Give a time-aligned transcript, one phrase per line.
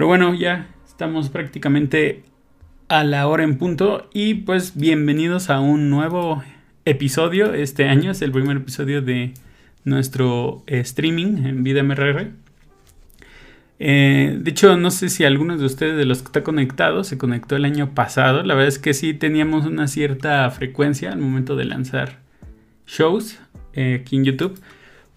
[0.00, 2.22] Pero bueno, ya estamos prácticamente
[2.88, 6.42] a la hora en punto y pues bienvenidos a un nuevo
[6.86, 7.52] episodio.
[7.52, 9.34] Este año es el primer episodio de
[9.84, 12.30] nuestro eh, streaming en Vida MRR.
[13.78, 17.18] Eh, de hecho, no sé si algunos de ustedes de los que está conectado se
[17.18, 18.42] conectó el año pasado.
[18.42, 22.20] La verdad es que sí teníamos una cierta frecuencia al momento de lanzar
[22.86, 23.38] shows
[23.74, 24.58] eh, aquí en YouTube.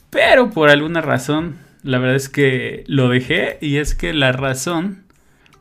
[0.09, 3.58] Pero por alguna razón, la verdad es que lo dejé.
[3.62, 5.04] Y es que la razón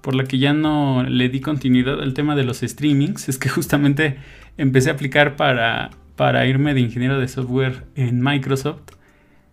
[0.01, 3.49] por la que ya no le di continuidad al tema de los streamings es que
[3.49, 4.17] justamente
[4.57, 8.83] empecé a aplicar para, para irme de ingeniero de software en Microsoft.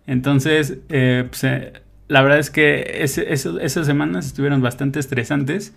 [0.06, 1.44] Entonces, eh, pues,
[2.08, 5.74] la verdad es que esas semanas estuvieron bastante estresantes.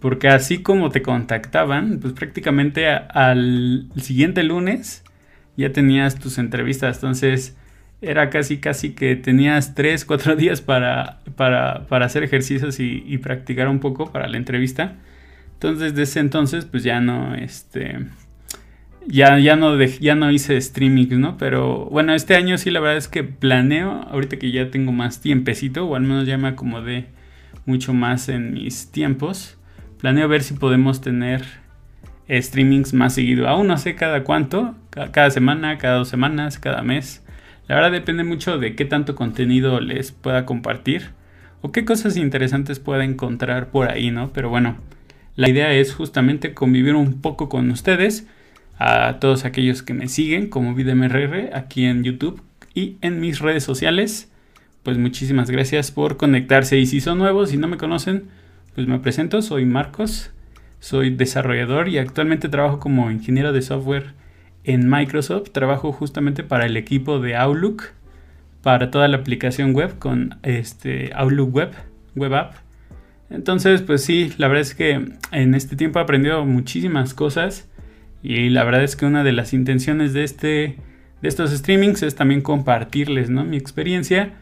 [0.00, 5.02] Porque así como te contactaban, pues prácticamente al siguiente lunes
[5.56, 6.96] ya tenías tus entrevistas.
[6.96, 7.56] Entonces
[8.00, 13.80] era casi casi que tenías 3, 4 días para, para, hacer ejercicios y, practicar un
[13.80, 14.96] poco para la entrevista.
[15.54, 17.98] Entonces desde entonces pues ya no, este,
[19.06, 21.38] ya, ya, no, ya no hice streaming, ¿no?
[21.38, 25.20] Pero bueno, este año sí la verdad es que planeo, ahorita que ya tengo más
[25.20, 27.06] tiempecito, o al menos ya me acomodé
[27.64, 29.56] mucho más en mis tiempos,
[29.98, 31.44] planeo ver si podemos tener
[32.28, 33.48] streamings más seguido.
[33.48, 37.25] Aún no sé cada cuánto, cada semana, cada dos semanas, cada mes.
[37.68, 41.10] La verdad depende mucho de qué tanto contenido les pueda compartir
[41.62, 44.32] o qué cosas interesantes pueda encontrar por ahí, ¿no?
[44.32, 44.76] Pero bueno,
[45.34, 48.26] la idea es justamente convivir un poco con ustedes
[48.78, 52.40] a todos aquellos que me siguen como VidMRR aquí en YouTube
[52.74, 54.30] y en mis redes sociales.
[54.82, 58.28] Pues muchísimas gracias por conectarse y si son nuevos y no me conocen,
[58.74, 60.30] pues me presento, soy Marcos,
[60.78, 64.14] soy desarrollador y actualmente trabajo como ingeniero de software
[64.66, 65.50] en Microsoft.
[65.52, 67.84] Trabajo justamente para el equipo de Outlook,
[68.62, 71.70] para toda la aplicación web con este Outlook Web,
[72.14, 72.54] Web App.
[73.30, 77.68] Entonces, pues sí, la verdad es que en este tiempo he aprendido muchísimas cosas
[78.22, 80.76] y la verdad es que una de las intenciones de, este,
[81.22, 83.44] de estos streamings es también compartirles ¿no?
[83.44, 84.34] mi experiencia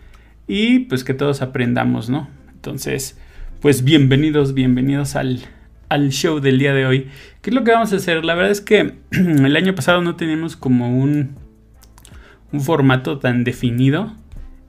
[0.46, 2.28] y pues que todos aprendamos, ¿no?
[2.52, 3.18] Entonces,
[3.60, 5.40] pues bienvenidos, bienvenidos al,
[5.88, 7.08] al show del día de hoy.
[7.42, 8.24] ¿Qué es lo que vamos a hacer?
[8.24, 11.36] La verdad es que el año pasado no teníamos como un,
[12.52, 14.12] un formato tan definido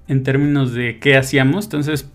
[0.08, 1.66] en términos de qué hacíamos.
[1.66, 2.12] Entonces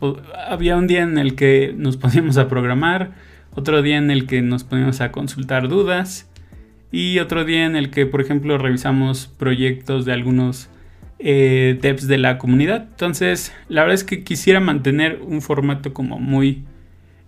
[0.48, 3.12] había un día en el que nos poníamos a programar,
[3.54, 6.30] otro día en el que nos poníamos a consultar dudas
[6.92, 10.68] y otro día en el que, por ejemplo, revisamos proyectos de algunos
[11.18, 12.88] eh, devs de la comunidad.
[12.90, 16.64] Entonces, la verdad es que quisiera mantener un formato como muy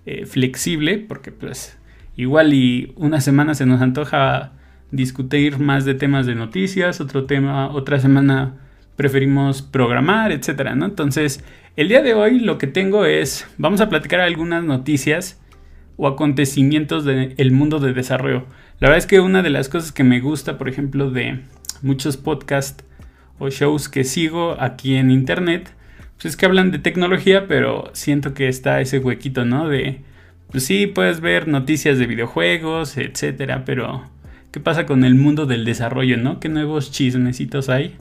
[0.07, 1.79] eh, flexible, porque pues
[2.17, 4.53] igual y una semana se nos antoja
[4.91, 8.55] discutir más de temas de noticias, otro tema, otra semana
[8.97, 10.85] preferimos programar, etcétera, ¿no?
[10.85, 11.43] Entonces,
[11.77, 15.41] el día de hoy lo que tengo es, vamos a platicar algunas noticias
[15.97, 18.45] o acontecimientos del mundo de desarrollo.
[18.81, 21.41] La verdad es que una de las cosas que me gusta, por ejemplo, de
[21.81, 22.85] muchos podcasts
[23.39, 25.75] o shows que sigo aquí en internet,
[26.23, 29.69] pues es que hablan de tecnología, pero siento que está ese huequito, ¿no?
[29.69, 30.03] De,
[30.53, 34.05] pues sí, puedes ver noticias de videojuegos, etcétera, pero
[34.53, 36.39] ¿qué pasa con el mundo del desarrollo, ¿no?
[36.39, 37.97] ¿Qué nuevos chismecitos hay?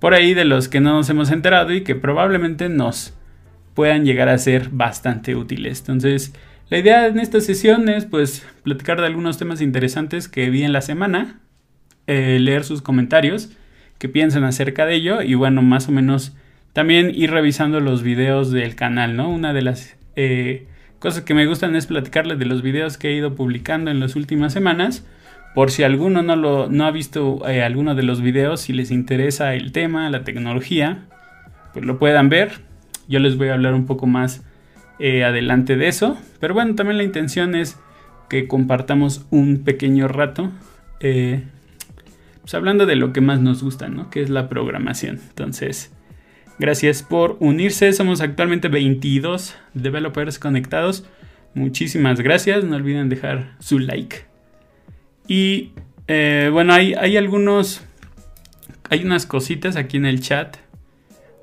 [0.00, 3.14] Por ahí de los que no nos hemos enterado y que probablemente nos
[3.74, 5.78] puedan llegar a ser bastante útiles.
[5.78, 6.34] Entonces,
[6.70, 10.72] la idea en esta sesión es pues platicar de algunos temas interesantes que vi en
[10.72, 11.38] la semana,
[12.08, 13.50] eh, leer sus comentarios,
[13.98, 16.34] qué piensan acerca de ello y bueno, más o menos
[16.74, 19.30] también ir revisando los videos del canal, ¿no?
[19.30, 20.66] Una de las eh,
[20.98, 24.16] cosas que me gustan es platicarles de los videos que he ido publicando en las
[24.16, 25.06] últimas semanas.
[25.54, 28.90] Por si alguno no, lo, no ha visto eh, alguno de los videos, si les
[28.90, 31.04] interesa el tema, la tecnología,
[31.72, 32.54] pues lo puedan ver.
[33.06, 34.42] Yo les voy a hablar un poco más
[34.98, 36.18] eh, adelante de eso.
[36.40, 37.78] Pero bueno, también la intención es
[38.28, 40.50] que compartamos un pequeño rato.
[40.98, 44.10] Pues hablando de lo que más nos gusta, ¿no?
[44.10, 45.20] Que es la programación.
[45.28, 45.92] Entonces,
[46.58, 47.92] gracias por unirse.
[47.92, 51.06] Somos actualmente 22 developers conectados.
[51.54, 52.64] Muchísimas gracias.
[52.64, 54.24] No olviden dejar su like.
[55.28, 55.72] Y
[56.08, 57.84] eh, bueno, hay, hay algunos...
[58.90, 60.58] Hay unas cositas aquí en el chat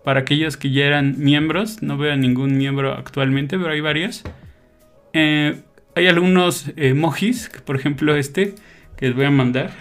[0.03, 1.81] para aquellos que ya eran miembros.
[1.81, 4.23] No veo a ningún miembro actualmente, pero hay varios.
[5.13, 5.61] Eh,
[5.95, 8.55] hay algunos emojis, por ejemplo este,
[8.97, 9.71] que les voy a mandar.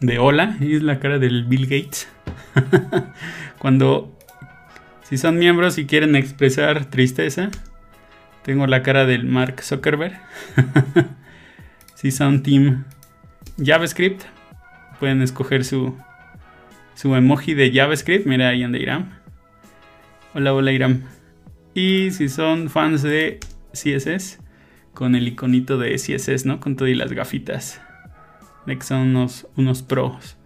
[0.00, 2.08] De hola, es la cara del Bill Gates.
[3.58, 4.16] Cuando,
[5.02, 7.50] si son miembros y quieren expresar tristeza,
[8.42, 10.18] tengo la cara del Mark Zuckerberg.
[11.94, 12.84] si son team
[13.58, 14.22] JavaScript,
[14.98, 15.96] pueden escoger su,
[16.94, 18.26] su emoji de JavaScript.
[18.26, 19.10] Mira ahí anda Iram.
[20.34, 21.02] Hola, hola Iram.
[21.74, 23.38] Y si son fans de
[23.72, 24.38] CSS,
[24.94, 26.58] con el iconito de CSS, ¿no?
[26.58, 27.80] Con todo y las gafitas.
[28.66, 30.37] De que son unos, unos pros.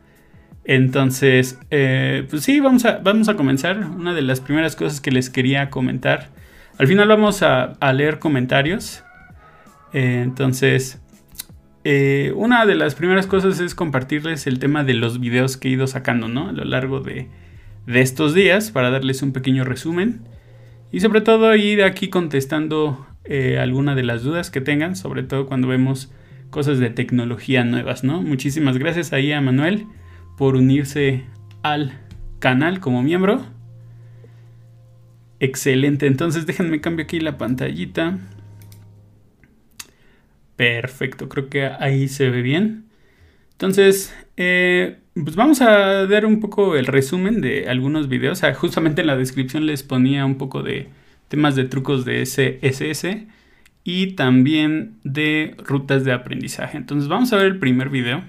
[0.64, 3.78] Entonces, eh, pues sí, vamos a, vamos a comenzar.
[3.78, 6.30] Una de las primeras cosas que les quería comentar.
[6.78, 9.02] Al final vamos a, leer comentarios.
[9.92, 11.00] Eh, entonces,
[11.84, 15.72] eh, una de las primeras cosas es compartirles el tema de los videos que he
[15.72, 16.48] ido sacando, ¿no?
[16.48, 17.28] A lo largo de,
[17.86, 20.22] de estos días para darles un pequeño resumen.
[20.92, 23.06] Y sobre todo ir aquí contestando
[23.58, 26.12] alguna de las dudas que tengan, sobre todo cuando vemos
[26.50, 28.20] cosas de tecnología nuevas, ¿no?
[28.20, 29.86] Muchísimas gracias ahí a Manuel
[30.36, 31.24] por unirse
[31.62, 31.98] al
[32.38, 33.44] canal como miembro.
[35.40, 38.18] Excelente, entonces déjenme cambio aquí la pantallita.
[40.56, 42.84] Perfecto, creo que ahí se ve bien.
[43.52, 48.42] Entonces, eh, pues vamos a dar un poco el resumen de algunos videos.
[48.56, 50.88] justamente en la descripción les ponía un poco de
[51.28, 53.26] temas de trucos de CSS
[53.84, 56.76] y también de rutas de aprendizaje.
[56.76, 58.22] Entonces vamos a ver el primer video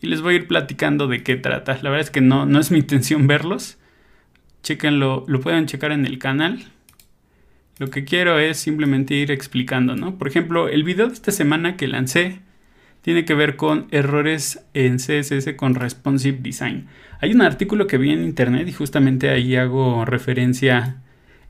[0.00, 1.78] y les voy a ir platicando de qué trata.
[1.82, 3.78] La verdad es que no, no es mi intención verlos.
[4.62, 6.64] Chequenlo, lo pueden checar en el canal.
[7.78, 10.16] Lo que quiero es simplemente ir explicando, ¿no?
[10.16, 12.40] Por ejemplo, el video de esta semana que lancé
[13.02, 16.88] tiene que ver con errores en CSS con responsive design.
[17.20, 20.96] Hay un artículo que vi en internet y justamente ahí hago referencia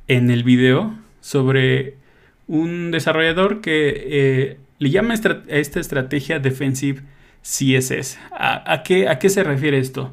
[0.08, 1.94] en el video sobre
[2.46, 7.02] un desarrollador que eh, le llama a esta estrategia defensive
[7.46, 8.18] CSS.
[8.32, 10.12] ¿A, qué, ¿A, qué, se refiere esto?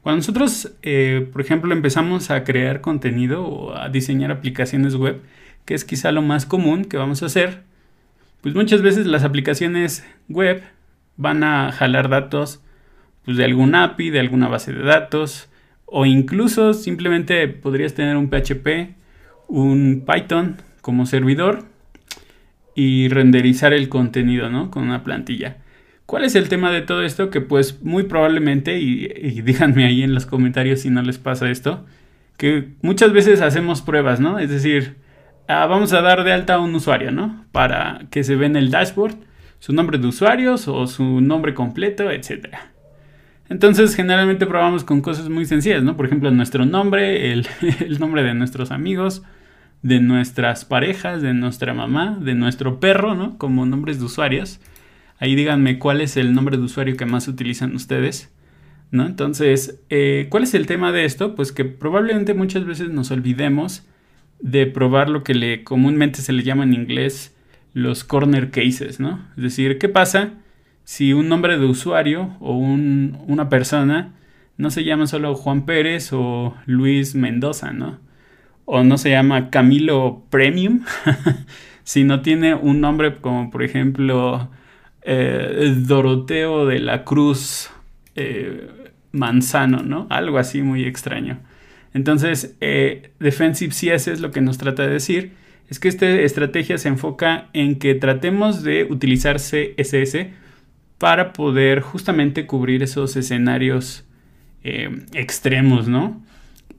[0.00, 5.20] Cuando nosotros, eh, por ejemplo, empezamos a crear contenido o a diseñar aplicaciones web,
[5.66, 7.64] que es quizá lo más común que vamos a hacer,
[8.40, 10.62] pues muchas veces las aplicaciones web
[11.18, 12.62] van a jalar datos
[13.26, 15.50] pues, de algún API, de alguna base de datos,
[15.84, 18.94] o incluso simplemente podrías tener un PHP,
[19.48, 21.66] un Python como servidor
[22.74, 24.70] y renderizar el contenido, ¿no?
[24.70, 25.58] Con una plantilla.
[26.10, 27.30] ¿Cuál es el tema de todo esto?
[27.30, 29.06] Que pues muy probablemente, y,
[29.42, 31.86] díganme ahí en los comentarios si no les pasa esto,
[32.36, 34.40] que muchas veces hacemos pruebas, ¿no?
[34.40, 34.96] Es decir,
[35.46, 37.44] ah, vamos a dar de alta a un usuario, ¿no?
[37.52, 39.14] Para que se vea en el dashboard
[39.60, 42.56] su nombre de usuarios o su nombre completo, etc.
[43.48, 45.96] Entonces generalmente probamos con cosas muy sencillas, ¿no?
[45.96, 47.46] Por ejemplo, nuestro nombre, el,
[48.00, 49.22] nombre de nuestros amigos,
[49.82, 53.38] de nuestras parejas, de nuestra mamá, de nuestro perro, ¿no?
[53.38, 54.58] Como nombres de usuarios.
[55.20, 58.32] Ahí díganme cuál es el nombre de usuario que más utilizan ustedes.
[58.90, 59.06] ¿No?
[59.06, 61.36] Entonces, eh, ¿cuál es el tema de esto?
[61.36, 63.86] Pues que probablemente muchas veces nos olvidemos
[64.40, 67.36] de probar lo que comúnmente se le llama en inglés
[67.72, 69.24] los corner cases, ¿no?
[69.36, 70.30] Es decir, ¿qué pasa
[70.82, 74.14] si un nombre de usuario o una persona
[74.56, 77.98] no se llama solo Juan Pérez o Luis Mendoza, ¿no?
[78.64, 80.80] O no se llama Camilo Premium,
[81.84, 84.50] sino tiene un nombre como por ejemplo
[85.02, 87.70] eh, Doroteo de la Cruz
[88.16, 88.68] eh,
[89.12, 90.06] Manzano, ¿no?
[90.10, 91.40] Algo así muy extraño.
[91.94, 95.32] Entonces, eh, Defensive CS es lo que nos trata de decir
[95.70, 100.26] es que esta estrategia se enfoca en que tratemos de utilizar CSS
[100.98, 104.04] para poder justamente cubrir esos escenarios
[104.64, 106.20] eh, extremos, ¿no?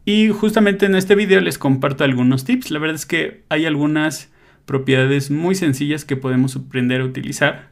[0.04, 2.70] Y justamente en este video les comparto algunos tips.
[2.70, 4.30] La verdad es que hay algunas
[4.66, 7.71] propiedades muy sencillas que podemos aprender a utilizar.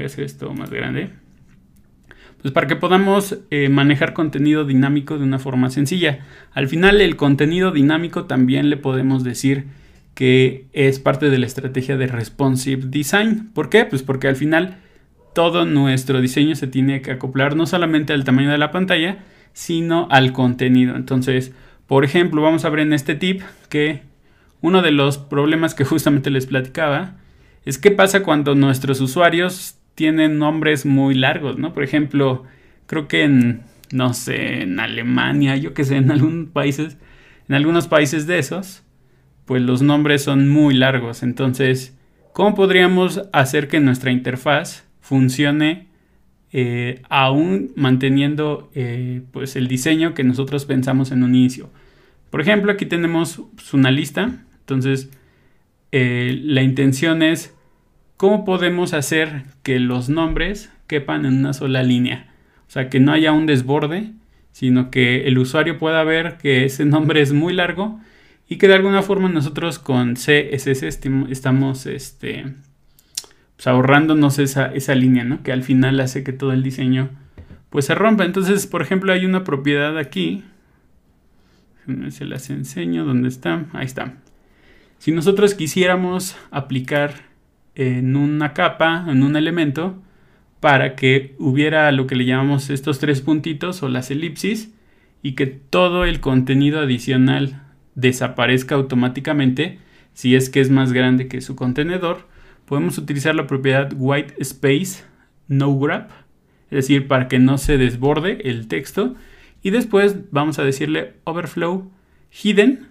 [0.00, 1.10] Voy a hacer esto más grande.
[2.40, 6.20] Pues para que podamos eh, manejar contenido dinámico de una forma sencilla.
[6.52, 9.66] Al final el contenido dinámico también le podemos decir
[10.14, 13.50] que es parte de la estrategia de responsive design.
[13.52, 13.84] ¿Por qué?
[13.84, 14.78] Pues porque al final
[15.34, 19.18] todo nuestro diseño se tiene que acoplar no solamente al tamaño de la pantalla,
[19.52, 20.96] sino al contenido.
[20.96, 21.52] Entonces,
[21.86, 24.00] por ejemplo, vamos a ver en este tip que
[24.62, 27.18] uno de los problemas que justamente les platicaba
[27.66, 31.74] es qué pasa cuando nuestros usuarios tienen nombres muy largos, ¿no?
[31.74, 32.44] Por ejemplo,
[32.86, 33.60] creo que en,
[33.92, 36.96] no sé, en Alemania, yo que sé, en algunos países,
[37.50, 38.82] en algunos países de esos,
[39.44, 41.22] pues los nombres son muy largos.
[41.22, 41.94] Entonces,
[42.32, 45.88] ¿cómo podríamos hacer que nuestra interfaz funcione
[46.50, 51.68] eh, aún manteniendo eh, pues el diseño que nosotros pensamos en un inicio?
[52.30, 53.42] Por ejemplo, aquí tenemos
[53.74, 54.46] una lista.
[54.60, 55.10] Entonces,
[55.92, 57.54] eh, la intención es
[58.20, 62.26] cómo podemos hacer que los nombres quepan en una sola línea.
[62.68, 64.10] O sea, que no haya un desborde,
[64.52, 67.98] sino que el usuario pueda ver que ese nombre es muy largo
[68.46, 70.82] y que de alguna forma nosotros con CSS
[71.30, 72.44] estamos este,
[73.56, 75.42] pues ahorrándonos esa, esa línea, ¿no?
[75.42, 77.08] Que al final hace que todo el diseño
[77.70, 78.26] pues se rompa.
[78.26, 80.44] Entonces, por ejemplo, hay una propiedad aquí.
[82.10, 83.06] Se las enseño.
[83.06, 83.64] ¿Dónde está?
[83.72, 84.12] Ahí está.
[84.98, 87.29] Si nosotros quisiéramos aplicar
[87.80, 90.02] en una capa, en un elemento,
[90.60, 94.74] para que hubiera lo que le llamamos estos tres puntitos o las elipsis
[95.22, 97.62] y que todo el contenido adicional
[97.94, 99.78] desaparezca automáticamente.
[100.12, 102.28] Si es que es más grande que su contenedor,
[102.66, 105.02] podemos utilizar la propiedad white space
[105.48, 106.10] no wrap,
[106.70, 109.14] es decir, para que no se desborde el texto.
[109.62, 111.90] Y después vamos a decirle overflow
[112.30, 112.88] hidden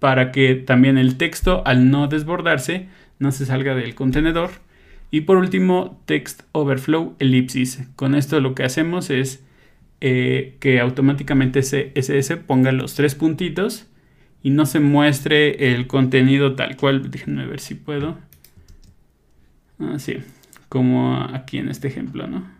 [0.00, 2.88] para que también el texto al no desbordarse
[3.18, 4.50] no se salga del contenedor.
[5.10, 7.86] Y por último, text overflow elipsis.
[7.96, 9.44] Con esto lo que hacemos es
[10.00, 13.86] eh, que automáticamente CSS ponga los tres puntitos
[14.42, 17.10] y no se muestre el contenido tal cual.
[17.10, 18.18] Déjenme ver si puedo.
[19.78, 20.22] Así, ah,
[20.68, 22.56] como aquí en este ejemplo, ¿no?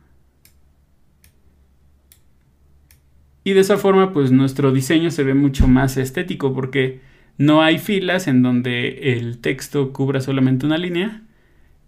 [3.44, 7.00] Y de esa forma, pues nuestro diseño se ve mucho más estético porque
[7.38, 11.22] no hay filas en donde el texto cubra solamente una línea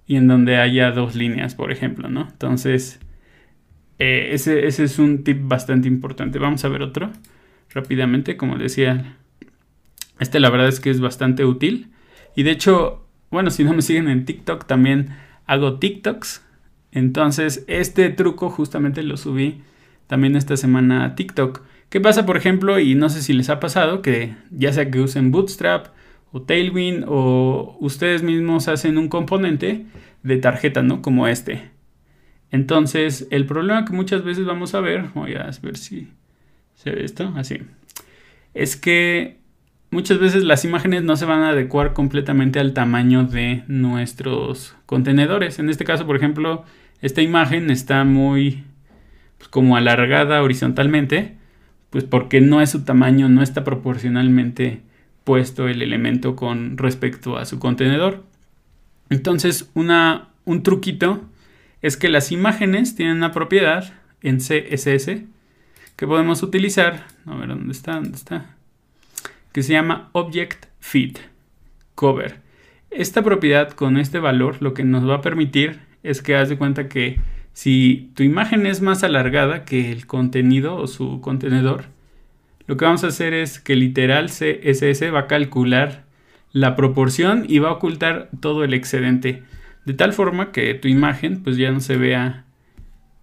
[0.06, 2.28] y en donde haya dos líneas, por ejemplo, ¿no?
[2.30, 3.00] Entonces,
[3.98, 6.38] eh, ese, ese, es un tip bastante importante.
[6.38, 7.10] Vamos a ver otro
[7.70, 9.16] rápidamente, como decía.
[10.18, 11.90] Este la verdad es que es bastante útil.
[12.34, 15.10] Y de hecho, bueno, si no me siguen en TikTok, también
[15.46, 16.44] hago TikToks.
[16.92, 19.62] Entonces, este truco justamente lo subí
[20.06, 21.62] también esta semana a TikTok.
[21.88, 22.78] ¿Qué pasa, por ejemplo?
[22.78, 25.86] Y no sé si les ha pasado que ya sea que usen Bootstrap
[26.32, 29.86] o Tailwind o ustedes mismos hacen un componente
[30.22, 31.00] de tarjeta, ¿no?
[31.00, 31.70] Como este.
[32.50, 36.08] Entonces, el problema que muchas veces vamos a ver, voy a ver si
[36.74, 37.62] se ve esto, así,
[38.54, 39.38] es que
[39.90, 45.58] muchas veces las imágenes no se van a adecuar completamente al tamaño de nuestros contenedores.
[45.58, 46.64] En este caso, por ejemplo,
[47.00, 48.64] esta imagen está muy
[49.38, 51.37] pues, como alargada horizontalmente
[51.90, 54.80] pues porque no es su tamaño, no está proporcionalmente
[55.24, 58.24] puesto el elemento con respecto a su contenedor.
[59.10, 61.22] Entonces, una, un truquito
[61.82, 63.92] es que las imágenes tienen una propiedad
[64.22, 65.22] en CSS
[65.96, 68.56] que podemos utilizar, a ver dónde está, dónde está,
[69.52, 71.18] que se llama Object Fit
[71.94, 72.40] Cover.
[72.90, 76.56] Esta propiedad con este valor lo que nos va a permitir es que haz de
[76.56, 77.18] cuenta que
[77.58, 81.86] si tu imagen es más alargada que el contenido o su contenedor,
[82.68, 86.04] lo que vamos a hacer es que literal CSS va a calcular
[86.52, 89.42] la proporción y va a ocultar todo el excedente.
[89.84, 92.44] De tal forma que tu imagen pues ya no se vea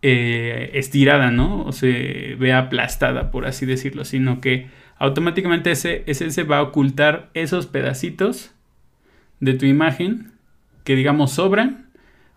[0.01, 1.63] eh, estirada, ¿no?
[1.63, 7.67] O se vea aplastada, por así decirlo, sino que automáticamente CSS va a ocultar esos
[7.67, 8.53] pedacitos
[9.39, 10.33] de tu imagen
[10.83, 11.84] que digamos sobran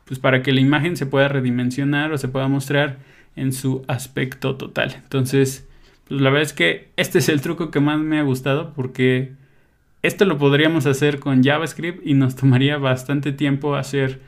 [0.09, 2.99] pues para que la imagen se pueda redimensionar o se pueda mostrar
[3.37, 4.97] en su aspecto total.
[4.97, 5.69] Entonces,
[6.09, 9.33] pues la verdad es que este es el truco que más me ha gustado porque
[10.03, 14.21] esto lo podríamos hacer con JavaScript y nos tomaría bastante tiempo hacer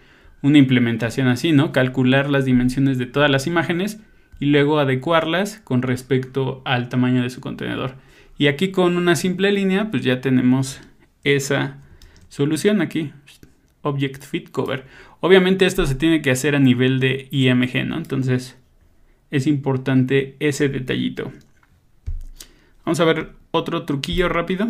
[0.43, 1.73] una implementación así, ¿no?
[1.73, 4.01] Calcular las dimensiones de todas las imágenes
[4.39, 7.95] y luego adecuarlas con respecto al tamaño de su contenedor.
[8.37, 10.81] Y aquí con una simple línea, pues ya tenemos
[11.25, 11.79] esa
[12.29, 13.13] solución aquí.
[13.83, 14.85] Object Fit Cover.
[15.21, 17.97] Obviamente esto se tiene que hacer a nivel de IMG, ¿no?
[17.97, 18.59] Entonces
[19.31, 21.31] es importante ese detallito.
[22.85, 24.69] Vamos a ver otro truquillo rápido.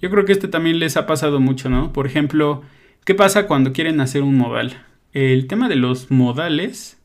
[0.00, 1.92] Yo creo que este también les ha pasado mucho, ¿no?
[1.92, 2.62] Por ejemplo,
[3.04, 4.84] ¿qué pasa cuando quieren hacer un modal?
[5.12, 7.00] El tema de los modales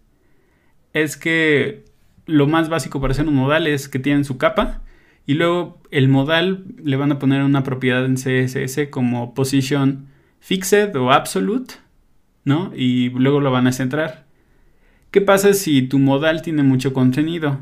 [0.94, 1.86] es que
[2.25, 4.82] lo más básico para hacer un modal es que tienen su capa
[5.25, 10.08] y luego el modal le van a poner una propiedad en CSS como position
[10.43, 11.75] fixed o absolute,
[12.43, 12.73] ¿no?
[12.75, 14.25] Y luego lo van a centrar.
[15.09, 17.59] ¿Qué pasa si tu modal tiene mucho contenido?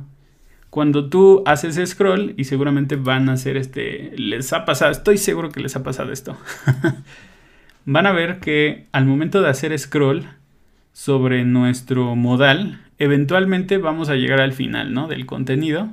[0.71, 5.49] Cuando tú haces scroll, y seguramente van a hacer este, les ha pasado, estoy seguro
[5.51, 6.35] que les ha pasado esto.
[7.85, 10.25] van a ver que al momento de hacer scroll
[10.91, 15.07] sobre nuestro modal, eventualmente vamos a llegar al final, ¿no?
[15.07, 15.89] Del contenido.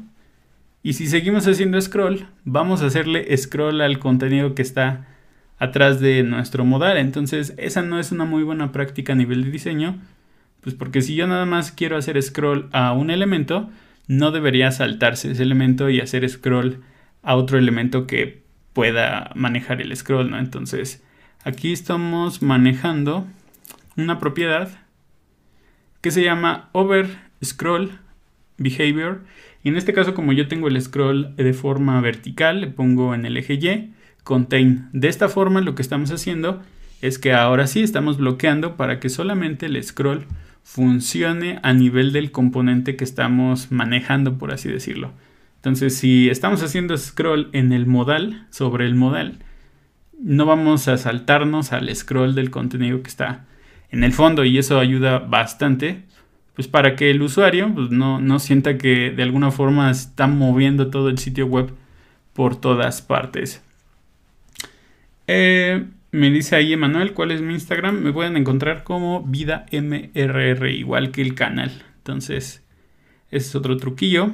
[0.83, 5.07] Y si seguimos haciendo scroll, vamos a hacerle scroll al contenido que está
[5.59, 6.97] atrás de nuestro modal.
[6.97, 9.99] Entonces, esa no es una muy buena práctica a nivel de diseño,
[10.61, 13.71] pues porque si yo nada más quiero hacer scroll a un elemento,
[14.07, 16.83] no debería saltarse ese elemento y hacer scroll
[17.23, 20.38] a otro elemento que pueda manejar el scroll, ¿no?
[20.38, 21.03] Entonces,
[21.45, 23.27] aquí estamos manejando
[23.97, 24.69] una propiedad
[26.00, 27.99] que se llama over scroll
[28.57, 29.23] behavior.
[29.65, 33.27] Y en este caso, como yo tengo el scroll de forma vertical, le pongo en
[33.27, 33.93] el eje Y
[34.29, 34.91] contain.
[34.93, 36.61] De esta forma lo que estamos haciendo
[37.01, 40.27] es que ahora sí estamos bloqueando para que solamente el scroll
[40.63, 45.13] funcione a nivel del componente que estamos manejando, por así decirlo.
[45.57, 49.39] Entonces, si estamos haciendo scroll en el modal, sobre el modal,
[50.21, 53.47] no vamos a saltarnos al scroll del contenido que está
[53.91, 56.03] en el fondo y eso ayuda bastante
[56.55, 60.91] pues para que el usuario pues, no, no sienta que de alguna forma está moviendo
[60.91, 61.73] todo el sitio web
[62.35, 63.63] por todas partes.
[65.29, 68.01] Eh, me dice ahí Emanuel cuál es mi Instagram.
[68.01, 71.85] Me pueden encontrar como vida mrr, igual que el canal.
[71.99, 72.65] Entonces,
[73.31, 74.33] ese es otro truquillo.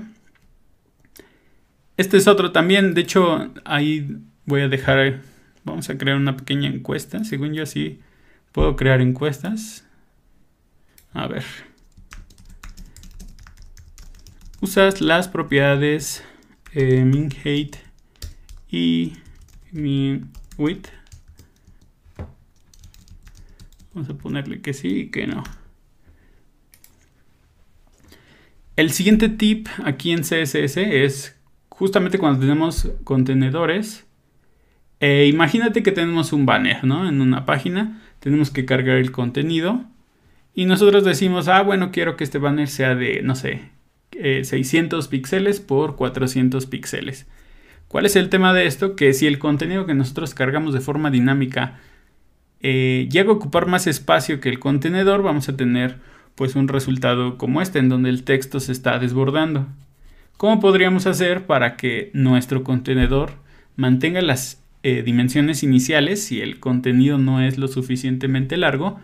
[1.96, 2.94] Este es otro también.
[2.94, 5.20] De hecho, ahí voy a dejar.
[5.64, 7.24] Vamos a crear una pequeña encuesta.
[7.24, 8.00] Según yo, así
[8.52, 9.84] puedo crear encuestas.
[11.12, 11.44] A ver.
[14.60, 16.24] Usas las propiedades
[16.72, 17.76] eh, min height
[18.70, 19.14] y
[19.72, 20.88] min width
[23.94, 25.44] Vamos a ponerle que sí y que no.
[28.74, 31.36] El siguiente tip aquí en CSS es
[31.68, 34.04] justamente cuando tenemos contenedores.
[34.98, 37.08] Eh, imagínate que tenemos un banner, ¿no?
[37.08, 39.84] En una página tenemos que cargar el contenido
[40.54, 43.70] y nosotros decimos, ah, bueno, quiero que este banner sea de, no sé,
[44.12, 47.26] 600 eh, píxeles por 400 píxeles.
[47.94, 48.96] ¿Cuál es el tema de esto?
[48.96, 51.78] Que si el contenido que nosotros cargamos de forma dinámica
[52.60, 55.98] eh, llega a ocupar más espacio que el contenedor, vamos a tener
[56.34, 59.68] pues un resultado como este, en donde el texto se está desbordando.
[60.36, 63.34] ¿Cómo podríamos hacer para que nuestro contenedor
[63.76, 68.98] mantenga las eh, dimensiones iniciales si el contenido no es lo suficientemente largo,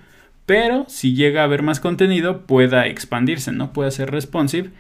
[0.47, 3.73] pero si llega a haber más contenido pueda expandirse, ¿no?
[3.73, 4.71] Pueda ser responsive.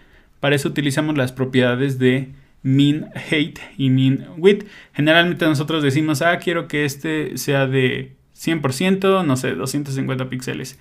[0.40, 4.66] Para eso utilizamos las propiedades de min height y min width.
[4.92, 10.78] Generalmente nosotros decimos, ah, quiero que este sea de 100%, no sé, 250 píxeles.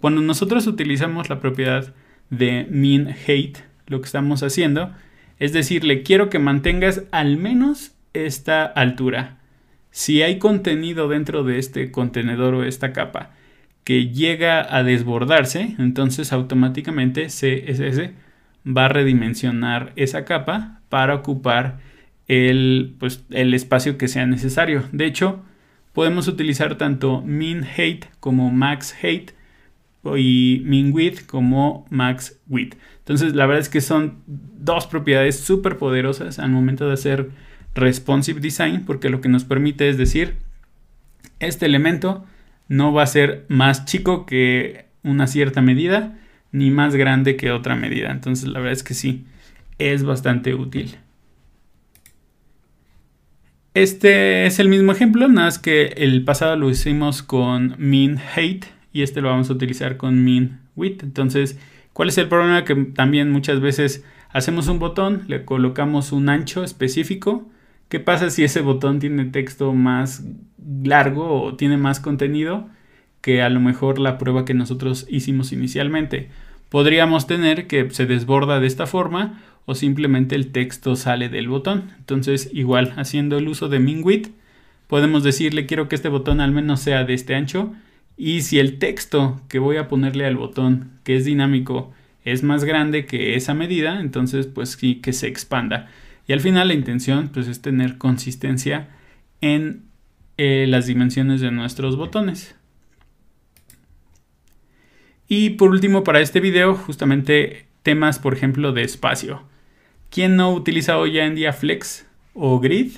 [0.00, 1.94] Cuando nosotros utilizamos la propiedad
[2.30, 4.92] de min height, lo que estamos haciendo
[5.40, 9.38] es decirle, quiero que mantengas al menos esta altura.
[9.90, 13.30] Si hay contenido dentro de este contenedor o esta capa
[13.82, 18.10] que llega a desbordarse, entonces automáticamente CSS
[18.66, 21.78] va a redimensionar esa capa para ocupar
[22.28, 24.84] el, pues, el espacio que sea necesario.
[24.92, 25.42] De hecho,
[25.92, 29.32] podemos utilizar tanto min height como max height
[30.16, 32.76] y min width como max width.
[32.98, 37.30] Entonces la verdad es que son dos propiedades súper poderosas al momento de hacer
[37.74, 40.36] responsive design porque lo que nos permite es decir
[41.38, 42.24] este elemento
[42.68, 46.18] no va a ser más chico que una cierta medida
[46.52, 48.10] ni más grande que otra medida.
[48.10, 49.24] Entonces la verdad es que sí,
[49.78, 50.96] es bastante útil.
[53.72, 58.64] Este es el mismo ejemplo, nada más que el pasado lo hicimos con min height
[58.92, 61.04] y este lo vamos a utilizar con min width.
[61.04, 61.58] Entonces,
[61.92, 62.64] ¿cuál es el problema?
[62.64, 67.48] Que también muchas veces hacemos un botón, le colocamos un ancho específico.
[67.88, 70.24] ¿Qué pasa si ese botón tiene texto más
[70.82, 72.68] largo o tiene más contenido
[73.20, 76.30] que a lo mejor la prueba que nosotros hicimos inicialmente?
[76.68, 81.92] Podríamos tener que se desborda de esta forma o simplemente el texto sale del botón.
[81.98, 84.30] Entonces, igual, haciendo el uso de min width,
[84.86, 87.72] podemos decirle quiero que este botón al menos sea de este ancho
[88.16, 91.92] y si el texto que voy a ponerle al botón, que es dinámico,
[92.24, 95.88] es más grande que esa medida, entonces pues sí que se expanda.
[96.26, 98.88] Y al final la intención pues es tener consistencia
[99.40, 99.84] en
[100.36, 102.54] eh, las dimensiones de nuestros botones.
[105.32, 109.44] Y por último para este video justamente temas por ejemplo de espacio.
[110.10, 112.94] ¿Quién no utiliza hoy en día Flex o Grid?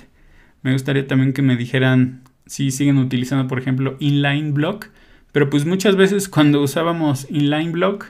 [0.63, 4.87] Me gustaría también que me dijeran si siguen utilizando, por ejemplo, Inline Block.
[5.31, 8.07] Pero pues muchas veces cuando usábamos Inline Block,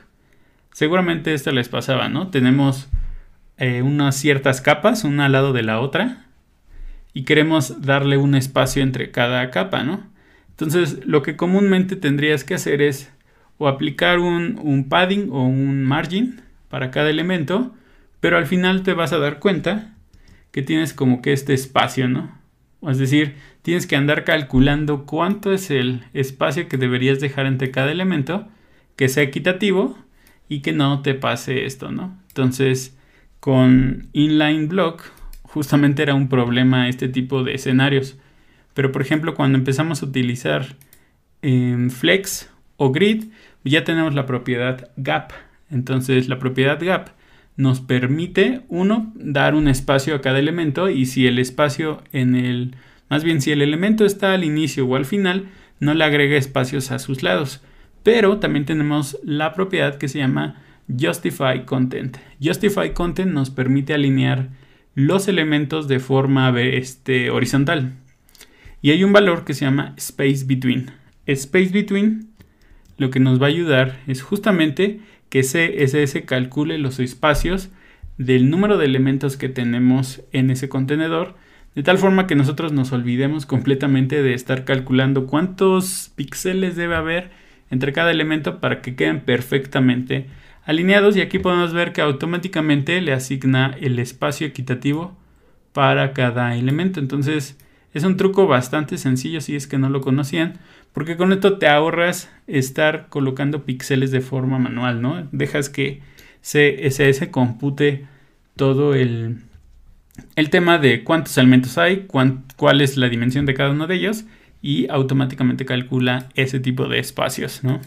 [0.72, 2.30] seguramente esto les pasaba, ¿no?
[2.30, 2.88] Tenemos
[3.58, 6.28] eh, unas ciertas capas, una al lado de la otra,
[7.14, 10.08] y queremos darle un espacio entre cada capa, ¿no?
[10.52, 13.12] Entonces, lo que comúnmente tendrías que hacer es
[13.58, 17.74] o aplicar un, un padding o un margin para cada elemento,
[18.20, 19.96] pero al final te vas a dar cuenta
[20.52, 22.32] que tienes como que este espacio, ¿no?
[22.90, 27.92] Es decir, tienes que andar calculando cuánto es el espacio que deberías dejar entre cada
[27.92, 28.48] elemento,
[28.96, 29.98] que sea equitativo
[30.50, 32.18] y que no te pase esto, ¿no?
[32.28, 32.98] Entonces,
[33.40, 35.04] con inline block
[35.44, 38.18] justamente era un problema este tipo de escenarios.
[38.74, 40.76] Pero por ejemplo, cuando empezamos a utilizar
[41.42, 43.26] em, flex o grid,
[43.72, 45.32] ya tenemos la propiedad gap.
[45.70, 47.10] Entonces, la propiedad gap
[47.56, 52.76] nos permite, uno, dar un espacio a cada elemento y si el espacio en el,
[53.10, 55.48] más bien si el elemento está al inicio o al final,
[55.80, 57.62] no le agrega espacios a sus lados.
[58.04, 62.18] Pero también tenemos la propiedad que se llama Justify Content.
[62.44, 64.50] Justify Content nos permite alinear
[64.96, 67.94] los elementos de forma este, horizontal.
[68.82, 70.92] y hay un valor que se llama space between.
[71.26, 72.33] Space between
[72.98, 77.70] lo que nos va a ayudar es justamente que CSS calcule los espacios
[78.18, 81.36] del número de elementos que tenemos en ese contenedor,
[81.76, 87.32] de tal forma que nosotros nos olvidemos completamente de estar calculando cuántos píxeles debe haber
[87.72, 90.28] entre cada elemento para que queden perfectamente
[90.66, 95.18] alineados y aquí podemos ver que automáticamente le asigna el espacio equitativo
[95.74, 97.00] para cada elemento.
[97.00, 97.58] Entonces
[97.94, 100.54] es un truco bastante sencillo si es que no lo conocían,
[100.94, 105.28] porque con esto te ahorras estar colocando píxeles de forma manual, ¿no?
[105.32, 106.02] Dejas que
[106.42, 108.06] CSS compute
[108.56, 109.40] todo el,
[110.36, 114.26] el tema de cuántos elementos hay, cuál es la dimensión de cada uno de ellos
[114.62, 117.82] y automáticamente calcula ese tipo de espacios, ¿no?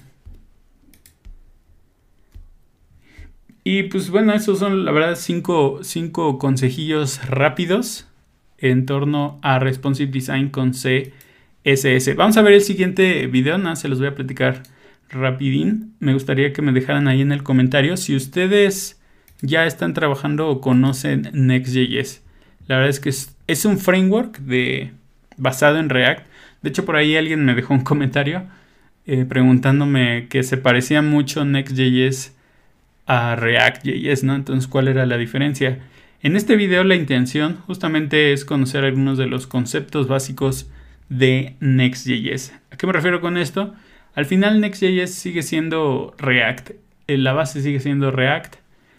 [3.68, 8.06] Y pues bueno, esos son la verdad cinco, cinco consejillos rápidos
[8.58, 10.72] en torno a Responsive Design con
[11.66, 12.14] CSS.
[12.14, 13.74] Vamos a ver el siguiente video, ¿no?
[13.74, 14.62] se los voy a platicar
[15.08, 15.94] rapidín.
[15.98, 19.00] Me gustaría que me dejaran ahí en el comentario si ustedes
[19.40, 22.22] ya están trabajando o conocen Next.js.
[22.68, 24.92] La verdad es que es, un framework de,
[25.36, 26.26] basado en React.
[26.62, 28.44] De hecho, por ahí alguien me dejó un comentario
[29.06, 32.36] eh, preguntándome que se parecía mucho Next.js
[33.06, 34.34] a React.js, ¿no?
[34.36, 35.80] Entonces, ¿cuál era la diferencia?
[36.22, 40.68] En este video la intención justamente es conocer algunos de los conceptos básicos
[41.08, 42.52] de Next.js.
[42.70, 43.74] ¿A qué me refiero con esto?
[44.14, 46.70] Al final Next.js sigue siendo React,
[47.06, 48.56] eh, la base sigue siendo React.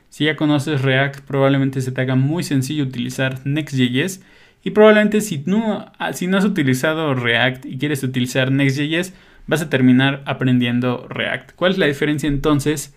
[0.09, 4.21] Si ya conoces React, probablemente se te haga muy sencillo utilizar Next.js.
[4.63, 9.13] Y probablemente si no, ah, si no has utilizado React y quieres utilizar Next.js,
[9.47, 11.51] vas a terminar aprendiendo React.
[11.55, 12.93] ¿Cuál es la diferencia entonces?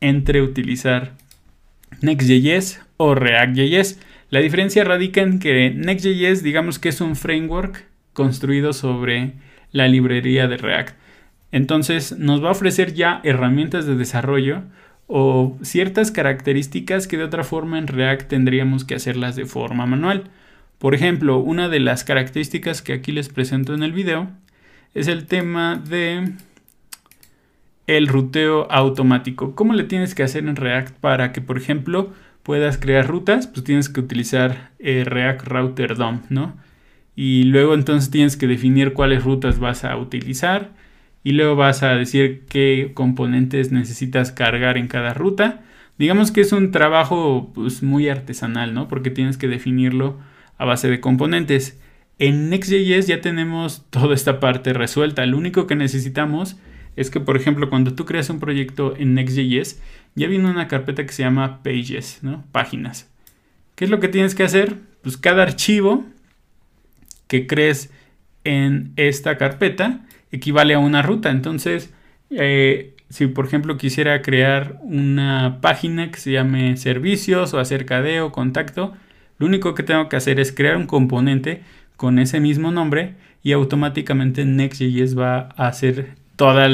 [0.00, 1.12] entre utilizar
[2.00, 4.00] Next.js o React.js.
[4.30, 7.84] La diferencia radica en que Next.js digamos que es un framework
[8.20, 9.32] construido sobre
[9.72, 10.94] la librería de React.
[11.52, 14.60] Entonces nos va a ofrecer ya herramientas de desarrollo
[15.06, 20.24] o ciertas características que de otra forma en React tendríamos que hacerlas de forma manual.
[20.76, 24.28] Por ejemplo, una de las características que aquí les presento en el video
[24.92, 26.32] es el tema de
[27.86, 29.54] el ruteo automático.
[29.54, 33.46] ¿Cómo le tienes que hacer en React para que, por ejemplo, puedas crear rutas?
[33.46, 36.54] Pues tienes que utilizar eh, React Router DOM, ¿no?
[37.16, 40.70] Y luego entonces tienes que definir cuáles rutas vas a utilizar
[41.22, 45.62] y luego vas a decir qué componentes necesitas cargar en cada ruta.
[45.98, 48.88] Digamos que es un trabajo pues, muy artesanal, ¿no?
[48.88, 50.18] Porque tienes que definirlo
[50.56, 51.78] a base de componentes.
[52.18, 55.26] En Next.js ya tenemos toda esta parte resuelta.
[55.26, 56.56] Lo único que necesitamos
[56.96, 59.80] es que, por ejemplo, cuando tú creas un proyecto en Next.js,
[60.14, 62.44] ya viene una carpeta que se llama Pages, ¿no?
[62.50, 63.10] Páginas.
[63.74, 64.76] ¿Qué es lo que tienes que hacer?
[65.02, 66.04] Pues cada archivo
[67.30, 67.92] que crees
[68.42, 70.00] en esta carpeta
[70.32, 71.30] equivale a una ruta.
[71.30, 71.94] Entonces,
[72.30, 78.32] eh, si por ejemplo quisiera crear una página que se llame servicios o acerca o
[78.32, 78.94] contacto,
[79.38, 81.62] lo único que tengo que hacer es crear un componente
[81.96, 83.14] con ese mismo nombre
[83.44, 86.68] y automáticamente Next.js va a hacer toda,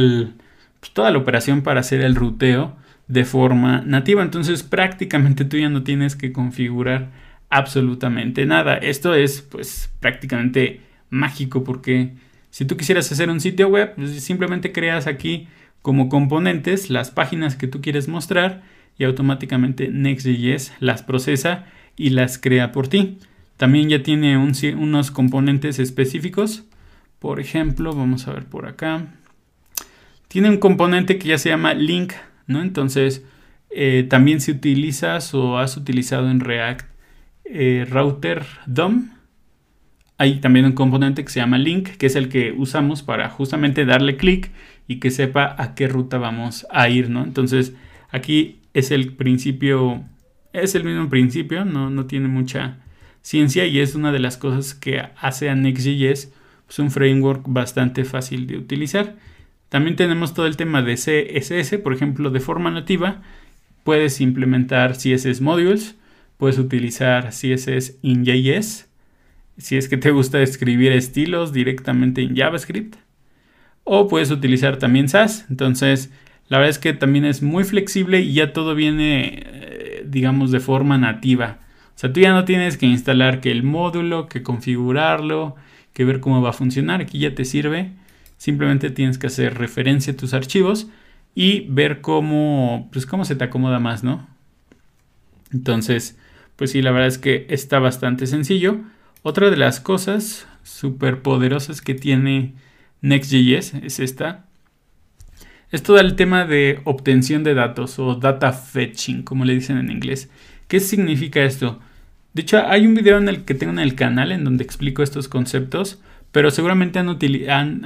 [0.81, 2.75] pues, toda la operación para hacer el ruteo
[3.09, 4.23] de forma nativa.
[4.23, 7.11] Entonces prácticamente tú ya no tienes que configurar
[7.51, 8.77] absolutamente nada.
[8.77, 10.81] Esto es pues prácticamente
[11.11, 12.13] mágico porque
[12.51, 15.49] si tú quisieras hacer un sitio web, pues, simplemente creas aquí
[15.83, 18.63] como componentes las páginas que tú quieres mostrar
[18.99, 23.19] y automáticamente Next.js las procesa y las crea por ti.
[23.57, 26.65] También ya tiene unos componentes específicos.
[27.19, 29.07] Por ejemplo, vamos a ver por acá
[30.29, 32.13] tiene un componente que ya se llama link,
[32.47, 32.61] ¿no?
[32.61, 33.25] Entonces,
[33.71, 36.87] eh, también si utilizas o has utilizado en React
[37.51, 39.11] eh, router DOM,
[40.19, 43.85] hay también un componente que se llama link, que es el que usamos para justamente
[43.85, 44.51] darle clic
[44.89, 47.23] y que sepa a qué ruta vamos a ir, ¿no?
[47.23, 47.75] Entonces,
[48.11, 50.05] aquí es el principio,
[50.53, 52.79] es el mismo principio, no, no tiene mucha
[53.21, 56.33] ciencia y es una de las cosas que hace a Next.js
[56.67, 59.17] pues, un framework bastante fácil de utilizar.
[59.69, 63.23] También tenemos todo el tema de CSS, por ejemplo, de forma nativa.
[63.85, 65.97] Puedes implementar CSS modules,
[66.37, 68.89] puedes utilizar CSS in JS,
[69.59, 72.97] si es que te gusta escribir estilos directamente en JavaScript.
[73.85, 75.47] O puedes utilizar también SAS.
[75.49, 76.11] Entonces,
[76.49, 80.61] la verdad es que también es muy flexible y ya todo viene, eh, digamos, de
[80.61, 81.61] forma nativa.
[81.95, 85.55] O sea, tú ya no tienes que instalar que el módulo, que configurarlo,
[85.93, 87.01] que ver cómo va a funcionar.
[87.01, 87.93] Aquí ya te sirve
[88.39, 90.89] Simplemente tienes que hacer referencia a tus archivos
[91.35, 94.27] y ver cómo, pues cómo se te acomoda más, ¿no?
[95.53, 96.19] Entonces,
[96.57, 98.81] pues sí, la verdad es que está bastante sencillo.
[99.23, 102.55] Otra de las cosas súper poderosas que tiene
[103.03, 104.47] Next.js, es esta.
[105.71, 109.91] Es todo el tema de obtención de datos o data fetching, como le dicen en
[109.91, 110.31] inglés.
[110.69, 111.81] ¿Qué significa esto?
[112.33, 115.03] De hecho, hay un video en el que tengo en el canal en donde explico
[115.03, 116.01] estos conceptos,
[116.33, 117.09] pero seguramente han,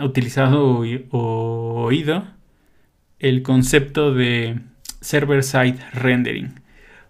[0.02, 2.24] utilizado o oído
[3.18, 4.60] el concepto de
[5.00, 6.60] server-side rendering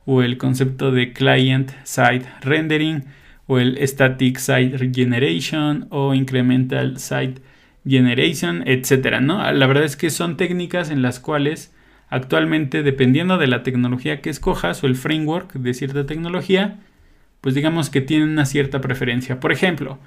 [0.06, 3.04] o el concepto de client-side rendering
[3.46, 7.34] o el static side generation o incremental side
[7.86, 9.50] generation, etcétera, ¿no?
[9.52, 11.74] La verdad es que son técnicas en las cuales
[12.08, 16.78] actualmente, dependiendo de la tecnología que escojas o el framework de cierta tecnología,
[17.40, 19.40] pues digamos que tienen una cierta preferencia.
[19.40, 19.98] Por ejemplo,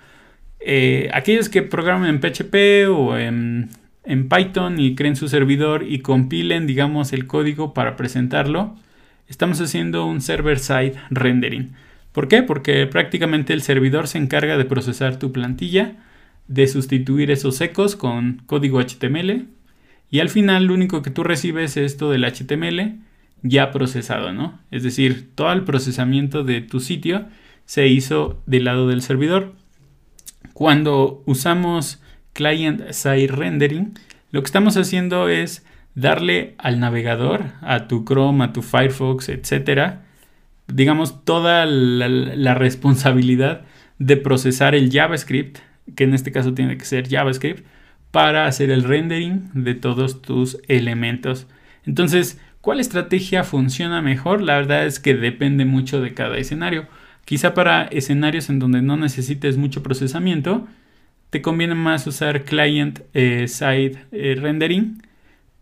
[0.59, 3.69] eh, aquellos que programan en PHP o en
[4.05, 8.75] en Python y creen su servidor y compilen, digamos, el código para presentarlo,
[9.27, 11.73] estamos haciendo un server-side rendering.
[12.11, 12.43] ¿Por qué?
[12.43, 15.95] Porque prácticamente el servidor se encarga de procesar tu plantilla,
[16.47, 19.47] de sustituir esos ecos con código HTML
[20.11, 22.99] y al final lo único que tú recibes es todo el HTML
[23.41, 24.59] ya procesado, ¿no?
[24.71, 27.25] Es decir, todo el procesamiento de tu sitio
[27.65, 29.53] se hizo del lado del servidor.
[30.53, 32.01] Cuando usamos
[32.33, 33.93] Client Side Rendering,
[34.31, 40.03] lo que estamos haciendo es darle al navegador, a tu Chrome, a tu Firefox, etcétera,
[40.67, 43.61] digamos, toda la, responsabilidad
[43.99, 45.59] de procesar el JavaScript,
[45.95, 47.65] que en este caso tiene que ser JavaScript,
[48.11, 51.47] para hacer el rendering de todos tus elementos.
[51.85, 54.41] Entonces, ¿cuál estrategia funciona mejor?
[54.41, 56.87] La verdad es que depende mucho de cada escenario.
[57.25, 60.67] Quizá para escenarios en donde no necesites mucho procesamiento,
[61.29, 65.01] te conviene más usar client eh, side eh, rendering,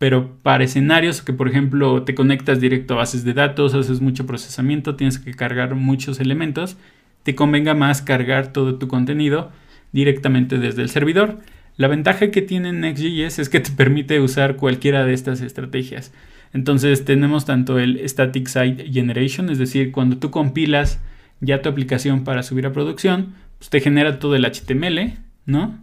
[0.02, 4.26] pero para escenarios que por ejemplo te conectas directo a bases de datos, haces mucho
[4.26, 6.76] procesamiento, tienes que cargar muchos elementos,
[7.22, 9.52] te convenga más cargar todo tu contenido
[9.92, 11.38] directamente desde el servidor.
[11.78, 16.12] La ventaja que tiene Next.js es que te permite usar cualquiera de estas estrategias.
[16.52, 21.00] Entonces tenemos tanto el Static Site Generation, es decir, cuando tú compilas
[21.42, 25.78] ya tu aplicación para subir a producción, pues te genera todo el HTML, ¿no?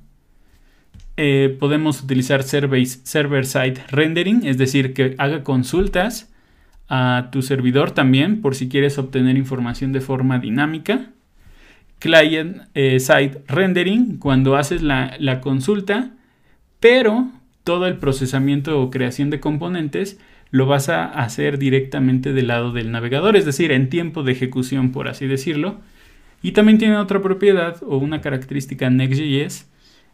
[1.20, 6.32] Eh, podemos utilizar server-side rendering, es decir, que haga consultas
[6.88, 11.10] a tu servidor también por si quieres obtener información de forma dinámica.
[11.98, 16.12] Client-side rendering, cuando haces la, la consulta,
[16.78, 17.28] pero
[17.64, 20.20] todo el procesamiento o creación de componentes
[20.52, 24.92] lo vas a hacer directamente del lado del navegador, es decir, en tiempo de ejecución,
[24.92, 25.80] por así decirlo.
[26.42, 29.66] Y también tiene otra propiedad o una característica Next.js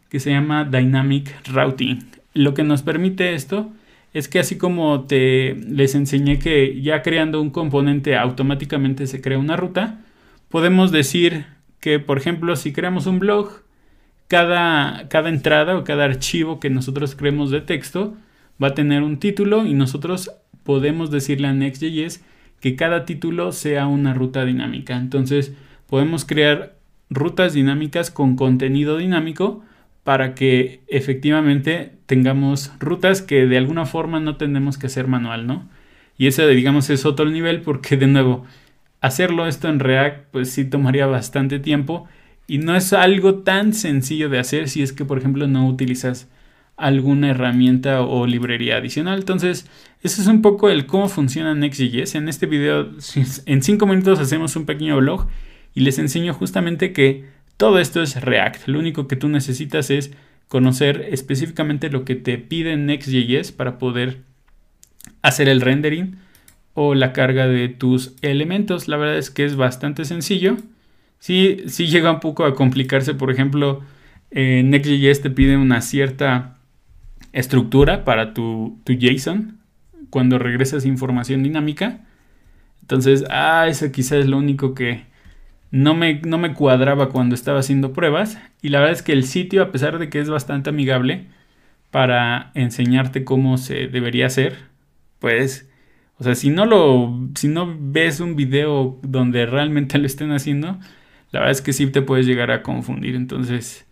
[0.09, 2.05] que se llama Dynamic Routing.
[2.33, 3.71] Lo que nos permite esto
[4.13, 9.37] es que así como te les enseñé que ya creando un componente automáticamente se crea
[9.37, 10.01] una ruta,
[10.49, 11.45] podemos decir
[11.79, 13.49] que, por ejemplo, si creamos un blog,
[14.27, 18.15] cada, cada entrada o cada archivo que nosotros creemos de texto
[18.61, 20.31] va a tener un título y nosotros
[20.63, 22.23] podemos decirle a Next.js
[22.59, 24.95] que cada título sea una ruta dinámica.
[24.97, 25.53] Entonces,
[25.87, 26.75] podemos crear
[27.09, 29.63] rutas dinámicas con contenido dinámico
[30.05, 35.67] para que efectivamente tengamos rutas que de alguna forma no tenemos que hacer manual, ¿no?
[36.15, 38.45] Y ese, digamos, es otro nivel porque, de nuevo,
[39.01, 42.07] hacerlo esto en React, pues sí tomaría bastante tiempo
[42.45, 46.29] y no es algo tan sencillo de hacer si es que, por ejemplo, no utilizas
[46.77, 49.17] alguna herramienta o librería adicional.
[49.17, 49.67] Entonces,
[50.03, 52.13] eso es un poco el cómo funciona Next.js.
[52.13, 52.91] En este video,
[53.47, 55.25] en 5 minutos hacemos un pequeño blog
[55.73, 57.25] y les enseño justamente que
[57.57, 58.67] todo esto es React.
[58.67, 60.11] Lo único que tú necesitas es
[60.47, 64.21] conocer específicamente lo que te pide Next.js para poder
[65.21, 66.17] hacer el rendering
[66.73, 68.87] o la carga de tus elementos.
[68.87, 70.57] La verdad es que es bastante sencillo.
[71.19, 73.13] Sí, sí llega un poco a complicarse.
[73.13, 73.81] Por ejemplo,
[74.31, 76.57] Next.js te pide una cierta
[77.31, 79.57] estructura para tu, tu JSON
[80.09, 82.01] cuando regresas información dinámica.
[82.81, 85.05] Entonces, ah, eso quizás es lo único que,
[85.75, 88.39] no me, no me cuadraba cuando estaba haciendo pruebas.
[88.61, 91.25] Y la verdad es que el sitio, a pesar de que es bastante amigable
[91.91, 94.55] para enseñarte cómo se debería hacer,
[95.19, 95.69] pues,
[96.17, 100.79] o sea, si no lo, si no ves un video donde realmente lo estén haciendo,
[101.31, 103.85] la verdad es que sí te puedes llegar a confundir, entonces,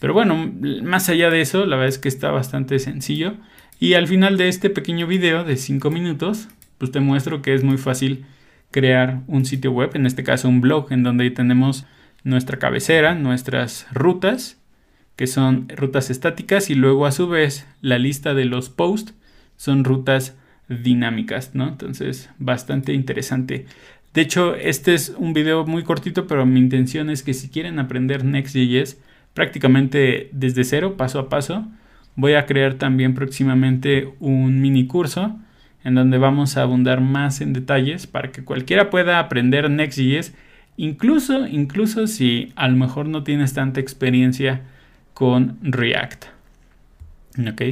[0.00, 0.50] pero bueno,
[0.82, 3.34] más allá de eso, la verdad es que está bastante sencillo.
[3.78, 7.62] Y al final de este pequeño video de 5 minutos, pues te muestro que es
[7.62, 8.24] muy fácil
[8.76, 11.86] crear un sitio web, en este caso un blog, en donde tenemos
[12.24, 14.60] nuestra cabecera, nuestras rutas,
[15.16, 19.14] que son rutas estáticas, y luego a su vez la lista de los posts
[19.56, 20.36] son rutas
[20.68, 21.68] dinámicas, ¿no?
[21.68, 23.64] Entonces, bastante interesante.
[24.12, 27.78] De hecho, este es un video muy cortito, pero mi intención es que si quieren
[27.78, 28.98] aprender Next.js,
[29.32, 31.66] prácticamente desde cero, paso a paso.
[32.14, 35.38] Voy a crear también próximamente un mini curso
[35.86, 40.34] en donde vamos a abundar más en detalles para que cualquiera pueda aprender Next.js,
[40.76, 44.62] incluso, incluso si a lo mejor no tienes tanta experiencia
[45.14, 46.24] con React.
[47.48, 47.62] Ok.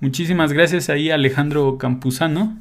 [0.00, 2.58] Muchísimas gracias ahí Alejandro Campuzano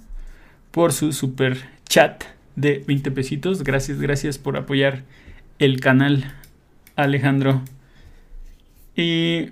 [0.72, 1.58] por su super
[1.90, 2.24] chat
[2.56, 3.66] de 20 pesitos.
[3.66, 5.04] Gracias, gracias por apoyar
[5.58, 6.34] el canal,
[6.96, 7.62] Alejandro.
[8.96, 9.50] Y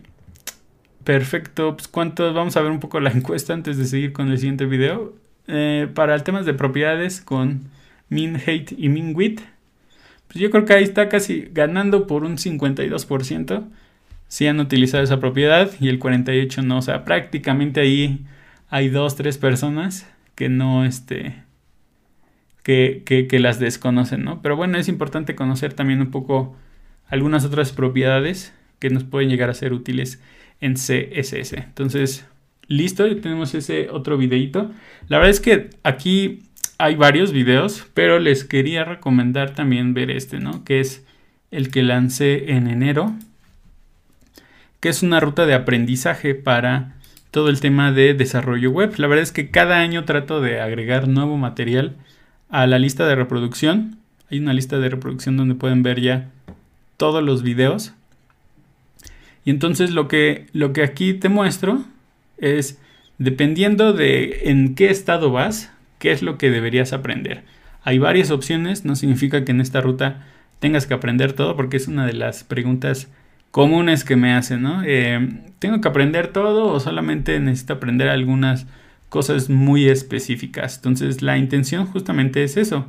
[1.07, 4.39] perfecto, pues cuántos, vamos a ver un poco la encuesta antes de seguir con el
[4.39, 5.15] siguiente video.
[5.47, 7.69] Eh, para el tema de propiedades con
[8.09, 9.41] min hate y min width,
[10.27, 13.69] pues yo creo que ahí está casi ganando por un 52%.
[14.27, 18.25] Si han utilizado esa propiedad y el 48 no, o sea, prácticamente ahí
[18.69, 21.41] hay dos, tres personas que no, este,
[22.63, 24.41] que, que, las desconocen, ¿no?
[24.41, 26.57] Pero bueno, es importante conocer también un poco
[27.07, 30.21] algunas otras propiedades que nos pueden llegar a ser útiles
[30.61, 31.53] en CSS.
[31.53, 32.25] Entonces,
[32.67, 34.71] listo, ya tenemos ese otro videito.
[35.07, 36.43] La verdad es que aquí
[36.77, 40.63] hay varios videos, pero les quería recomendar también ver este, ¿no?
[40.63, 41.05] Que es
[41.51, 43.13] el que lancé en enero,
[44.79, 46.95] que es una ruta de aprendizaje para
[47.31, 48.93] todo el tema de desarrollo web.
[48.97, 51.95] La verdad es que cada año trato de agregar nuevo material
[52.49, 53.97] a la lista de reproducción.
[54.29, 56.29] Hay una lista de reproducción donde pueden ver ya
[56.97, 57.93] todos los videos.
[59.47, 61.85] Y entonces lo que, lo que aquí te muestro
[62.37, 62.81] es,
[63.17, 67.45] dependiendo de en qué estado vas, qué es lo que deberías aprender.
[67.81, 70.27] Hay varias opciones, no significa que en esta ruta
[70.59, 73.07] tengas que aprender todo, porque es una de las preguntas
[73.51, 74.83] comunes que me hacen, ¿no?
[74.85, 78.67] Eh, ¿Tengo que aprender todo o solamente necesito aprender algunas
[79.07, 80.75] cosas muy específicas?
[80.75, 82.85] Entonces la intención justamente es eso,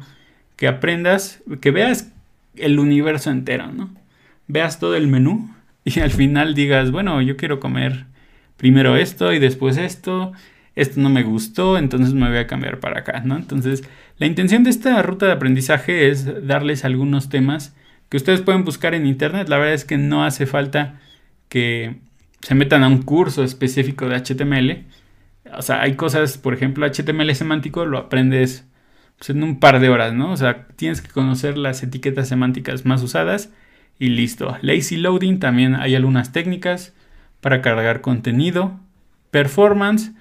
[0.57, 2.11] que aprendas, que veas
[2.57, 3.91] el universo entero, ¿no?
[4.49, 8.07] Veas todo el menú y al final digas, bueno, yo quiero comer
[8.57, 10.33] primero esto y después esto,
[10.75, 13.37] esto no me gustó, entonces me voy a cambiar para acá, ¿no?
[13.37, 13.89] Entonces
[14.19, 17.75] la intención de esta ruta de aprendizaje es darles algunos temas
[18.09, 19.49] que ustedes pueden buscar en internet.
[19.49, 21.01] La verdad es que no hace falta
[21.49, 22.01] que
[22.41, 24.87] se metan a un curso específico de HTML.
[25.57, 28.67] O sea, hay cosas, por ejemplo, HTML semántico lo aprendes
[29.19, 30.33] pues, en un par de horas, ¿no?
[30.33, 33.51] O sea, tienes que conocer las etiquetas semánticas más usadas
[33.99, 34.57] y listo.
[34.63, 36.95] Lazy loading también hay algunas técnicas
[37.41, 38.79] para cargar contenido.
[39.31, 40.13] Performance,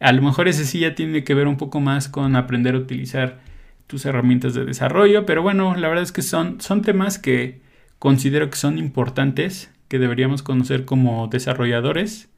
[0.00, 2.78] a lo mejor ese sí ya tiene que ver un poco más con aprender a
[2.78, 3.40] utilizar
[3.86, 7.60] tus herramientas de desarrollo, pero bueno, la verdad es que son, son temas que
[7.98, 12.28] considero que son importantes, que deberíamos conocer como desarrolladores,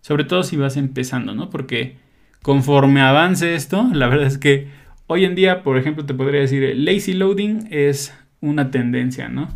[0.00, 1.50] sobre todo si vas empezando, ¿no?
[1.50, 1.96] Porque
[2.42, 4.68] conforme avance esto, la verdad es que
[5.06, 9.48] hoy en día, por ejemplo, te podría decir, lazy loading es una tendencia, ¿no?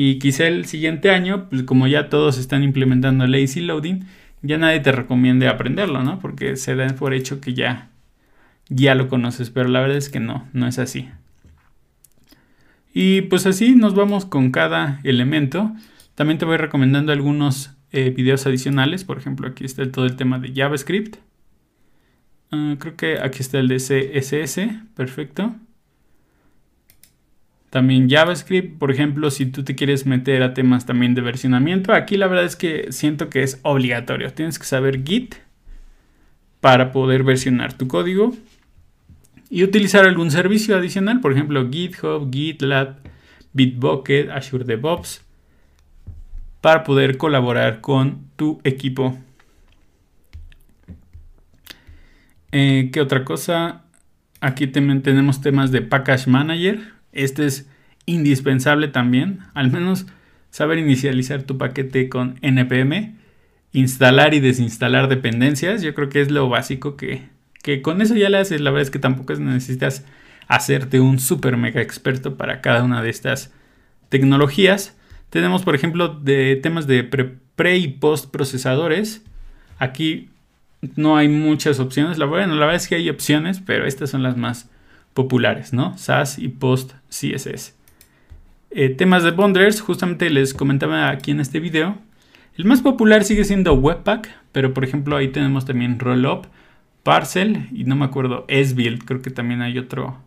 [0.00, 4.04] Y quizá el siguiente año, pues como ya todos están implementando lazy loading,
[4.42, 6.20] ya nadie te recomiende aprenderlo, ¿no?
[6.20, 7.90] Porque se da por hecho que ya
[8.68, 11.08] ya lo conoces, pero la verdad es que no, no es así.
[12.94, 15.72] Y pues así nos vamos con cada elemento.
[16.14, 19.02] También te voy recomendando algunos eh, videos adicionales.
[19.02, 21.16] Por ejemplo, aquí está todo el tema de JavaScript.
[22.52, 24.60] Ah, creo que aquí está el de CSS.
[24.94, 25.56] Perfecto.
[27.70, 32.16] También JavaScript, por ejemplo, si tú te quieres meter a temas también de versionamiento, aquí
[32.16, 34.32] la verdad es que siento que es obligatorio.
[34.32, 35.34] Tienes que saber Git
[36.60, 38.34] para poder versionar tu código
[39.50, 42.96] y utilizar algún servicio adicional, por ejemplo GitHub, GitLab,
[43.52, 45.22] Bitbucket, Azure DevOps,
[46.60, 49.18] para poder colaborar con tu equipo.
[52.52, 53.82] Eh, ¿Qué otra cosa?
[54.40, 56.97] Aquí también tenemos temas de Package Manager.
[57.12, 57.68] Este es
[58.06, 60.06] indispensable también, al menos
[60.50, 63.16] saber inicializar tu paquete con npm,
[63.72, 65.82] instalar y desinstalar dependencias.
[65.82, 67.28] Yo creo que es lo básico que
[67.62, 70.04] que con eso ya le haces, la verdad es que tampoco necesitas
[70.46, 73.52] hacerte un super mega experto para cada una de estas
[74.08, 74.96] tecnologías.
[75.30, 79.22] Tenemos, por ejemplo, de temas de pre, y post procesadores.
[79.78, 80.30] Aquí
[80.96, 82.16] no hay muchas opciones.
[82.16, 84.70] La, bueno, la verdad es que hay opciones, pero estas son las más
[85.18, 85.98] populares, ¿no?
[85.98, 87.74] SAS y post CSS.
[88.70, 91.98] Eh, temas de bundlers, justamente les comentaba aquí en este video.
[92.56, 96.46] El más popular sigue siendo Webpack, pero por ejemplo ahí tenemos también Rollup
[97.02, 100.18] Parcel y no me acuerdo, S-Build, creo que también hay otro,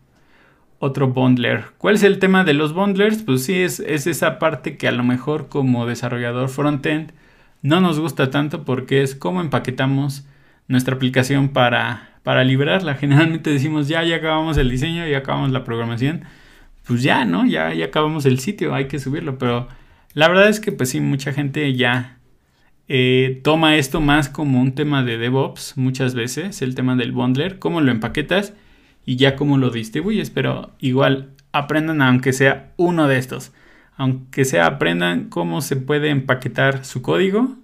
[0.78, 1.64] otro bundler.
[1.78, 3.22] ¿Cuál es el tema de los bundlers?
[3.22, 7.12] Pues sí, es, es esa parte que a lo mejor como desarrollador frontend
[7.62, 10.26] no nos gusta tanto porque es cómo empaquetamos
[10.68, 12.94] nuestra aplicación para, para liberarla.
[12.94, 16.24] Generalmente decimos ya, ya acabamos el diseño, ya acabamos la programación.
[16.86, 17.46] Pues ya, ¿no?
[17.46, 19.38] Ya, ya acabamos el sitio, hay que subirlo.
[19.38, 19.68] Pero
[20.14, 22.18] La verdad es que pues sí, mucha gente ya
[22.88, 27.58] eh, toma esto más como un tema de DevOps muchas veces, el tema del bundler,
[27.58, 28.54] cómo lo empaquetas
[29.06, 33.52] y ya cómo lo distribuyes, pero igual aprendan aunque sea uno de estos,
[33.96, 37.56] aunque sea aprendan cómo se puede empaquetar su código,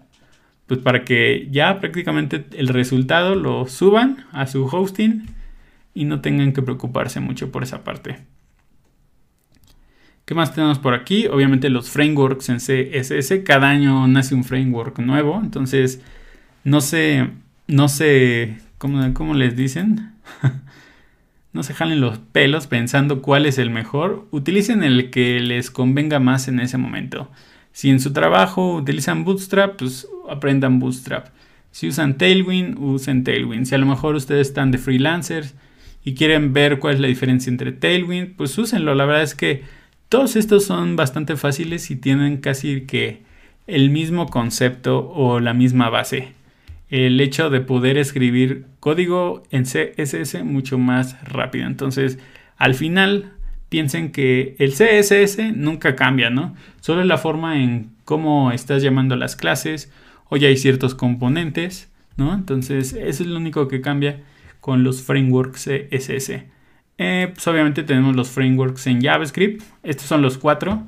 [0.68, 5.26] pues para que ya prácticamente el resultado lo suban a su hosting
[5.94, 8.18] y no tengan que preocuparse mucho por esa parte.
[10.26, 11.26] ¿Qué más tenemos por aquí?
[11.26, 13.44] Obviamente los frameworks en CSS.
[13.46, 15.40] Cada año nace un framework nuevo.
[15.42, 16.02] Entonces,
[16.64, 17.30] no sé,
[17.66, 20.12] no sé, ¿cómo, cómo les dicen?
[21.54, 24.28] no se jalen los pelos pensando cuál es el mejor.
[24.30, 27.30] Utilicen el que les convenga más en ese momento.
[27.72, 31.28] Si en su trabajo utilizan Bootstrap, pues aprendan Bootstrap.
[31.70, 33.66] Si usan Tailwind, usen Tailwind.
[33.66, 35.54] Si a lo mejor ustedes están de freelancers
[36.04, 38.94] y quieren ver cuál es la diferencia entre Tailwind, pues úsenlo.
[38.94, 39.62] La verdad es que
[40.08, 43.22] todos estos son bastante fáciles y tienen casi que
[43.66, 46.32] el mismo concepto o la misma base.
[46.88, 51.66] El hecho de poder escribir código en CSS mucho más rápido.
[51.66, 52.18] Entonces,
[52.56, 53.32] al final,
[53.68, 56.56] piensen que el CSS nunca cambia, ¿no?
[56.80, 59.92] Solo la forma en cómo estás llamando las clases
[60.28, 62.34] o ya hay ciertos componentes, ¿no?
[62.34, 64.20] Entonces, eso es lo único que cambia
[64.60, 66.44] con los frameworks CSS.
[66.98, 69.62] Eh, pues obviamente tenemos los frameworks en JavaScript.
[69.82, 70.82] Estos son los cuatro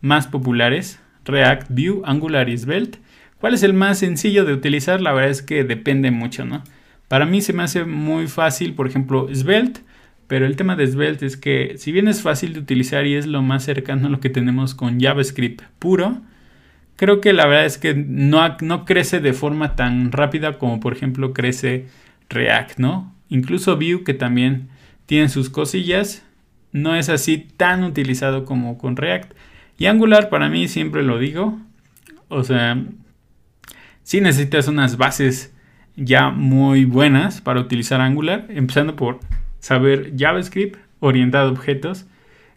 [0.00, 1.00] más populares.
[1.24, 2.98] React, Vue, Angular y Svelte.
[3.40, 5.00] ¿Cuál es el más sencillo de utilizar?
[5.00, 6.62] La verdad es que depende mucho, ¿no?
[7.08, 9.80] Para mí se me hace muy fácil, por ejemplo, Svelte.
[10.26, 13.26] Pero el tema de Svelte es que si bien es fácil de utilizar y es
[13.26, 16.22] lo más cercano a lo que tenemos con JavaScript puro,
[17.02, 20.92] creo que la verdad es que no, no crece de forma tan rápida como por
[20.92, 21.88] ejemplo crece
[22.30, 23.12] React, ¿no?
[23.28, 24.68] Incluso Vue que también
[25.06, 26.24] tiene sus cosillas,
[26.70, 29.32] no es así tan utilizado como con React.
[29.78, 31.58] Y Angular para mí siempre lo digo,
[32.28, 32.80] o sea,
[34.04, 35.52] si necesitas unas bases
[35.96, 39.18] ya muy buenas para utilizar Angular, empezando por
[39.58, 42.06] saber JavaScript orientado a objetos,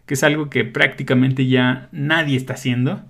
[0.06, 3.02] que es algo que prácticamente ya nadie está haciendo.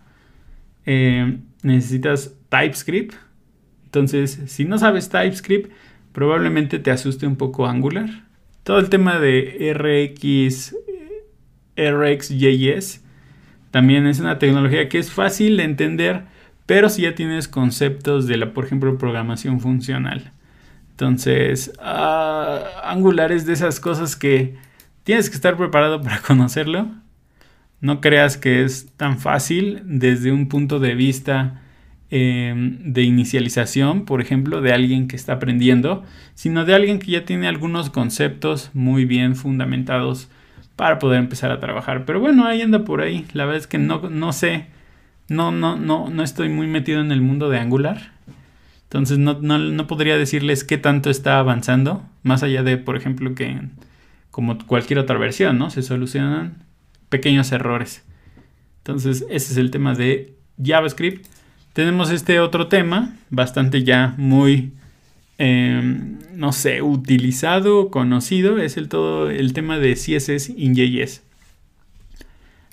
[0.87, 3.15] Eh, necesitas TypeScript.
[3.85, 5.71] Entonces, si no sabes TypeScript,
[6.13, 8.27] probablemente te asuste un poco Angular
[8.67, 10.75] todo el tema de RX,
[11.77, 13.01] RxJS
[13.71, 16.25] también es una tecnología que es fácil de entender,
[16.67, 20.33] pero si ya tienes conceptos de la, por ejemplo, programación funcional.
[20.91, 24.57] Entonces, uh, Angular es de esas cosas que
[25.05, 26.89] tienes que estar preparado para conocerlo.
[27.81, 31.63] No creas que es tan fácil desde un punto de vista
[32.09, 36.05] Em, de inicialización, por ejemplo, de alguien que está aprendiendo,
[36.35, 40.29] sino de alguien que ya tiene algunos conceptos muy bien fundamentados
[40.77, 42.05] para poder empezar a trabajar.
[42.05, 43.27] Pero bueno, ahí anda por ahí.
[43.33, 44.67] La verdad es que no, no sé,
[45.29, 48.13] no, no, no, no estoy muy metido en el mundo de Angular.
[48.85, 53.35] Entonces no, no, no podría decirles qué tanto está avanzando, más allá de, por ejemplo,
[53.35, 53.61] que
[54.31, 55.71] como cualquier otra versión, ¿no?
[55.71, 56.66] Se solucionan
[57.09, 58.05] pequeños errores.
[58.79, 61.27] Entonces, ese es el tema de JavaScript.
[61.73, 64.73] Tenemos este otro tema, bastante ya muy,
[65.39, 71.23] em, no sé, utilizado, conocido, es el todo el tema de CSS in JS.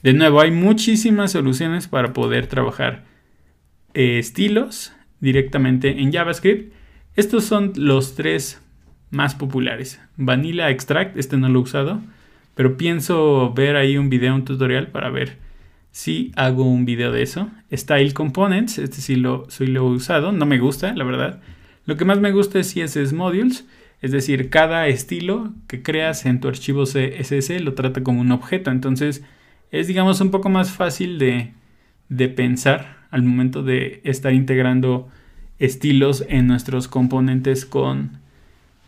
[0.03, 3.03] De nuevo, hay muchísimas soluciones para poder trabajar
[3.93, 6.73] eh, estilos directamente en JavaScript.
[7.15, 8.61] Estos son los tres
[9.11, 10.01] más populares.
[10.17, 12.01] Vanilla Extract, este no lo he usado,
[12.55, 15.37] pero pienso ver ahí un video, un tutorial para ver
[15.91, 17.49] si hago un video de eso.
[17.71, 21.41] Style Components, este sí lo, soy lo usado, no me gusta, la verdad.
[21.85, 23.67] Lo que más me gusta es CSS Modules,
[24.01, 28.71] es decir, cada estilo que creas en tu archivo CSS lo trata como un objeto.
[28.71, 29.23] Entonces
[29.71, 31.53] es, digamos, un poco más fácil de,
[32.09, 35.09] de pensar al momento de estar integrando
[35.59, 38.22] estilos en nuestros componentes con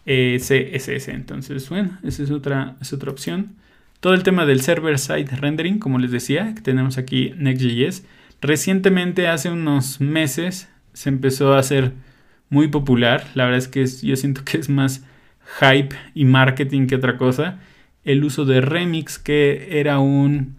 [0.06, 1.10] CSS.
[1.10, 3.56] Entonces, bueno, esa es otra, es otra opción.
[4.00, 8.06] Todo el tema del server-side rendering, como les decía, que tenemos aquí Next.js,
[8.42, 11.94] recientemente, hace unos meses, se empezó a hacer
[12.50, 13.26] muy popular.
[13.34, 15.04] La verdad es que yo siento que es más
[15.60, 17.60] hype y marketing que otra cosa.
[18.04, 20.56] El uso de Remix, que era un...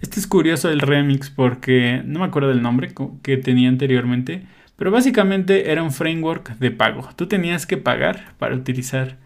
[0.00, 2.92] Este es curioso el Remix porque no me acuerdo del nombre
[3.22, 4.46] que tenía anteriormente,
[4.82, 7.08] pero básicamente era un framework de pago.
[7.14, 9.16] Tú tenías que pagar para utilizar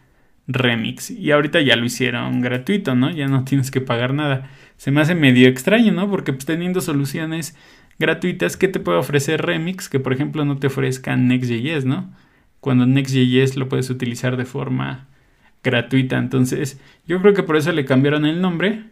[0.47, 1.11] Remix.
[1.11, 3.11] Y ahorita ya lo hicieron gratuito, ¿no?
[3.11, 4.51] Ya no tienes que pagar nada.
[4.77, 6.11] Se me hace medio extraño, ¿no?
[6.11, 7.57] Porque pues teniendo soluciones
[7.99, 9.89] gratuitas, ¿qué te puede ofrecer Remix?
[9.89, 12.13] Que por ejemplo no te ofrezcan Next.js, ¿no?
[12.61, 15.07] Cuando Next.js lo puedes utilizar de forma
[15.65, 16.19] gratuita.
[16.19, 18.83] Entonces, yo creo que por eso le cambiaron el nombre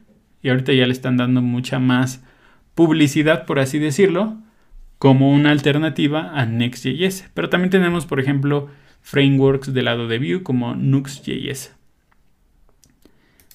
[0.40, 2.24] y ahorita ya le están dando mucha más
[2.74, 4.38] publicidad, por así decirlo,
[4.99, 7.30] como una alternativa a Next.js.
[7.34, 8.68] Pero también tenemos, por ejemplo,
[9.03, 11.74] frameworks del lado de Vue como Nux.js.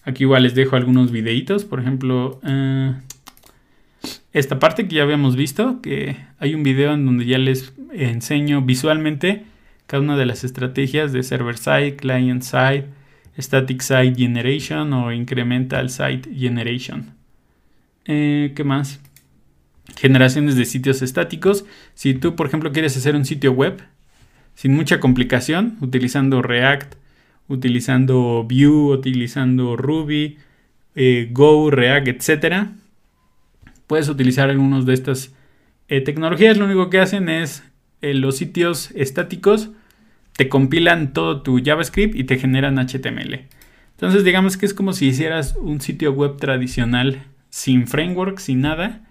[0.04, 2.94] Aquí igual les dejo algunos videitos, por ejemplo, eh,
[4.32, 8.62] esta parte que ya habíamos visto, que hay un video en donde ya les enseño
[8.62, 9.44] visualmente
[9.88, 12.86] cada una de las estrategias de server side, client side,
[13.38, 17.16] static side generation o incremental side generation.
[18.06, 19.02] Eh, ¿Qué más?
[20.00, 21.66] Generaciones de sitios estáticos.
[21.94, 23.82] Si tú, por ejemplo, quieres hacer un sitio web
[24.56, 26.96] sin mucha complicación, utilizando React,
[27.50, 30.38] utilizando Vue, utilizando Ruby,
[30.96, 32.72] eh, Go, React, etcétera,
[33.88, 35.36] puedes utilizar algunos de estas
[35.90, 36.58] eh, tecnologías.
[36.58, 37.64] Lo único que hacen es
[38.02, 39.72] los sitios estáticos
[40.38, 43.48] te compilan todo tu JavaScript y te generan HTML.
[43.92, 49.09] Entonces digamos que es como si hicieras un sitio web tradicional sin framework, sin nada,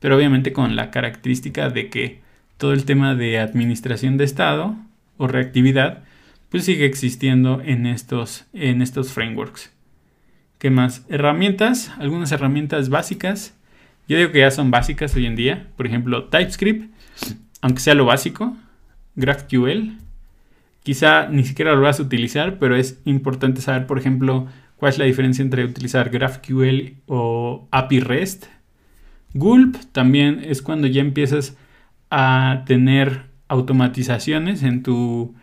[0.00, 2.20] pero obviamente con la característica de que
[2.56, 4.76] todo el tema de administración de estado
[5.16, 6.02] o reactividad
[6.48, 9.72] pues sigue existiendo en estos, en estos frameworks.
[10.58, 11.06] ¿Qué más?
[11.08, 13.56] Herramientas, algunas herramientas básicas.
[14.08, 15.68] Yo digo que ya son básicas hoy en día.
[15.76, 16.92] Por ejemplo, TypeScript,
[17.60, 18.56] aunque sea lo básico.
[19.14, 19.92] GraphQL,
[20.82, 24.46] Quizá ni siquiera lo vas a utilizar, pero es importante saber, por ejemplo,
[24.76, 28.46] cuál es la diferencia entre utilizar GraphQL o API REST.
[29.34, 31.56] Gulp también es cuando ya empiezas
[32.10, 35.34] a tener automatizaciones en tu,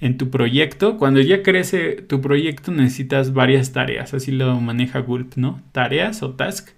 [0.00, 0.96] en tu proyecto.
[0.98, 5.60] Cuando ya crece tu proyecto necesitas varias tareas, así lo maneja Gulp, ¿no?
[5.72, 6.70] Tareas o task.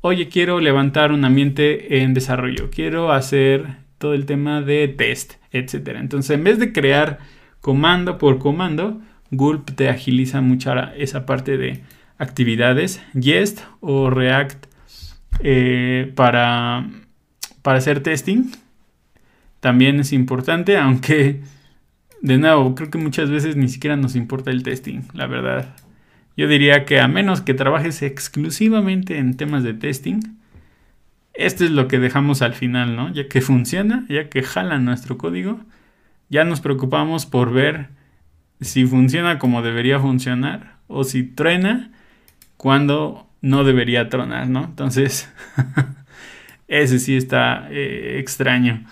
[0.00, 6.00] Oye, quiero levantar un ambiente en desarrollo, quiero hacer todo el tema de test etcétera.
[6.00, 7.20] Entonces, en vez de crear
[7.60, 9.00] comando por comando,
[9.30, 11.82] Gulp te agiliza mucho esa parte de
[12.18, 13.00] actividades.
[13.14, 14.66] Jest o React
[15.40, 16.88] eh, para,
[17.62, 18.52] para hacer testing
[19.60, 21.40] también es importante, aunque
[22.20, 25.74] de nuevo, creo que muchas veces ni siquiera nos importa el testing, la verdad.
[26.36, 30.20] Yo diría que a menos que trabajes exclusivamente en temas de testing,
[31.34, 33.12] esto es lo que dejamos al final, ¿no?
[33.12, 35.60] Ya que funciona, ya que jala nuestro código,
[36.30, 37.88] ya nos preocupamos por ver
[38.60, 41.90] si funciona como debería funcionar o si truena
[42.56, 44.64] cuando no debería tronar, ¿no?
[44.64, 45.30] Entonces,
[46.68, 48.84] ese sí está eh, extraño.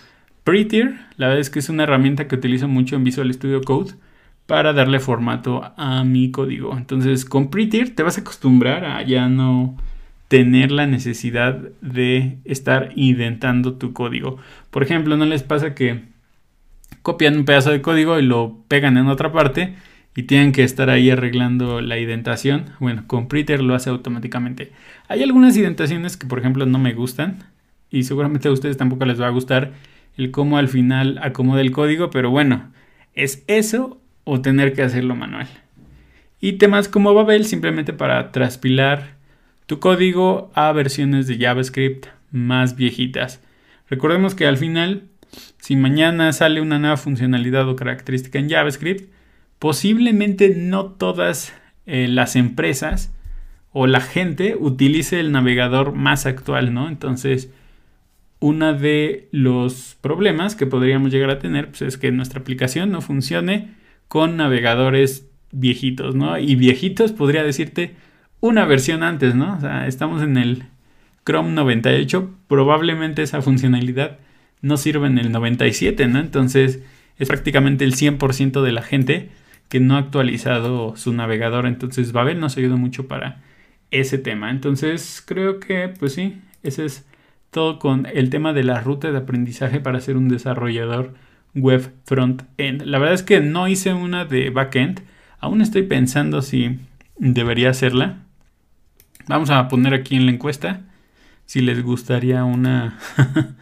[0.45, 3.95] Prettier, la verdad es que es una herramienta que utilizo mucho en Visual Studio Code
[4.47, 6.77] para darle formato a mi código.
[6.77, 9.79] Entonces, con Prettier te vas a acostumbrar a ya no
[10.29, 14.37] tener la necesidad de estar indentando tu código.
[14.71, 16.03] Por ejemplo, ¿no les pasa que
[17.01, 19.75] copian un pedazo de código y lo pegan en otra parte
[20.15, 22.67] y tienen que estar ahí arreglando la indentación?
[22.81, 24.73] Bueno, con Prettier lo hace automáticamente.
[25.09, 27.45] Hay algunas indentaciones que, por ejemplo, no me gustan
[27.91, 29.73] y seguramente a ustedes tampoco les va a gustar
[30.17, 32.73] el cómo al final acomoda el código, pero bueno,
[33.15, 35.49] es eso o tener que hacerlo manual.
[36.41, 39.15] Y temas como Babel simplemente para traspilar
[39.67, 43.41] tu código a versiones de JavaScript más viejitas.
[43.89, 45.05] Recordemos que al final,
[45.59, 49.12] si mañana sale una nueva funcionalidad o característica en JavaScript,
[49.63, 51.53] posiblemente no todas
[51.87, 53.15] eh, las empresas
[53.71, 56.89] o la gente utilice el navegador más actual, ¿no?
[56.89, 57.49] Entonces,
[58.41, 63.03] uno de los problemas que podríamos llegar a tener pues, es que nuestra aplicación no
[63.03, 63.69] funcione
[64.09, 66.37] con navegadores viejitos, ¿no?
[66.39, 67.95] Y viejitos podría decirte
[68.41, 69.59] una versión antes, ¿no?
[69.59, 70.65] O sea, estamos en el
[71.25, 74.19] Chrome 98, probablemente esa funcionalidad
[74.61, 76.19] no sirve en el 97, ¿no?
[76.19, 76.83] Entonces
[77.17, 79.31] es prácticamente el 100% de la gente
[79.69, 83.43] que no ha actualizado su navegador, entonces Babel nos ayuda mucho para
[83.91, 84.51] ese tema.
[84.51, 87.07] Entonces creo que, pues sí, ese es
[87.51, 91.15] todo con el tema de la ruta de aprendizaje para ser un desarrollador
[91.55, 92.83] web front-end.
[92.83, 95.03] La verdad es que no hice una de back-end,
[95.39, 96.79] aún estoy pensando si
[97.19, 98.21] debería hacerla.
[99.29, 100.81] Vamos a poner aquí en la encuesta
[101.45, 102.99] si les gustaría una,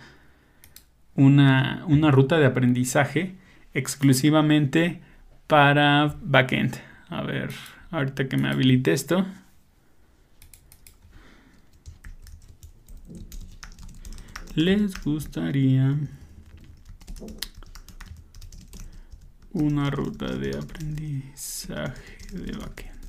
[1.16, 3.34] una, una ruta de aprendizaje
[3.74, 5.01] exclusivamente
[5.51, 6.76] para backend.
[7.09, 7.51] A ver,
[7.90, 9.26] ahorita que me habilite esto.
[14.55, 15.98] Les gustaría
[19.53, 23.01] una ruta de aprendizaje de backend.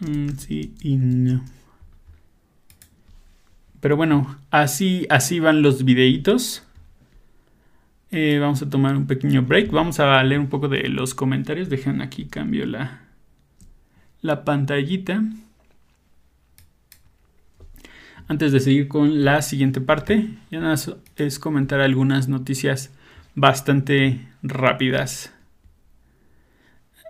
[0.00, 1.44] Mm, sí y no.
[3.80, 6.62] Pero bueno, así, así van los videitos.
[8.14, 9.70] Eh, vamos a tomar un pequeño break.
[9.70, 11.70] Vamos a leer un poco de los comentarios.
[11.70, 13.00] Dejen aquí, cambio la,
[14.20, 15.22] la pantallita.
[18.28, 20.76] Antes de seguir con la siguiente parte, ya nada
[21.16, 22.92] es comentar algunas noticias
[23.34, 25.34] bastante rápidas.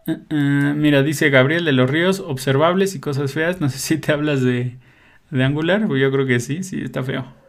[0.07, 3.61] Uh, uh, mira, dice Gabriel de los Ríos, observables y cosas feas.
[3.61, 4.77] No sé si te hablas de,
[5.31, 7.42] de Angular, yo creo que sí, sí, está feo.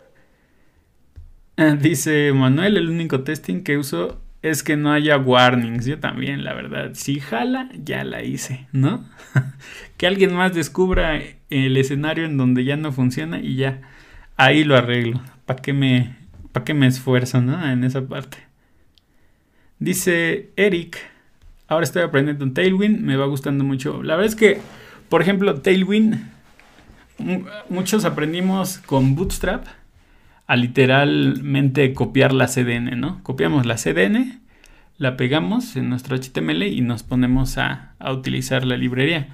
[1.82, 5.86] Dice Manuel, el único testing que uso es que no haya warnings.
[5.86, 6.92] Yo también, la verdad.
[6.94, 9.06] Si jala, ya la hice, ¿no?
[9.98, 13.82] que alguien más descubra el escenario en donde ya no funciona y ya
[14.36, 15.22] ahí lo arreglo.
[15.46, 16.16] ¿Para qué me,
[16.66, 17.66] qué me esfuerzo, no?
[17.70, 18.38] En esa parte.
[19.80, 20.98] Dice Eric,
[21.68, 24.02] ahora estoy aprendiendo en Tailwind, me va gustando mucho.
[24.02, 24.60] La verdad es que,
[25.10, 26.32] por ejemplo, Tailwind,
[27.70, 29.66] muchos aprendimos con Bootstrap
[30.54, 33.24] a literalmente copiar la CDN, ¿no?
[33.24, 34.40] Copiamos la CDN,
[35.00, 39.30] la pegamos en nuestro HTML y nos ponemos a, utilizar la librería.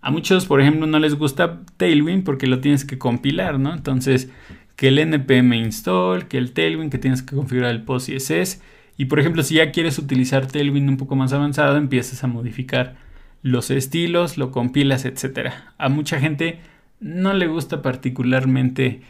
[0.00, 3.72] A muchos, por ejemplo, no les gusta Tailwind porque lo tienes que compilar, ¿no?
[3.72, 4.32] Entonces,
[4.74, 8.60] que el npm install, que el Tailwind, que tienes que configurar el post CSS.
[8.96, 12.96] Y por ejemplo, si ya quieres utilizar Tailwind un poco más avanzado, empiezas a modificar
[13.42, 15.52] los estilos, lo compilas, etc.
[15.78, 16.58] A mucha gente
[16.98, 19.02] no le gusta particularmente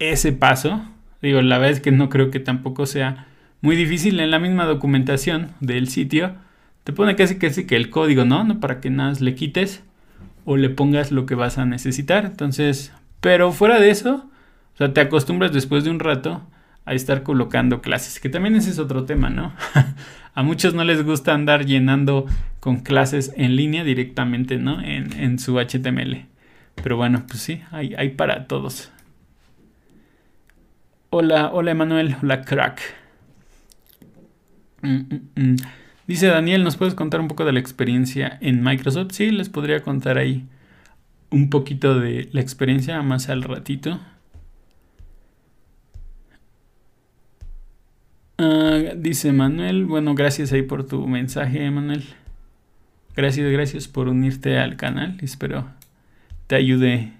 [0.00, 0.82] ese paso.
[1.22, 3.26] Digo, la verdad es que no creo que tampoco sea
[3.60, 4.20] muy difícil.
[4.20, 6.34] En la misma documentación del sitio
[6.84, 8.44] te pone casi casi que el código, ¿no?
[8.44, 9.82] no para que nada le quites
[10.44, 12.24] o le pongas lo que vas a necesitar.
[12.24, 14.30] Entonces, pero fuera de eso,
[14.74, 16.42] o sea, te acostumbras después de un rato
[16.84, 19.52] a estar colocando clases, que también ese es otro tema, ¿no?
[20.34, 22.26] a muchos no les gusta andar llenando
[22.60, 24.80] con clases en línea directamente, ¿no?
[24.80, 26.26] En, en su HTML.
[26.80, 28.92] Pero bueno, pues sí, hay, hay para todos.
[31.10, 32.80] Hola, hola Emanuel, hola crack.
[34.82, 35.56] Mm, mm, mm.
[36.06, 39.12] Dice Daniel, ¿nos puedes contar un poco de la experiencia en Microsoft?
[39.12, 40.46] Sí, les podría contar ahí
[41.30, 44.00] un poquito de la experiencia más al ratito.
[48.38, 52.04] Ah, dice Manuel, bueno, gracias ahí por tu mensaje, Manuel.
[53.16, 55.18] Gracias, gracias por unirte al canal.
[55.22, 55.66] Espero
[56.46, 57.12] te ayude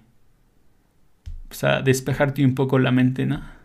[1.48, 3.55] pues, a despejarte un poco la mente, ¿no?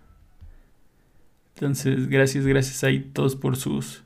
[1.62, 4.02] Entonces, gracias, gracias ahí todos por sus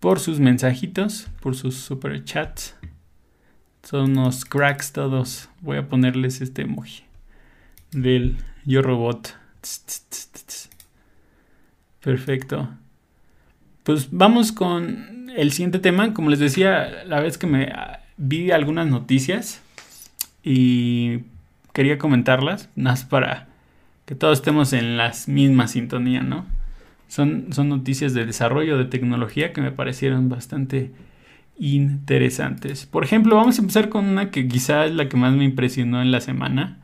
[0.00, 2.74] por sus mensajitos, por sus super chats.
[3.84, 5.48] Son unos cracks todos.
[5.60, 7.04] Voy a ponerles este emoji
[7.92, 9.36] del yo robot.
[12.02, 12.70] Perfecto.
[13.84, 16.12] Pues vamos con el siguiente tema.
[16.12, 19.62] Como les decía, la vez que me ah, vi algunas noticias
[20.42, 21.20] y
[21.72, 23.46] quería comentarlas, más para
[24.06, 26.52] que todos estemos en la misma sintonía, ¿no?
[27.08, 30.90] Son, son noticias de desarrollo de tecnología que me parecieron bastante
[31.58, 32.86] interesantes.
[32.86, 36.02] Por ejemplo, vamos a empezar con una que quizá es la que más me impresionó
[36.02, 36.78] en la semana.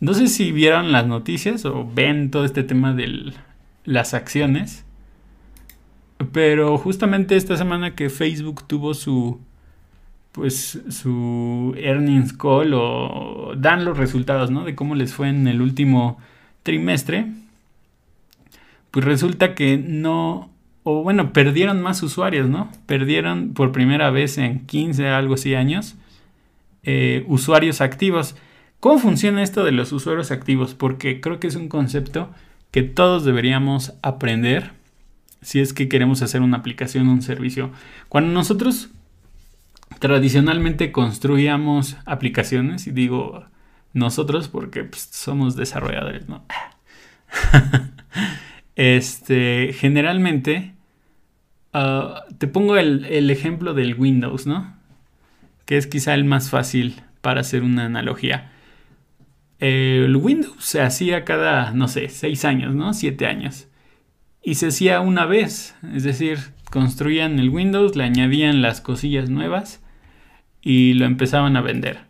[0.00, 3.32] No sé si vieron las noticias o ven todo este tema de
[3.84, 4.84] las acciones.
[6.32, 9.40] Pero justamente esta semana que Facebook tuvo su
[10.32, 14.64] pues su earnings call o dan los resultados, ¿no?
[14.64, 16.18] De cómo les fue en el último
[16.64, 17.28] trimestre
[18.94, 20.52] pues resulta que no,
[20.84, 22.70] o bueno, perdieron más usuarios, ¿no?
[22.86, 25.96] Perdieron por primera vez en 15, algo así años,
[26.84, 28.36] eh, usuarios activos.
[28.78, 30.74] ¿Cómo funciona esto de los usuarios activos?
[30.74, 32.30] Porque creo que es un concepto
[32.70, 34.70] que todos deberíamos aprender
[35.42, 37.72] si es que queremos hacer una aplicación, un servicio.
[38.08, 38.90] Cuando nosotros
[39.98, 43.44] tradicionalmente construíamos aplicaciones, y digo
[43.92, 46.44] nosotros porque pues, somos desarrolladores, ¿no?
[48.76, 50.74] Este, generalmente,
[51.72, 54.74] ah, te pongo el, ejemplo del Windows, ¿no?
[55.64, 58.50] Que es quizá el más fácil para hacer una analogía.
[59.60, 62.92] El Windows se hacía cada, no sé, seis años, ¿no?
[62.92, 63.68] Siete años.
[64.42, 66.38] Y se hacía una vez, es decir,
[66.70, 69.82] construían el Windows, le añadían las cosillas nuevas
[70.60, 72.00] y lo empezaban a vender.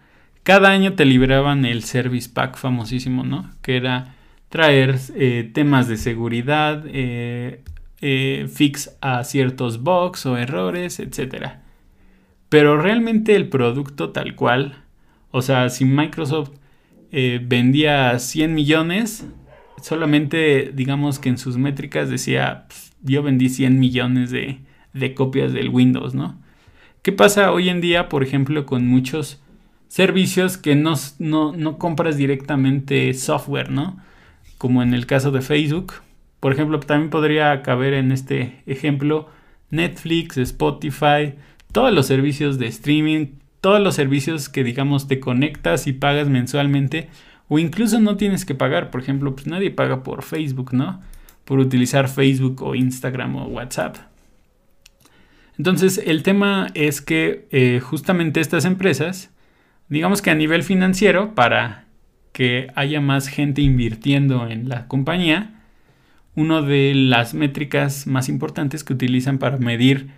[0.43, 3.51] Cada año te liberaban el Service Pack famosísimo, ¿no?
[3.63, 4.15] Que era
[4.55, 7.65] traer eh, temas de seguridad, eh,
[8.01, 11.55] eh, fix a ciertos bugs o errores, etc.
[12.51, 14.85] Pero realmente el producto tal cual,
[15.33, 16.53] o sea, si Microsoft
[17.11, 19.27] vendía 100 millones,
[19.83, 22.67] solamente digamos que en sus métricas decía,
[23.03, 26.41] yo vendí 100 millones de, copias del Windows, ¿no?
[27.03, 29.43] ¿Qué pasa hoy en día, por ejemplo, con muchos
[29.89, 34.01] servicios que no, no compras directamente software, ¿no?
[34.65, 35.93] Como en el caso de Facebook.
[36.41, 39.29] Por ejemplo, también podría caber en este ejemplo
[39.69, 41.35] Netflix, Spotify,
[41.71, 43.27] todos los servicios de streaming,
[43.61, 47.11] todos los servicios que digamos te conectas y pagas mensualmente.
[47.49, 51.03] O incluso no tienes que pagar, por ejemplo, pues nadie paga por Facebook, ¿no?
[51.45, 53.99] Por utilizar Facebook o Instagram o WhatsApp.
[55.59, 59.31] Entonces el tema es que eh, justamente estas empresas,
[59.91, 61.84] digamos que a nivel financiero, para
[62.35, 65.55] que haya más gente invirtiendo en la compañía,
[66.35, 70.09] una de las métricas más importantes que utilizan para medir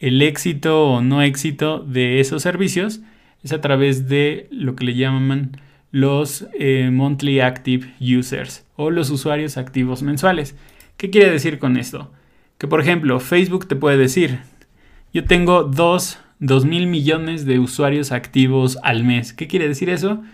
[0.00, 3.00] el éxito o no éxito de esos servicios
[3.44, 5.52] es a través de lo que le llaman
[5.92, 10.56] los eh, monthly active users o los usuarios activos mensuales.
[10.96, 12.10] ¿Qué quiere decir con esto?
[12.58, 14.40] Que por ejemplo Facebook te puede decir,
[15.14, 16.18] yo tengo 2,
[16.64, 19.32] mil millones de usuarios activos al mes.
[19.32, 20.24] ¿Qué quiere decir eso?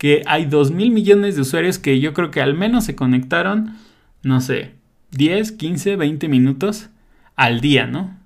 [0.00, 3.76] Que hay 2 mil millones de usuarios que yo creo que al menos se conectaron,
[4.22, 4.70] no sé,
[5.10, 6.88] 10, 15, 20 minutos
[7.36, 8.16] al día, ¿no?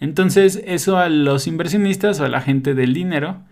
[0.00, 3.42] Entonces eso a los inversionistas o a la gente del dinero,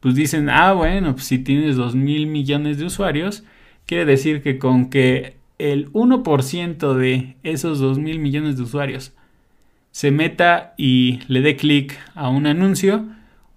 [0.00, 3.44] pues dicen, ah, bueno, pues si tienes 2 mil millones de usuarios,
[3.84, 9.12] quiere decir que con que el 1% de esos 2 mil millones de usuarios
[9.90, 13.04] se meta y le dé clic a un anuncio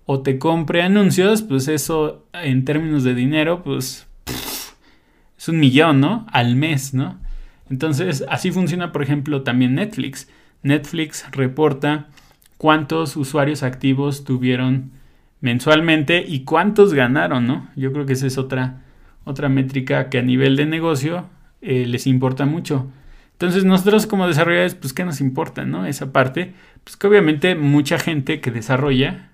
[0.06, 4.08] o te compre anuncios, pues eso en términos de dinero, pues
[5.38, 6.26] es un millón, ¿no?
[6.32, 7.20] Al mes, ¿no?
[7.70, 10.30] Entonces así funciona, por ejemplo, también Netflix.
[10.62, 12.08] Netflix reporta
[12.58, 14.92] cuántos usuarios activos tuvieron
[15.42, 17.68] mensualmente y cuántos ganaron, ¿no?
[17.76, 18.82] Yo creo que esa es otra,
[19.26, 21.28] otra métrica que a nivel de negocio
[21.62, 22.88] eh, les importa mucho.
[23.34, 25.86] Entonces nosotros como desarrolladores, pues ¿qué nos importa, no?
[25.86, 29.32] Esa parte, pues que obviamente mucha gente que desarrolla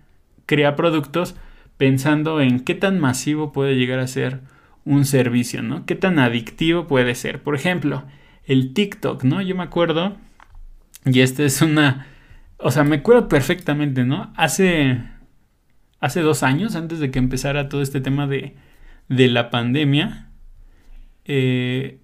[0.50, 1.36] crea productos
[1.78, 4.42] pensando en qué tan masivo puede llegar a ser
[4.84, 5.86] un servicio, ¿no?
[5.86, 7.44] Qué tan adictivo puede ser.
[7.44, 8.04] Por ejemplo,
[8.46, 9.44] el TikTok, ¿no?
[9.44, 10.18] Yo me acuerdo,
[11.06, 12.08] y esta es una
[12.60, 14.34] o sea, me acuerdo perfectamente, ¿no?
[14.36, 15.02] Hace,
[16.02, 18.56] hace dos años, antes de que empezara todo este tema de,
[19.08, 20.30] de la pandemia,
[21.24, 22.02] eh,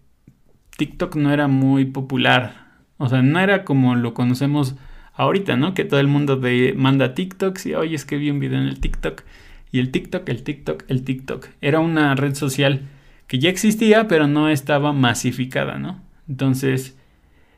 [0.77, 2.67] TikTok no era muy popular.
[2.97, 4.75] O sea, no era como lo conocemos
[5.15, 5.73] ahorita, ¿no?
[5.73, 8.67] Que todo el mundo te manda TikToks y, oye, es que vi un video en
[8.67, 9.23] el TikTok.
[9.71, 11.47] Y el TikTok, el TikTok, el TikTok.
[11.61, 12.81] Era una red social
[13.27, 16.01] que ya existía, pero no estaba masificada, ¿no?
[16.29, 16.97] Entonces,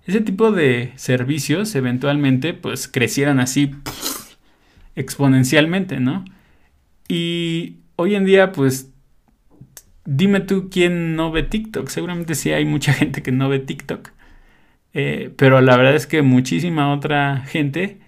[0.06, 3.72] ese tipo de servicios eventualmente pues crecieran así
[4.96, 6.24] exponencialmente, ¿no?
[7.08, 8.90] Y hoy en día pues
[10.06, 11.90] dime tú quién no ve TikTok.
[11.90, 14.12] Seguramente sí hay mucha gente que no ve TikTok.
[15.00, 18.00] Eh, pero la verdad es que muchísima otra gente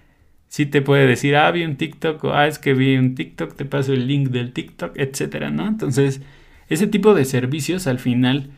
[0.47, 3.55] sí te puede decir, ah, vi un TikTok, o ah, es que vi un TikTok,
[3.55, 5.67] te paso el link del TikTok, etcétera, ¿no?
[5.67, 6.23] Entonces,
[6.67, 8.49] ese tipo de servicios al final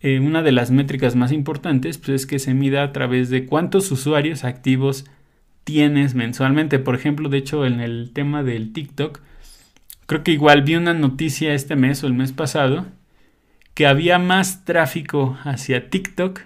[0.00, 3.46] eh, una de las métricas más importantes pues, es que se mida a través de
[3.46, 5.06] cuántos usuarios activos
[5.62, 6.80] tienes mensualmente.
[6.80, 9.20] Por ejemplo, de hecho, en el tema del TikTok,
[10.06, 12.86] creo que igual vi una noticia este mes o el mes pasado
[13.74, 16.40] que había más tráfico hacia TikTok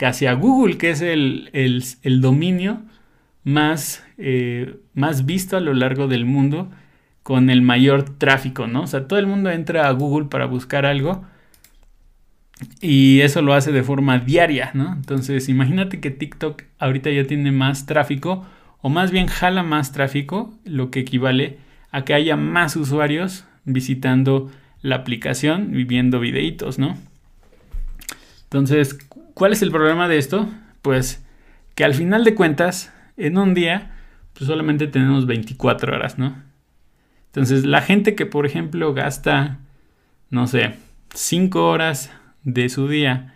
[0.00, 2.80] que hacia Google, que es el, dominio
[3.44, 6.70] más, eh, más visto a lo largo del mundo
[7.22, 8.84] con el mayor tráfico, ¿no?
[8.84, 11.26] O sea, todo el mundo entra a Google para buscar algo
[12.80, 14.90] y eso lo hace de forma diaria, ¿no?
[14.94, 18.46] Entonces, imagínate que TikTok ahorita ya tiene más tráfico,
[18.80, 21.58] o más bien jala más tráfico, lo que equivale
[21.90, 26.96] a que haya más usuarios visitando la aplicación y viendo videitos, ¿no?
[28.44, 28.98] Entonces,
[29.34, 30.48] ¿cuál es el problema de esto?
[30.82, 31.24] Pues
[31.74, 33.92] que al final de cuentas, en un día,
[34.34, 36.42] pues solamente tenemos 24 horas, ¿no?
[37.26, 39.58] Entonces, la gente que, por ejemplo, gasta,
[40.30, 40.74] no sé,
[41.14, 42.10] 5 horas
[42.42, 43.34] de su día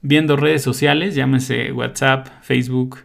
[0.00, 3.00] viendo redes sociales, llámese WhatsApp, Facebook,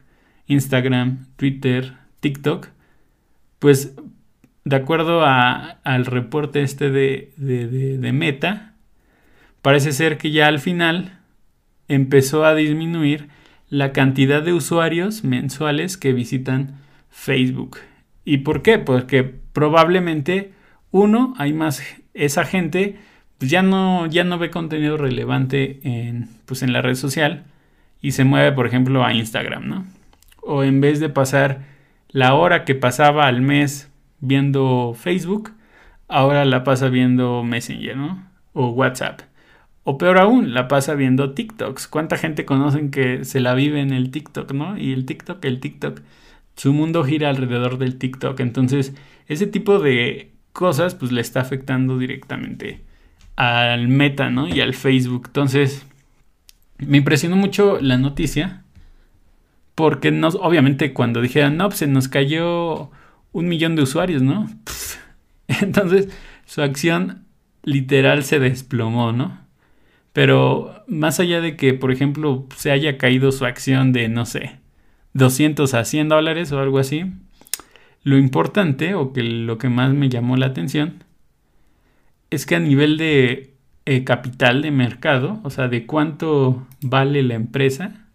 [0.47, 2.67] Instagram, Twitter, TikTok,
[3.59, 3.95] pues
[4.65, 8.73] de acuerdo al reporte este de, de, Meta,
[9.61, 11.19] parece ser que ya al final
[11.87, 13.29] empezó a disminuir
[13.69, 16.79] la cantidad de usuarios mensuales que visitan
[17.09, 17.77] Facebook.
[18.25, 18.77] ¿Y por qué?
[18.77, 20.53] Porque probablemente,
[20.91, 21.81] uno, hay más,
[22.13, 22.97] esa gente
[23.43, 27.43] pues ya no, ya no ve contenido relevante en, pues en la red social
[28.01, 29.85] y se mueve, por ejemplo, a Instagram, ¿no?
[30.41, 31.61] O en vez de pasar
[32.09, 35.51] la hora que pasaba al mes viendo Facebook,
[36.07, 38.23] ahora la pasa viendo Messenger, ¿no?
[38.53, 39.21] O WhatsApp.
[39.83, 41.87] O peor aún, la pasa viendo TikToks.
[41.87, 44.77] ¿Cuánta gente conocen que se la vive en el TikTok, ¿no?
[44.77, 46.01] Y el TikTok, el TikTok,
[46.55, 48.39] su mundo gira alrededor del TikTok.
[48.39, 48.95] Entonces,
[49.27, 52.81] ese tipo de cosas, pues le está afectando directamente
[53.35, 54.47] al Meta, ¿no?
[54.47, 55.23] Y al Facebook.
[55.27, 55.85] Entonces,
[56.77, 58.63] me impresionó mucho la noticia.
[59.75, 60.09] Porque
[60.39, 62.91] obviamente cuando dijeron, no, pues se nos cayó
[63.31, 64.47] un millón de usuarios, ¿no?
[65.47, 66.09] Entonces,
[66.45, 67.25] su acción
[67.63, 69.42] literal se desplomó, ¿no?
[70.13, 74.59] Pero más allá de que, por ejemplo, se haya caído su acción de, no sé,
[75.13, 77.05] 200 a 100 dólares o algo así,
[78.03, 81.03] lo importante o que lo que más me llamó la atención
[82.29, 83.53] es que a nivel de
[83.85, 88.07] eh, capital de mercado, o sea, de cuánto vale la empresa,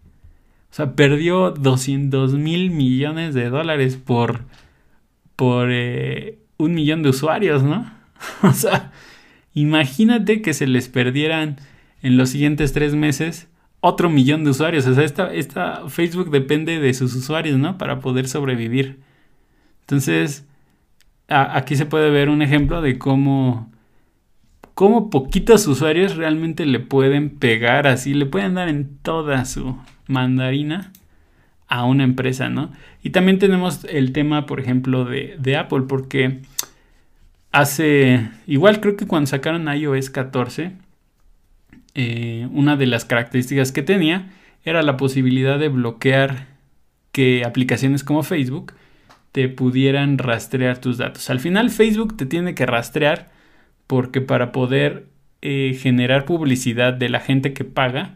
[0.71, 4.41] o sea, perdió 200 mil millones de dólares por,
[5.35, 7.91] por eh, un millón de usuarios, ¿no?
[8.43, 8.91] o sea,
[9.53, 11.57] imagínate que se les perdieran
[12.01, 13.49] en los siguientes tres meses
[13.81, 14.85] otro millón de usuarios.
[14.87, 17.77] O sea, esta, esta Facebook depende de sus usuarios, ¿no?
[17.77, 18.99] Para poder sobrevivir.
[19.81, 20.45] Entonces,
[21.27, 23.71] aquí se puede ver un ejemplo de cómo,
[24.73, 29.77] cómo poquitos usuarios realmente le pueden pegar así, le pueden dar en toda su
[30.07, 30.91] mandarina
[31.67, 32.71] a una empresa, ¿no?
[33.03, 36.41] Y también tenemos el tema, por ejemplo, de, de Apple, porque
[37.51, 40.73] hace, igual creo que cuando sacaron iOS 14,
[42.01, 44.29] eh, una de las características que tenía
[44.63, 46.47] era la posibilidad de bloquear
[47.11, 48.71] que aplicaciones como Facebook
[49.33, 51.29] te pudieran rastrear tus datos.
[51.29, 53.29] Al final Facebook te tiene que rastrear
[53.85, 55.07] porque para poder
[55.41, 58.15] eh, generar publicidad de la gente que paga,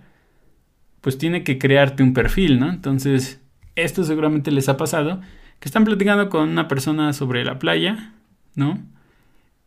[1.01, 2.69] pues tiene que crearte un perfil, ¿no?
[2.69, 3.41] Entonces,
[3.75, 5.19] esto seguramente les ha pasado,
[5.59, 8.13] que están platicando con una persona sobre la playa,
[8.55, 8.79] ¿no?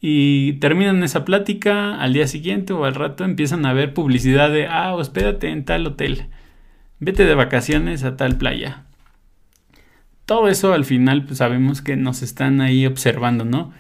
[0.00, 4.66] Y terminan esa plática al día siguiente o al rato empiezan a ver publicidad de,
[4.66, 6.26] ah, hospédate en tal hotel,
[7.00, 8.84] vete de vacaciones a tal playa.
[10.26, 13.72] Todo eso al final pues sabemos que nos están ahí observando, ¿no?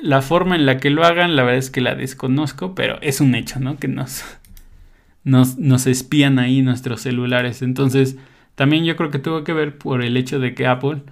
[0.00, 3.20] La forma en la que lo hagan, la verdad es que la desconozco, pero es
[3.20, 3.76] un hecho, ¿no?
[3.76, 4.24] Que nos,
[5.22, 7.62] nos, nos espían ahí nuestros celulares.
[7.62, 8.16] Entonces,
[8.54, 11.02] también yo creo que tuvo que ver por el hecho de que Apple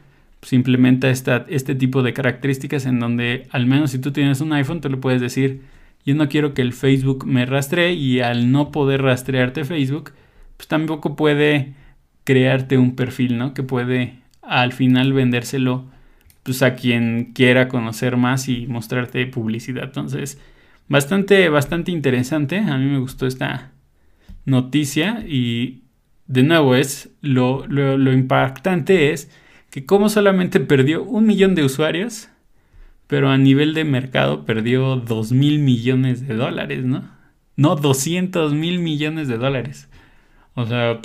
[0.43, 4.53] pues implementa esta, este tipo de características en donde al menos si tú tienes un
[4.53, 5.63] iPhone tú le puedes decir
[6.05, 10.13] yo no quiero que el Facebook me rastree y al no poder rastrearte Facebook
[10.57, 11.75] pues tampoco puede
[12.25, 13.55] crearte un perfil, ¿no?
[13.55, 15.87] Que puede al final vendérselo
[16.43, 19.85] pues a quien quiera conocer más y mostrarte publicidad.
[19.85, 20.41] Entonces,
[20.89, 22.59] bastante, bastante interesante.
[22.59, 23.71] A mí me gustó esta
[24.45, 25.83] noticia y
[26.27, 29.31] de nuevo es lo, lo, lo impactante es
[29.73, 32.29] que como solamente perdió un millón de usuarios,
[33.07, 37.11] pero a nivel de mercado perdió 2 mil millones de dólares, ¿no?
[37.57, 39.89] No, 200 mil millones de dólares.
[40.53, 41.01] O sea,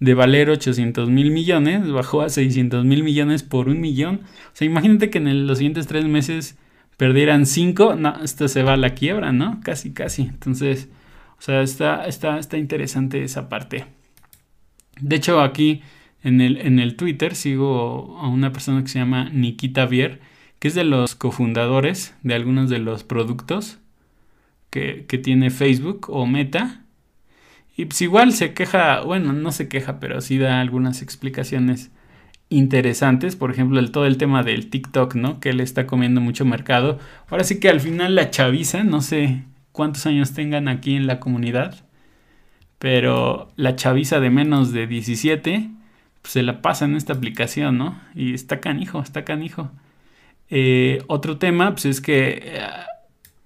[0.00, 4.22] de valer 800 mil millones, bajó a 600 mil millones por un millón.
[4.24, 6.56] O sea, imagínate que en los siguientes tres meses
[6.96, 9.60] perdieran 5, no, esto se va a la quiebra, ¿no?
[9.62, 10.22] Casi, casi.
[10.22, 10.88] Entonces,
[11.38, 13.84] o sea, está, está, está interesante esa parte.
[15.02, 15.82] De hecho, aquí
[16.22, 20.20] en el, en el Twitter sigo a una persona que se llama Nikita Vier,
[20.58, 23.78] que es de los cofundadores de algunos de los productos
[24.70, 26.82] que, tiene Facebook o Meta.
[27.76, 31.90] Y pues igual se queja, bueno, no se queja, pero sí da algunas explicaciones
[32.48, 33.36] interesantes.
[33.36, 35.38] Por ejemplo, el, todo el tema del TikTok, ¿no?
[35.38, 36.98] Que él está comiendo mucho mercado.
[37.28, 41.20] Ahora sí que al final la chaviza, no sé cuántos años tengan aquí en la
[41.20, 41.84] comunidad,
[42.80, 45.70] pero la chaviza de menos de 17
[46.28, 47.98] se la pasa en esta aplicación, ¿no?
[48.14, 49.70] Y está canijo, está canijo.
[50.50, 52.60] Eh, otro tema, pues es que eh,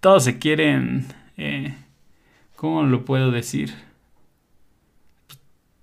[0.01, 1.07] todos se quieren,
[1.37, 1.77] eh,
[2.57, 3.73] ¿cómo lo puedo decir?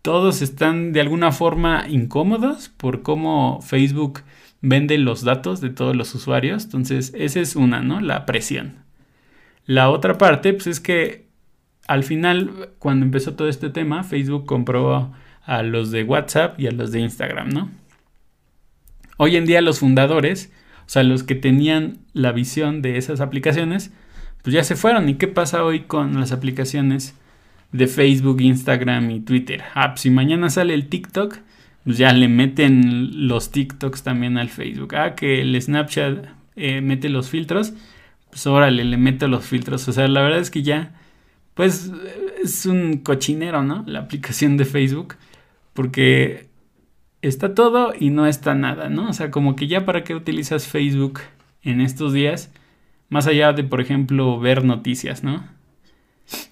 [0.02, 4.24] Todos están de alguna forma incómodos por cómo Facebook
[4.60, 6.66] vende los datos de todos los usuarios.
[6.66, 8.02] Entonces, esa es una, ¿no?
[8.02, 8.76] La presión.
[9.66, 11.30] La otra parte, pues es que
[11.88, 15.14] al final, cuando empezó todo este tema, Facebook compró
[15.50, 17.72] a los de WhatsApp y a los de Instagram, ¿no?
[19.18, 20.54] Hoy en día los fundadores,
[20.86, 23.92] o sea, los que tenían la visión de esas aplicaciones,
[24.44, 25.10] pues ya se fueron.
[25.10, 27.16] ¿Y qué pasa hoy con las aplicaciones
[27.72, 29.64] de Facebook, Instagram y Twitter?
[29.74, 31.40] Ah, pues si mañana sale el TikTok,
[31.84, 34.94] pues ya le meten los TikToks también al Facebook.
[34.96, 36.28] Ah, que el Snapchat
[36.58, 37.74] eh, mete los filtros,
[38.30, 39.88] pues órale, le meto los filtros.
[39.88, 40.92] O sea, la verdad es que ya,
[41.56, 41.92] pues
[42.44, 43.84] es un cochinero, ¿no?
[43.88, 45.16] La aplicación de Facebook
[45.80, 46.50] porque
[47.22, 49.12] está todo y no está nada, ¿no?
[49.12, 51.22] O sea, como que ya para qué utilizas Facebook
[51.64, 52.52] en estos días,
[53.08, 55.48] más allá de, por ejemplo, ver noticias, ¿no?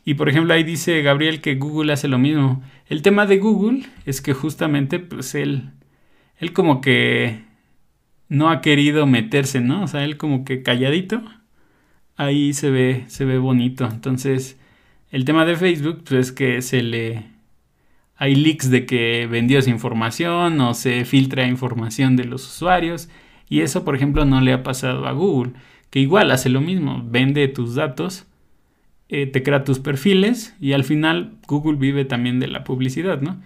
[0.05, 2.63] Y por ejemplo, ahí dice Gabriel que Google hace lo mismo.
[2.85, 5.71] El tema de Google es que justamente, pues él,
[6.37, 7.41] él como que
[8.29, 9.83] no ha querido meterse, ¿no?
[9.83, 11.21] O sea, él como que calladito,
[12.15, 13.89] ahí se ve, se ve bonito.
[13.91, 14.57] Entonces,
[15.11, 17.36] el tema de Facebook, pues es que se le,
[18.17, 23.09] hay leaks de que vendió esa información o se filtra información de los usuarios
[23.49, 25.53] y eso por ejemplo no le ha pasado a Google
[25.89, 28.27] que igual hace lo mismo, vende tus datos,
[29.09, 33.41] eh, te crea tus perfiles y al final Google vive también de la publicidad, ¿no?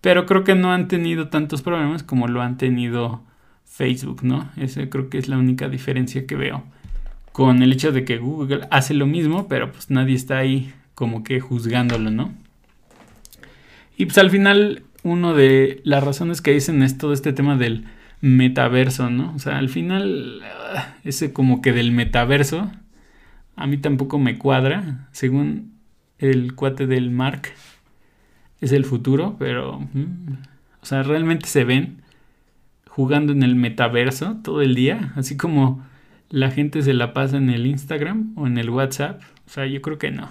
[0.00, 3.22] Pero creo que no han tenido tantos problemas como lo han tenido
[3.64, 4.50] Facebook, ¿no?
[4.56, 6.64] Esa creo que es la única diferencia que veo
[7.32, 11.24] con el hecho de que Google hace lo mismo, pero pues nadie está ahí como
[11.24, 12.32] que juzgándolo, ¿no?
[13.96, 17.84] Y pues al final, una de las razones que dicen es todo este tema del
[18.20, 19.34] metaverso, ¿no?
[19.34, 20.40] O sea, al final,
[20.74, 22.72] ah, ese como que del metaverso,
[23.56, 25.74] a mí tampoco me cuadra, según
[26.18, 27.48] el cuate del Mark,
[28.60, 30.32] es el futuro, pero, mm,
[30.80, 32.02] o sea, realmente se ven
[32.88, 35.84] jugando en el metaverso todo el día, así como
[36.30, 39.82] la gente se la pasa en el Instagram o en el WhatsApp, o sea, yo
[39.82, 40.30] creo que no.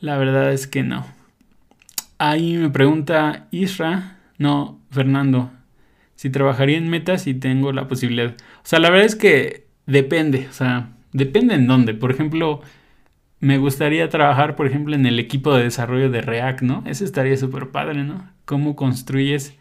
[0.00, 1.06] La verdad es que no.
[2.18, 5.52] Ahí me pregunta Isra, no, Fernando,
[6.16, 8.34] si trabajaría en metas y tengo la posibilidad.
[8.56, 11.94] O sea, la verdad es que depende, o sea, depende en dónde.
[11.94, 12.60] Por ejemplo,
[13.40, 16.82] me gustaría trabajar, por ejemplo, en el equipo de desarrollo de React, ¿no?
[16.86, 18.28] Eso estaría súper padre, ¿no?
[18.44, 19.56] Cómo construyes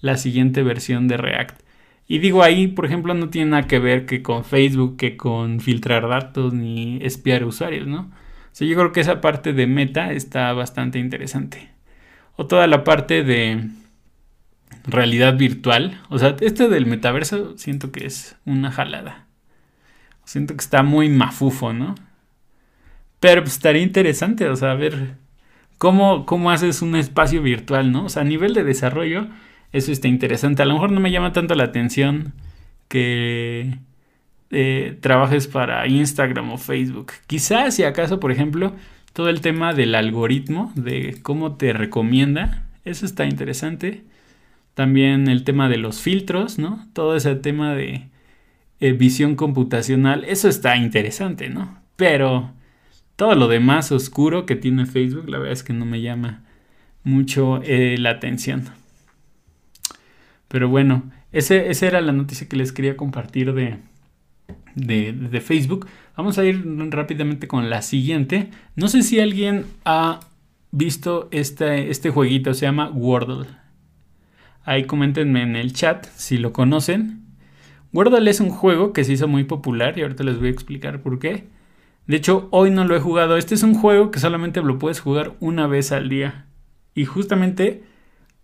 [0.00, 1.60] la siguiente versión de React.
[2.06, 5.60] Y digo ahí, por ejemplo, no tiene nada que ver que con Facebook, que con
[5.60, 8.00] filtrar datos ni espiar usuarios, ¿no?
[8.00, 11.77] O sea, yo creo que esa parte de meta está bastante interesante.
[12.38, 13.68] O toda la parte de
[14.86, 16.00] realidad virtual.
[16.08, 19.26] O sea, este del metaverso siento que es una jalada.
[20.24, 21.96] Siento que está muy mafufo, ¿no?
[23.18, 25.16] Pero pues estaría interesante, o sea, ver
[25.78, 28.04] cómo, cómo haces un espacio virtual, ¿no?
[28.04, 29.26] O sea, a nivel de desarrollo,
[29.72, 30.62] eso está interesante.
[30.62, 32.34] A lo mejor no me llama tanto la atención
[32.86, 33.78] que
[34.50, 37.12] eh, trabajes para Instagram o Facebook.
[37.26, 38.74] Quizás si acaso, por ejemplo,
[39.18, 44.04] todo el tema del algoritmo, de cómo te recomienda, eso está interesante.
[44.74, 46.86] También el tema de los filtros, ¿no?
[46.92, 48.10] Todo ese tema de
[48.78, 51.80] eh, visión computacional, eso está interesante, ¿no?
[51.96, 52.52] Pero
[53.16, 56.44] todo lo demás oscuro que tiene Facebook, la verdad es que no me llama
[57.02, 58.66] mucho eh, la atención.
[60.46, 63.78] Pero bueno, ese, esa era la noticia que les quería compartir de,
[64.86, 65.86] de, Facebook.
[66.16, 68.50] Vamos a ir rápidamente con la siguiente.
[68.76, 70.20] No sé si alguien ha
[70.70, 73.46] visto este, este jueguito, se llama Wordle.
[74.64, 77.24] Ahí coméntenme en el chat si lo conocen.
[77.92, 81.00] Wordle es un juego que se hizo muy popular y ahorita les voy a explicar
[81.00, 81.48] por qué.
[82.06, 83.36] De hecho, hoy no lo he jugado.
[83.36, 86.46] Este es un juego que solamente lo puedes jugar una vez al día.
[86.94, 87.84] Y justamente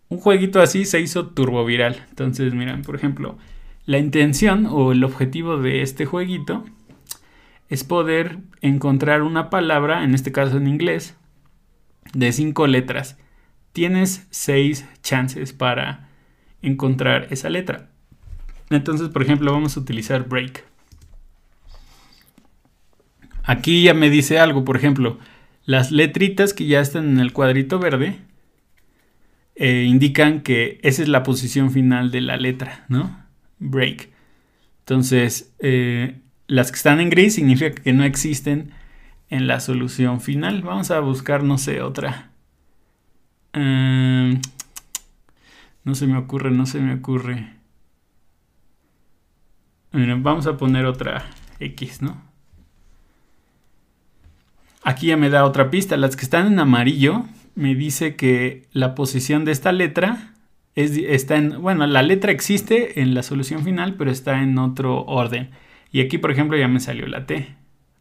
[0.08, 2.04] un jueguito así se hizo turboviral.
[2.10, 3.38] Entonces, miren, por ejemplo,
[3.86, 6.64] la intención o el objetivo de este jueguito
[7.68, 11.16] es poder encontrar una palabra, en este caso en inglés,
[12.12, 13.18] de cinco letras.
[13.72, 16.08] Tienes seis chances para
[16.62, 17.90] encontrar esa letra.
[18.70, 20.64] Entonces, por ejemplo, vamos a utilizar break.
[23.42, 25.18] Aquí ya me dice algo, por ejemplo,
[25.66, 28.18] las letritas que ya están en el cuadrito verde
[29.56, 33.23] eh, indican que esa es la posición final de la letra, ¿no?
[33.58, 34.10] Break.
[34.80, 38.72] Entonces, eh, las que están en gris significa que no existen
[39.30, 40.62] en la solución final.
[40.62, 42.30] Vamos a buscar, no sé, otra.
[43.52, 44.40] Em,
[45.84, 47.54] no se me ocurre, no se me ocurre.
[49.92, 51.24] vamos a poner otra
[51.60, 52.20] X, ¿no?
[54.82, 55.96] Aquí ya me da otra pista.
[55.96, 57.24] Las que están en amarillo
[57.54, 60.33] me dice que la posición de esta letra
[60.74, 61.60] es, está en...
[61.62, 65.50] Bueno, la letra existe en la solución final, pero está en otro orden.
[65.90, 67.54] Y aquí, por ejemplo, ya me salió la T,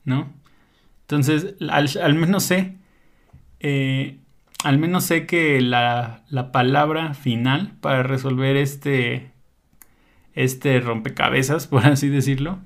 [0.05, 0.33] ¿no?
[1.01, 2.75] Entonces, al, menos sé
[3.59, 4.17] eh,
[4.63, 9.31] al menos sé que la, palabra final para resolver este,
[10.33, 12.59] este rompecabezas, por así decirlo,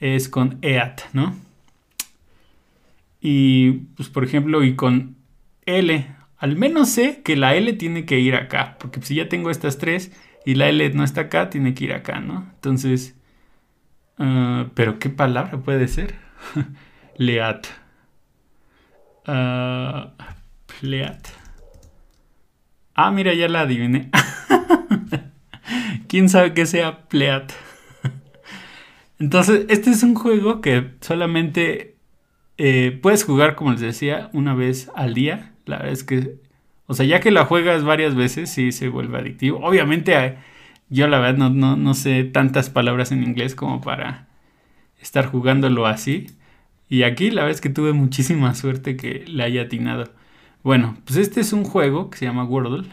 [0.00, 1.36] es con EAT, ¿no?
[3.20, 5.16] Y, pues, por ejemplo, y con
[5.66, 6.06] L,
[6.38, 9.78] al menos sé que la L tiene que ir acá, porque si ya tengo estas
[9.78, 10.12] tres
[10.44, 12.48] y la L no está acá, tiene que ir acá, ¿no?
[12.54, 13.16] Entonces,
[14.18, 16.14] ah, pero ¿qué palabra puede ser?
[17.16, 17.66] Leat.
[19.26, 20.10] Uh,
[20.66, 21.28] Pleat.
[22.94, 24.10] Ah, mira, ya la adiviné.
[26.08, 27.52] ¿Quién sabe qué sea Pleat?
[29.18, 31.96] Entonces, este es un juego que solamente
[32.56, 35.52] eh, puedes jugar, como les decía, una vez al día.
[35.68, 36.36] La verdad es que,
[36.86, 39.60] o sea, ya que la juegas varias veces, sí se vuelve adictivo.
[39.60, 40.36] Obviamente, eh,
[40.90, 44.28] yo la verdad no, no sé tantas palabras en inglés como para
[45.00, 46.28] estar jugándolo así.
[46.88, 50.10] Y aquí la verdad es que tuve muchísima suerte que le haya atinado.
[50.62, 52.88] Bueno, pues este es un juego que se llama Wordle.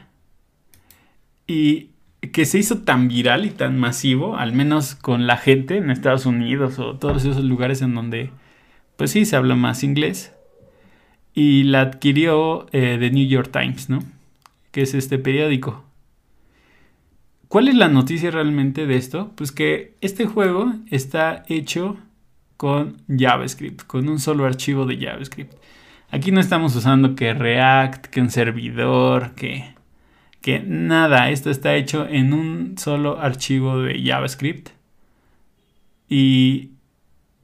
[1.47, 1.91] Y
[2.31, 6.25] que se hizo tan viral y tan masivo, al menos con la gente en Estados
[6.25, 8.31] Unidos o todos esos lugares en donde,
[8.97, 10.34] pues sí, se habla más inglés.
[11.35, 13.99] Y la adquirió eh, The New York Times, ¿no?
[14.71, 15.83] Que es este periódico.
[17.47, 19.31] ¿Cuál es la noticia realmente de esto?
[19.35, 21.97] Pues que este juego está hecho
[22.57, 25.53] con JavaScript, con un solo archivo de JavaScript.
[26.09, 29.75] Aquí no estamos usando que React, que un servidor, que,
[30.41, 31.29] que nada.
[31.29, 34.69] Esto está hecho en un solo archivo de JavaScript.
[36.07, 36.71] Y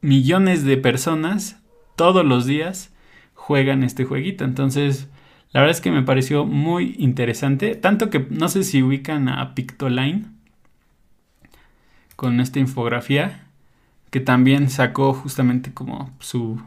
[0.02, 1.62] millones de personas
[1.96, 2.94] todos los días
[3.42, 4.44] juegan este jueguito.
[4.44, 5.10] Entonces,
[5.52, 7.76] la verdad es que me pareció muy interesante.
[7.76, 10.28] Tanto que no sé si ubican a Pictoline
[12.16, 13.48] con esta infografía.
[14.12, 16.62] Que también sacó justamente como su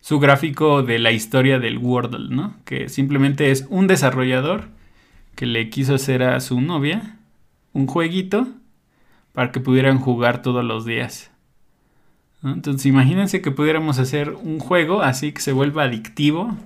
[0.00, 2.54] su gráfico de la historia del Wordle, ¿no?
[2.64, 4.68] Que simplemente es un desarrollador
[5.34, 7.16] que le quiso hacer a su novia
[7.72, 8.46] un jueguito
[9.32, 11.32] para que pudieran jugar todos los días.
[12.52, 16.56] Entonces imagínense que pudiéramos hacer un juego así que se vuelva adictivo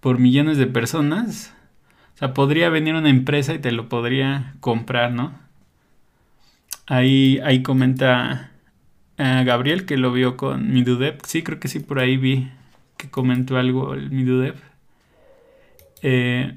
[0.00, 1.54] por millones de personas.
[2.14, 5.32] O sea, podría venir una empresa y te lo podría comprar, ¿no?
[6.86, 8.50] Ahí, ahí comenta
[9.18, 11.18] Gabriel que lo vio con Midudev.
[11.24, 12.48] Sí, creo que sí, por ahí vi
[12.96, 14.56] que comentó algo el Midudev.
[16.02, 16.54] Eh,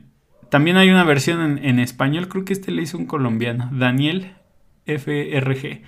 [0.50, 4.34] también hay una versión en, español, creo que este le hizo un colombiano, Daniel
[4.86, 5.82] FRG.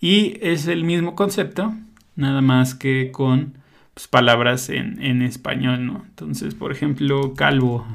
[0.00, 1.74] Y es el mismo concepto,
[2.16, 3.58] nada más que con
[3.94, 6.04] pues, palabras en, en español, ¿no?
[6.08, 7.86] Entonces, por ejemplo, calvo.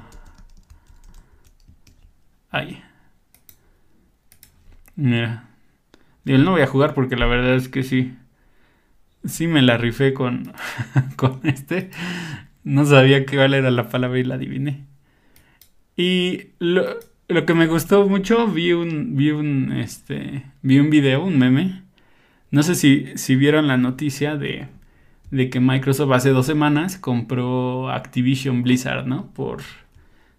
[2.51, 2.81] Ahí.
[4.95, 5.49] Mira.
[6.23, 8.15] No voy a jugar porque la verdad es que sí.
[9.25, 10.53] Sí me la rifé con,
[11.15, 11.89] con este.
[12.63, 14.85] No sabía qué era la palabra y la adiviné.
[15.95, 16.97] Y lo,
[17.45, 21.84] que me gustó mucho, vi un, vi un, este, vi un video, un meme.
[22.55, 24.69] No sé si, si vieron la noticia de,
[25.29, 29.29] de que Microsoft hace dos semanas compró Activision Blizzard, ¿no?
[29.33, 29.61] Por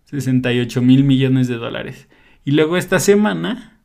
[0.04, 2.08] 68 mil millones de dólares.
[2.42, 3.78] Y luego esta semana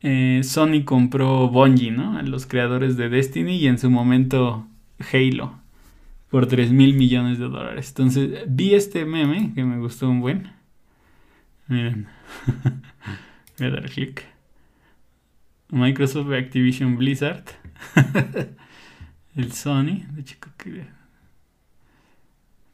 [0.00, 2.18] eh, Sony compró Bungie, ¿no?
[2.18, 4.66] A los creadores de Destiny y en su momento
[5.12, 5.56] Halo
[6.30, 7.90] por 3 mil millones de dólares.
[7.90, 10.50] Entonces vi este meme que me gustó un buen.
[11.68, 12.08] Miren.
[13.60, 14.33] Voy a dar clic.
[15.74, 17.42] Microsoft Activision Blizzard.
[19.36, 20.06] el Sony.
[20.12, 20.48] De chico.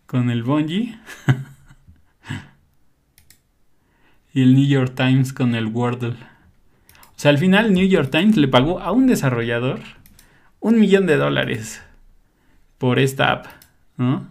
[0.06, 0.98] Con el Bungie.
[4.34, 6.10] y el New York Times con el Wordle.
[6.10, 9.80] O sea, al final New York Times le pagó a un desarrollador
[10.60, 11.82] un millón de dólares
[12.76, 13.46] por esta app,
[13.96, 14.28] ¿no?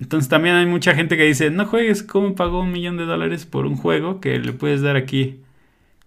[0.00, 3.44] Entonces también hay mucha gente que dice, no juegues, ¿cómo pagó un millón de dólares
[3.44, 5.42] por un juego que le puedes dar aquí?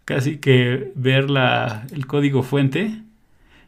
[0.05, 3.01] Casi que ver la, el código fuente.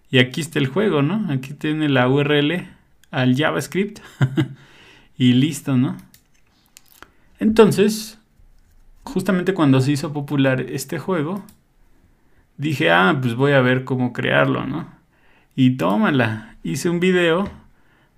[0.10, 1.32] Y aquí está el juego, ¿no?
[1.32, 2.68] Aquí tiene la URL
[3.12, 4.00] al JavaScript.
[5.18, 5.98] y listo, ¿no?
[7.40, 8.20] Entonces,
[9.04, 11.44] justamente cuando se hizo popular este juego,
[12.58, 14.88] dije, ah, pues voy a ver cómo crearlo, ¿no?
[15.56, 17.50] Y tómala, hice un video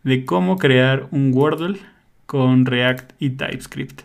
[0.03, 1.79] de cómo crear un Wordle
[2.25, 4.01] con React y TypeScript.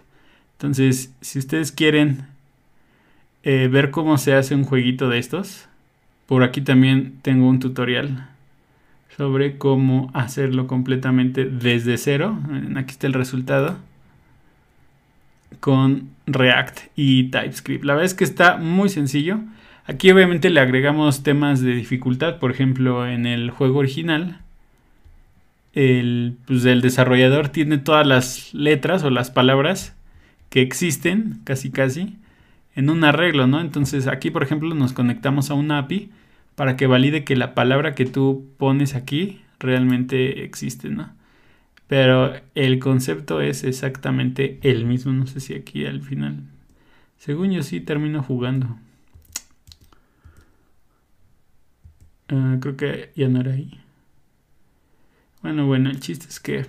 [0.52, 2.26] Entonces, si ustedes quieren
[3.44, 5.68] eh, ver cómo se hace un jueguito de estos,
[6.26, 8.28] por aquí también tengo un tutorial
[9.16, 12.38] sobre cómo hacerlo completamente desde cero.
[12.76, 13.76] Aquí está el resultado
[15.60, 17.84] con React y TypeScript.
[17.84, 19.40] La verdad es que está muy sencillo.
[19.86, 22.38] Aquí obviamente le agregamos temas de dificultad.
[22.38, 24.40] Por ejemplo, en el juego original,
[25.74, 29.94] el, pues, el desarrollador tiene todas las letras o las palabras
[30.48, 32.16] que existen, casi casi,
[32.74, 33.60] en un arreglo, ¿no?
[33.60, 36.10] Entonces aquí, por ejemplo, nos conectamos a una API
[36.54, 41.12] para que valide que la palabra que tú pones aquí realmente existe, ¿no?
[41.86, 45.12] Pero el concepto es exactamente el mismo.
[45.12, 46.42] No sé si aquí al final.
[47.18, 48.78] Según yo sí termino jugando.
[52.28, 53.80] Ah, creo que ya no era ahí.
[55.42, 56.66] Bueno, bueno, el chiste es que...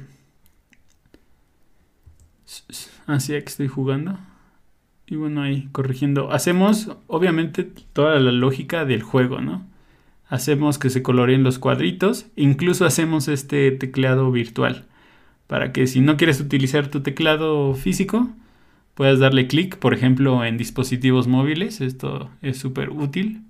[3.07, 4.19] Así que estoy jugando.
[5.07, 6.31] Y bueno, ahí corrigiendo.
[6.31, 7.63] Hacemos, obviamente,
[7.93, 9.65] toda la lógica del juego, ¿no?
[10.27, 12.27] Hacemos que se coloreen los cuadritos.
[12.35, 14.85] Incluso hacemos este teclado virtual
[15.47, 18.29] para que si no quieres utilizar tu teclado físico,
[18.95, 21.81] puedas darle clic, por ejemplo, en dispositivos móviles.
[21.81, 23.41] Esto es súper útil.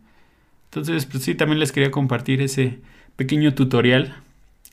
[0.66, 2.80] Entonces, pues sí, también les quería compartir ese
[3.16, 4.16] pequeño tutorial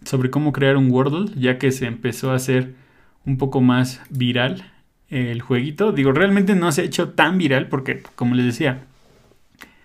[0.05, 2.75] sobre cómo crear un Wordle, ya que se empezó a hacer
[3.25, 4.65] un poco más viral
[5.13, 5.93] el jueguito.
[5.93, 8.85] Digo, realmente no se ha hecho tan viral porque, como les decía,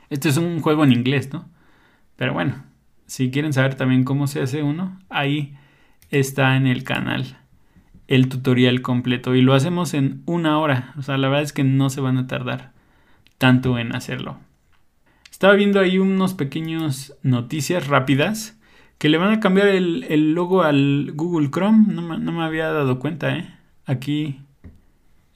[0.09, 1.47] este es un juego en inglés, ¿no?
[2.15, 2.63] Pero bueno,
[3.05, 5.55] si quieren saber también cómo se hace uno, ahí
[6.09, 7.37] está en el canal
[8.07, 10.93] el tutorial completo y lo hacemos en una hora.
[10.97, 12.71] O sea, la verdad es que no se van a tardar
[13.37, 14.39] tanto en hacerlo.
[15.29, 18.57] Estaba viendo ahí unos pequeños noticias rápidas
[18.97, 21.93] que le van a cambiar el, logo al Google Chrome.
[21.93, 23.53] No, no, me había dado cuenta, ¿eh?
[23.85, 24.41] Aquí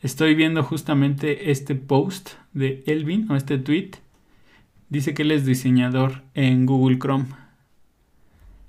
[0.01, 3.91] estoy viendo justamente este post de Elvin o este tweet.
[4.89, 7.27] Dice que él es diseñador en Google Chrome.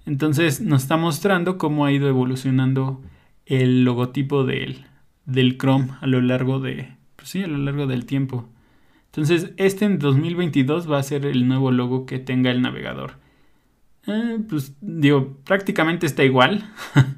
[0.06, 3.02] Entonces nos está mostrando cómo ha ido evolucionando
[3.46, 4.86] el logotipo del,
[5.26, 8.48] del Chrome a lo largo de, pues sí, a lo largo del tiempo.
[9.06, 13.18] Entonces, este en 2022 va a ser el nuevo logo que tenga el navegador.
[14.06, 16.70] Eh, pues digo, prácticamente está igual.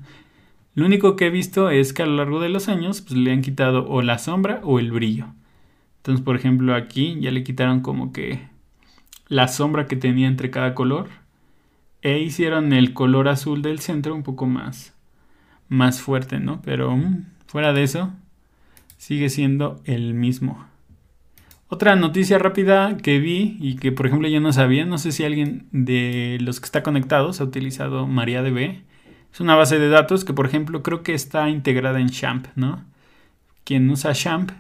[0.75, 3.33] lo único que he visto es que a lo largo de los años pues, le
[3.33, 5.27] han quitado o la sombra o el brillo.
[5.99, 8.49] Entonces, por ejemplo, aquí ya le quitaron como que
[9.29, 11.09] la sombra que tenía entre cada color.
[12.03, 14.95] E hicieron el color azul del centro un poco más
[15.69, 16.63] más fuerte, ¿no?
[16.63, 18.13] Pero mm, fuera de eso,
[18.97, 20.67] sigue siendo el mismo.
[21.69, 25.25] Otra noticia rápida que vi y que por ejemplo yo no sabía, no sé si
[25.25, 28.83] alguien de los que está conectados ha utilizado MariaDB.
[29.35, 32.85] Es una base de datos que por ejemplo creo que está integrada en Champ, ¿no?
[33.65, 34.53] Quien usa Champ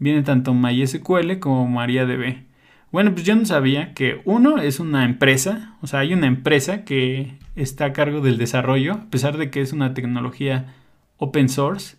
[0.00, 2.42] viene tanto MySQL como MariaDB.
[2.90, 6.84] Bueno, pues yo no sabía que uno es una empresa, o sea, hay una empresa
[6.84, 10.74] que está a cargo del desarrollo, a pesar de que es una tecnología
[11.18, 11.96] open source.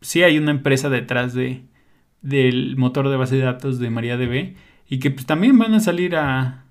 [0.00, 1.62] Sí hay una empresa detrás de,
[2.22, 4.56] del motor de base de datos de MariaDB
[4.88, 6.64] y que pues, también van a salir a,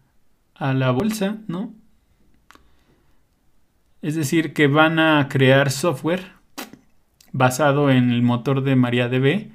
[0.56, 1.74] a la bolsa, ¿no?
[4.04, 6.34] Es decir, que van a crear software
[7.32, 9.48] basado en el motor de MariaDB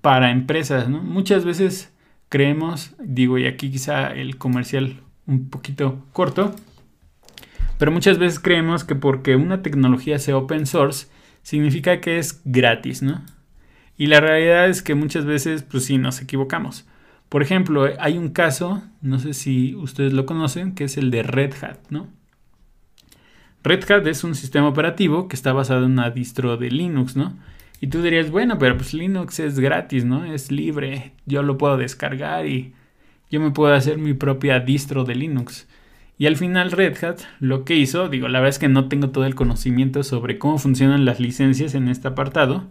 [0.00, 1.00] para empresas, ¿no?
[1.00, 1.94] Muchas veces
[2.28, 6.56] creemos, digo, y aquí quizá el comercial un poquito corto,
[7.78, 11.06] pero muchas veces creemos que porque una tecnología sea open source,
[11.42, 13.22] significa que es gratis, ¿no?
[13.96, 16.84] Y la realidad es que muchas veces, pues sí, nos equivocamos.
[17.28, 21.22] Por ejemplo, hay un caso, no sé si ustedes lo conocen, que es el de
[21.22, 22.17] Red Hat, ¿no?
[23.62, 27.36] Red Hat es un sistema operativo que está basado en una distro de Linux, ¿no?
[27.80, 30.24] Y tú dirías, bueno, pero pues Linux es gratis, ¿no?
[30.24, 32.72] Es libre, yo lo puedo descargar y
[33.30, 35.68] yo me puedo hacer mi propia distro de Linux.
[36.18, 39.10] Y al final Red Hat lo que hizo, digo, la verdad es que no tengo
[39.10, 42.64] todo el conocimiento sobre cómo funcionan las licencias en este apartado,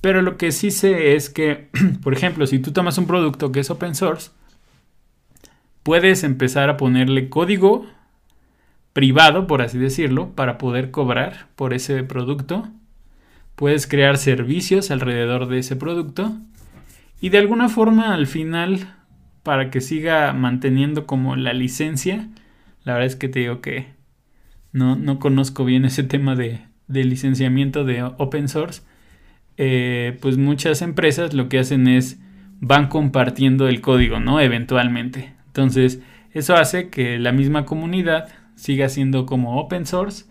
[0.00, 1.68] pero lo que sí sé es que,
[2.02, 4.30] por ejemplo, si tú tomas un producto que es open source,
[5.84, 7.86] puedes empezar a ponerle código
[8.92, 12.68] privado, por así decirlo, para poder cobrar por ese producto.
[13.54, 16.36] Puedes crear servicios alrededor de ese producto
[17.20, 18.94] y de alguna forma al final
[19.42, 22.28] para que siga manteniendo como la licencia
[22.84, 23.86] la verdad es que te digo que
[24.72, 28.82] no, no conozco bien ese tema de, licenciamiento de open source.
[29.56, 32.18] Eh, pues muchas empresas lo que hacen es
[32.60, 35.34] van compartiendo el código no eventualmente.
[35.46, 36.00] Entonces
[36.32, 40.26] eso hace que la misma comunidad siga siendo como open source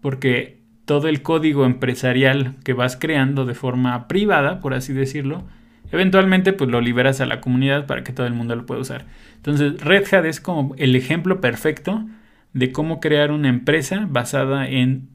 [0.00, 5.44] porque todo el código empresarial que vas creando de forma privada, por así decirlo,
[5.92, 9.06] eventualmente pues lo liberas a la comunidad para que todo el mundo lo pueda usar.
[9.36, 12.04] Entonces Red Hat es como el ejemplo perfecto
[12.52, 15.08] de cómo crear una empresa basada en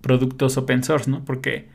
[0.00, 1.24] productos open source, ¿no?
[1.24, 1.68] Porque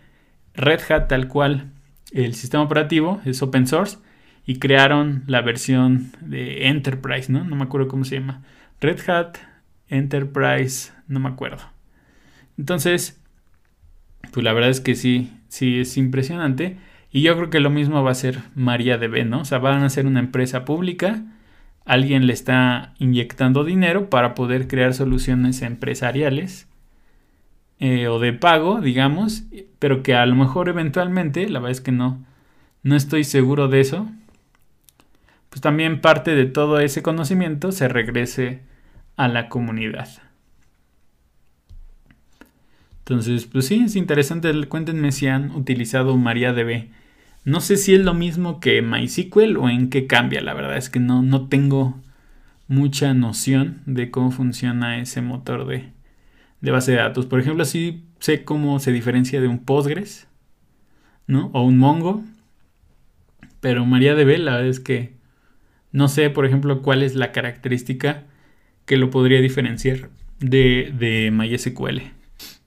[0.54, 1.72] Red Hat tal cual
[2.12, 3.98] el sistema operativo es open source
[4.46, 7.44] y crearon la versión de Enterprise, ¿no?
[7.44, 8.44] No me acuerdo cómo se llama.
[8.80, 9.38] Red Hat
[9.90, 11.64] Enterprise, no me acuerdo.
[12.58, 13.22] Entonces,
[14.32, 16.78] pues la verdad es que sí, sí es impresionante.
[17.12, 19.42] Y yo creo que lo mismo va a ser MariaDB, ¿no?
[19.42, 21.24] O sea, van a ser una empresa pública,
[21.86, 26.68] alguien le está inyectando dinero para poder crear soluciones empresariales
[27.80, 29.44] eh, o de pago, digamos,
[29.80, 32.26] pero que a lo mejor eventualmente, la verdad es que no,
[32.84, 34.10] no estoy seguro de eso,
[35.50, 38.62] pues también parte de todo ese conocimiento se regrese
[39.18, 40.08] a la comunidad.
[43.00, 44.52] Entonces, pues sí, es interesante.
[44.68, 46.90] Cuéntenme si han utilizado MariaDB.
[47.46, 50.42] No sé si es lo mismo que MySQL o en qué cambia.
[50.42, 51.98] La verdad es que no, no tengo
[52.68, 55.90] mucha noción de cómo funciona ese motor de,
[56.62, 57.26] de base de datos.
[57.26, 60.28] Por ejemplo, sí sé cómo se diferencia de un Postgres,
[61.26, 61.50] ¿no?
[61.54, 62.24] O un Mongo.
[63.62, 65.14] Pero MariaDB, la verdad es que
[65.92, 68.26] no sé, por ejemplo, cuál es la característica
[68.88, 70.10] que lo podría diferenciar
[70.40, 72.02] de, de MySQL.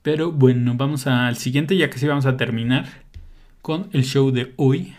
[0.01, 2.85] Pero bueno, vamos al siguiente, ya que sí vamos a terminar
[3.61, 4.95] con el show de hoy.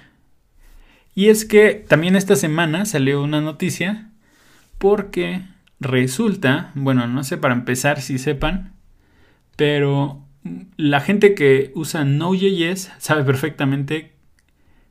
[1.15, 4.11] Y es que también esta semana salió una noticia
[4.79, 5.43] porque
[5.79, 8.73] resulta, bueno, no sé para empezar si sepan,
[9.57, 10.27] pero
[10.77, 14.13] la gente que usa Node.js sabe perfectamente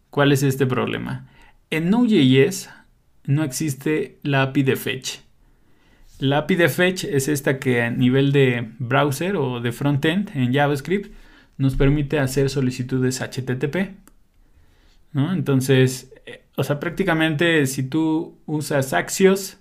[0.09, 1.27] cuál es este problema.
[1.69, 2.69] En Node.js
[3.25, 5.19] no existe la API de fetch.
[6.21, 10.53] La API de fetch es esta que a nivel de browser o de frontend en
[10.53, 11.11] JavaScript
[11.57, 13.95] nos permite hacer solicitudes HTTP.
[15.15, 19.57] Entonces, eh, o sea, prácticamente si tú usas Axios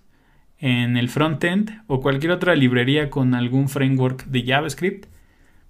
[0.59, 5.07] en el frontend o cualquier otra librería con algún framework de JavaScript,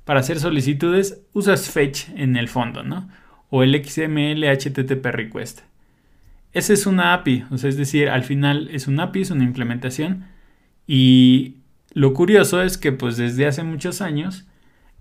[0.05, 3.09] para hacer solicitudes usas fetch en el fondo, ¿no?
[3.49, 5.61] O el XML HTTP request.
[6.53, 9.45] Esa es una API, o sea, es decir, al final es una API, es una
[9.45, 10.40] implementación.
[10.93, 11.59] Y
[11.93, 14.49] lo curioso es que pues desde hace muchos años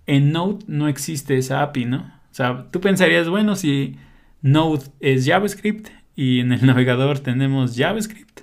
[0.06, 1.96] en Node no existe esa API, ¿no?
[2.30, 3.96] O sea, tú pensarías, bueno, si
[4.40, 8.42] Node es JavaScript y en el navegador tenemos JavaScript,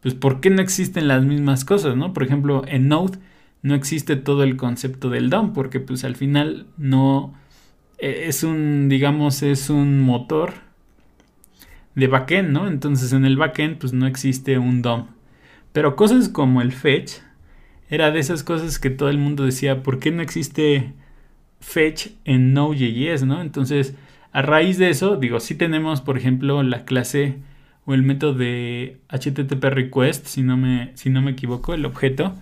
[0.00, 2.14] pues ¿por qué no existen las mismas cosas, no?
[2.14, 3.18] Por ejemplo, en Node
[3.60, 7.34] no existe todo el concepto del DOM, porque pues al final no
[7.98, 10.54] e, es un, digamos, es un motor
[11.94, 12.66] de backend, ¿no?
[12.66, 15.15] Entonces en el backend pues no existe un DOM.
[15.76, 17.16] Pero cosas como el fetch
[17.90, 20.94] era de esas cosas que todo el mundo decía, ¿por qué no existe
[21.60, 23.42] fetch en Node.js, no?
[23.42, 23.94] Entonces,
[24.32, 27.40] a raíz de eso, digo, sí tenemos, por ejemplo, la clase
[27.84, 32.34] o el método de HTTP request, si no me, si no me equivoco, el objeto,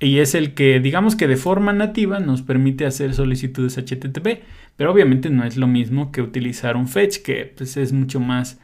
[0.00, 4.42] y es el que, digamos que de forma nativa nos permite hacer solicitudes HTTP,
[4.74, 8.58] pero obviamente no es lo mismo que utilizar un fetch, que pues, es mucho más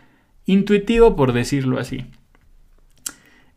[0.44, 2.06] intuitivo, por decirlo así.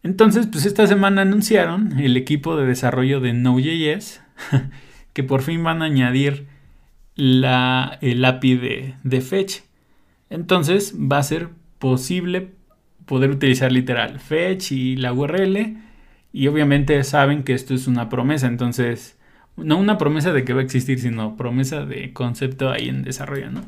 [0.04, 4.22] Entonces, pues esta semana anunciaron el equipo de desarrollo de Node.js
[5.14, 6.48] que por fin van a añadir
[7.16, 9.62] la, el API de, fetch.
[10.30, 11.50] Entonces va a ser
[11.80, 12.52] posible
[13.06, 15.78] poder utilizar literal fetch y la URL
[16.32, 19.18] y obviamente saben que esto es una promesa, entonces,
[19.58, 23.50] no una promesa de que va a existir, sino promesa de concepto ahí en desarrollo,
[23.50, 23.64] ¿no?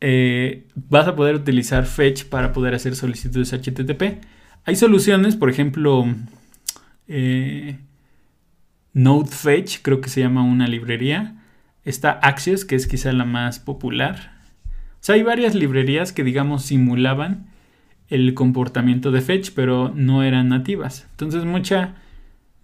[0.00, 4.20] Eh, vas a poder utilizar Fetch para poder hacer solicitudes HTTP.
[4.66, 6.04] Hay soluciones, por ejemplo,
[7.06, 7.78] eh,
[9.82, 11.36] creo que se llama una librería.
[11.84, 14.32] Está Axios, que es quizá la más popular.
[14.66, 17.46] O sea, hay varias librerías que, digamos, simulaban
[18.08, 21.06] el comportamiento de fetch, pero no eran nativas.
[21.12, 21.94] Entonces mucha,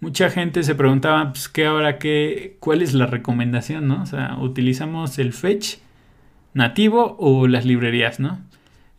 [0.01, 4.01] mucha gente se preguntaba, pues, ¿qué ahora qué, cuál es la recomendación, no?
[4.01, 5.77] O sea, ¿utilizamos el fetch
[6.53, 8.41] nativo o las librerías, no?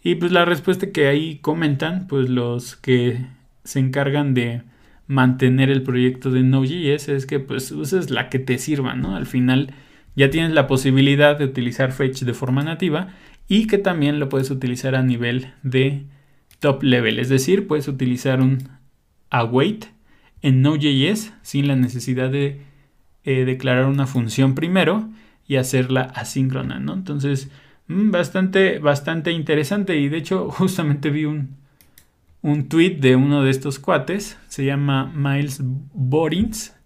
[0.04, 3.24] Y pues la respuesta que ahí comentan, pues los que
[3.64, 4.62] se encargan de
[5.06, 9.16] mantener el proyecto de Node.js es que pues uses la que te sirva, ¿no?
[9.16, 9.72] Al final
[10.14, 13.08] ya tienes la posibilidad de utilizar fetch de forma nativa
[13.48, 16.04] y que también lo puedes utilizar a nivel de
[16.60, 18.68] top level, es decir, puedes utilizar un
[19.30, 19.86] await
[20.42, 22.60] en Node.js sin la necesidad de
[23.24, 25.08] eh, declarar una función primero
[25.46, 26.92] y hacerla asíncrona, ¿no?
[26.92, 27.50] Entonces,
[27.88, 31.56] bastante, bastante interesante y de hecho justamente vi un,
[32.42, 36.76] un tweet de uno de estos cuates, se llama Miles Borins,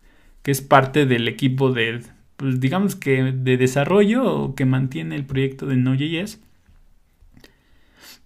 [0.42, 2.02] que es parte del equipo de,
[2.36, 6.40] pues digamos que de desarrollo que mantiene el proyecto de Node.js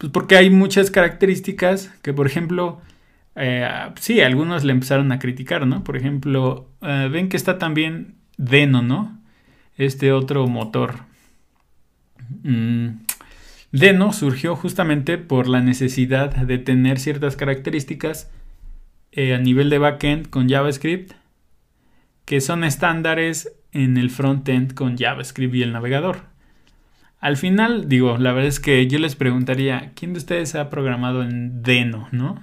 [0.02, 2.80] pues porque hay muchas características que, por ejemplo,
[3.36, 3.68] eh,
[4.00, 5.84] sí, algunos le empezaron a criticar, ¿no?
[5.84, 9.16] Por ejemplo, eh, ven que está también Deno, ¿no?
[9.76, 11.04] Este otro motor.
[12.42, 13.00] Mm,
[13.72, 18.30] Deno surgió justamente por la necesidad de tener ciertas características
[19.12, 21.12] eh, a nivel de backend con JavaScript
[22.24, 26.22] que son estándares en el frontend con JavaScript y el navegador.
[27.20, 31.22] Al final, digo, la verdad es que yo les preguntaría, ¿quién de ustedes ha programado
[31.22, 32.42] en Deno, no?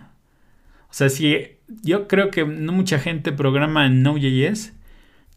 [0.89, 1.37] O sea, si
[1.83, 4.73] yo creo que no mucha gente programa en Node.js,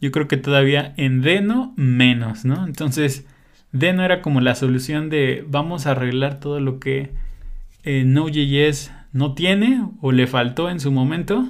[0.01, 2.67] yo creo que todavía en Deno menos, ¿no?
[2.67, 3.27] Entonces,
[3.73, 7.11] Deno era como la solución de vamos a arreglar todo lo que
[7.85, 11.49] eh, Node.js no tiene o le faltó en su momento,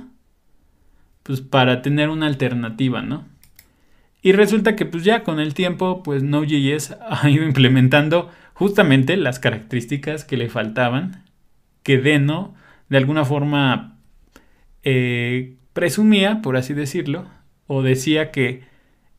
[1.25, 3.25] pues para tener una alternativa, ¿no?
[4.23, 9.41] Y resulta que pues ya con el tiempo pues Node.js ha ido implementando justamente las
[9.41, 11.25] características que le faltaban,
[11.83, 12.55] que Deno
[12.89, 13.97] de alguna forma
[14.85, 17.27] eh, presumía, por así decirlo,
[17.67, 18.63] o decía que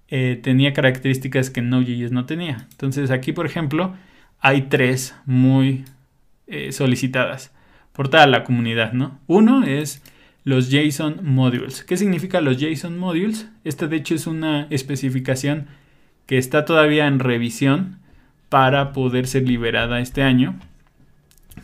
[0.10, 2.68] eh, tenía características que Node.js no tenía.
[2.72, 3.96] Entonces aquí, por ejemplo,
[4.40, 5.86] hay tres muy
[6.48, 7.52] eh, solicitadas
[7.94, 9.20] por toda la comunidad, ¿no?
[9.28, 10.04] Uno es
[10.44, 11.84] los JSON Modules.
[11.84, 13.50] ¿Qué significa los JSON Modules?
[13.64, 15.68] Esta de hecho es una especificación
[16.26, 18.04] que está todavía en revisión,
[18.54, 20.60] para poder ser liberada este año.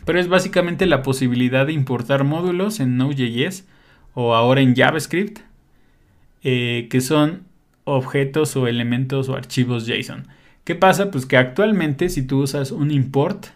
[0.04, 3.64] Pero es básicamente la posibilidad de importar módulos en Node.js
[4.12, 5.38] o ahora en JavaScript,
[6.42, 7.44] eh, que son
[7.90, 10.26] objetos o elementos o archivos JSON.
[10.64, 11.10] ¿Qué pasa?
[11.10, 13.46] Pues que actualmente si tú usas un import,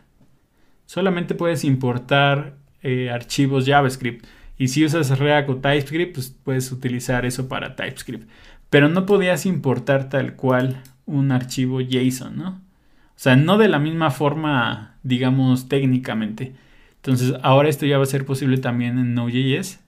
[0.87, 4.27] solamente puedes importar eh, archivos JavaScript.
[4.57, 8.29] Y si usas React o TypeScript, pues puedes utilizar eso para TypeScript.
[8.71, 12.49] Pero no podías importar tal cual un archivo JSON, ¿no?
[12.49, 16.55] O sea, no de la misma forma, digamos, técnicamente.
[16.97, 19.84] Entonces, ahora esto ya va a ser posible también en Node.js.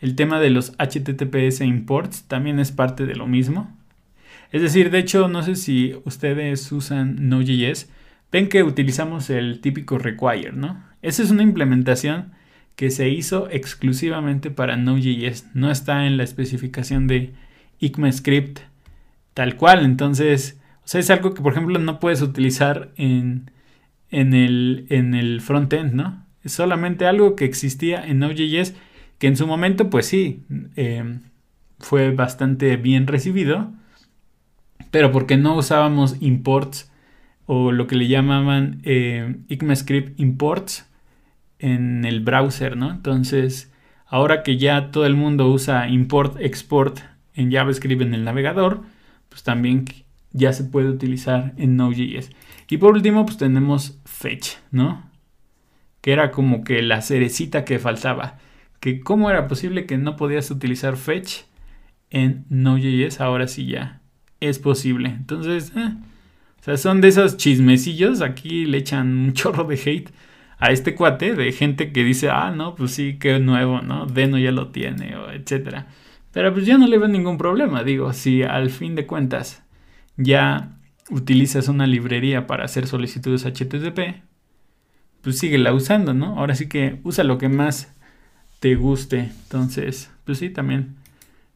[0.00, 3.76] El tema de los HTTPS imports también es parte de lo mismo.
[4.52, 7.90] Es decir, de hecho, no sé si ustedes usan Node.js,
[8.32, 10.82] ven que utilizamos el típico require, ¿no?
[11.02, 12.32] Esa es una implementación
[12.76, 17.32] que se hizo exclusivamente para Node.js, no está en la especificación de
[17.80, 18.60] ECMAScript
[19.34, 23.50] tal cual, entonces, o sea, es algo que por ejemplo no puedes utilizar en,
[24.10, 26.24] en el, en el frontend, ¿no?
[26.42, 28.74] Es solamente algo que existía en Node.js
[29.18, 30.44] que en su momento, pues sí,
[30.76, 31.18] eh,
[31.78, 33.72] fue bastante bien recibido,
[34.90, 36.90] pero porque no usábamos imports
[37.46, 40.88] o lo que le llamaban eh, ECMAScript imports
[41.58, 42.90] en el browser, ¿no?
[42.90, 43.72] Entonces,
[44.06, 47.00] ahora que ya todo el mundo usa import, export
[47.34, 48.82] en JavaScript en el navegador,
[49.28, 49.84] pues también
[50.32, 52.30] ya se puede utilizar en Node.js.
[52.68, 55.10] Y por último, pues tenemos fetch, ¿no?
[56.00, 58.38] Que era como que la cerecita que faltaba.
[58.80, 61.42] Que cómo era posible que no podías utilizar fetch
[62.10, 64.00] en Node.js, ahora sí ya
[64.40, 65.08] es posible.
[65.08, 68.20] Entonces, eh, son de esos chismecillos.
[68.20, 70.10] Aquí le echan un chorro de hate
[70.58, 74.06] a este cuate de gente que dice, ah, no, pues sí, qué nuevo, ¿no?
[74.06, 75.86] Deno ya lo tiene, o etcétera.
[76.32, 77.84] Pero pues yo no le veo ningún problema.
[77.84, 79.62] Digo, si al fin de cuentas
[80.16, 80.76] ya
[81.10, 84.22] utilizas una librería para hacer solicitudes HTTP,
[85.22, 86.38] pues síguela usando, ¿no?
[86.38, 87.94] Ahora sí que usa lo que más
[88.60, 89.30] te guste.
[89.44, 90.96] Entonces, pues sí, también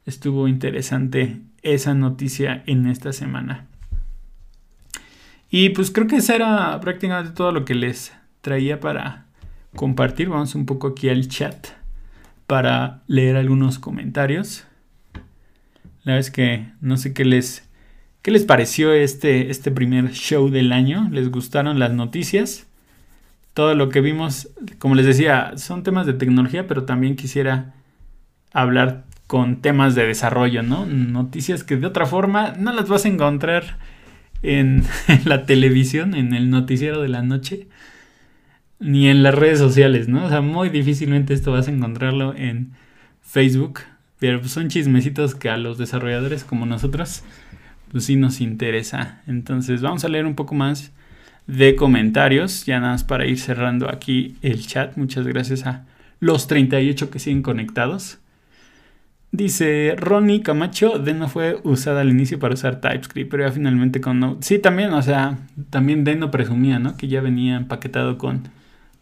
[0.07, 3.67] estuvo interesante esa noticia en esta semana.
[5.51, 9.27] Y pues creo que eso era prácticamente todo lo que les traía para
[9.77, 10.29] compartir.
[10.29, 11.69] Vamos un poco aquí al chat
[12.47, 14.65] para leer algunos comentarios.
[16.05, 17.69] La verdad es que no sé qué les,
[18.23, 21.09] qué les pareció este, este primer show del año.
[21.11, 22.67] ¿Les gustaron las noticias?
[23.55, 24.49] Todo lo que vimos,
[24.79, 27.75] como les decía, son temas de tecnología, pero también quisiera
[28.53, 30.85] hablar con temas de desarrollo, ¿no?
[30.87, 33.79] Noticias que de otra forma no las vas a encontrar
[34.43, 34.85] en,
[35.25, 37.69] la televisión, en el noticiero de la noche,
[38.79, 40.27] ni en las redes sociales, ¿no?
[40.27, 42.73] O sea, muy difícilmente esto vas a encontrarlo en
[43.23, 43.81] Facebook,
[44.19, 47.23] pero pues son chismecitos que a los desarrolladores como nosotros,
[47.91, 49.23] pues sí nos interesa.
[49.27, 50.93] Entonces vamos a leer un poco más
[51.47, 54.97] de comentarios, ya nada más para ir cerrando aquí el chat.
[54.97, 55.85] Muchas gracias a
[56.21, 58.19] los 38 que siguen conectados.
[59.33, 64.21] Dice Ronnie Camacho, Deno fue usada al inicio para usar TypeScript, pero ya finalmente con
[64.21, 64.37] Node.
[64.41, 65.39] Sí, también, o sea,
[65.71, 66.99] también Deno presumía, ¿no?
[66.99, 68.43] Que ya venía empaquetado con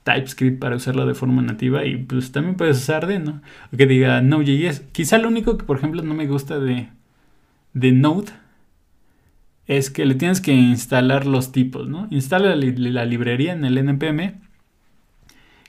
[0.04, 3.42] TypeScript para usarlo de forma nativa y pues también puedes usar Deno.
[3.72, 4.84] O que diga Node.js.
[4.92, 6.88] Quizá lo único que, por ejemplo, no me gusta de,
[7.74, 8.30] de Node
[9.70, 12.08] es que le tienes que instalar los tipos, ¿no?
[12.10, 14.40] Instala la librería en el NPM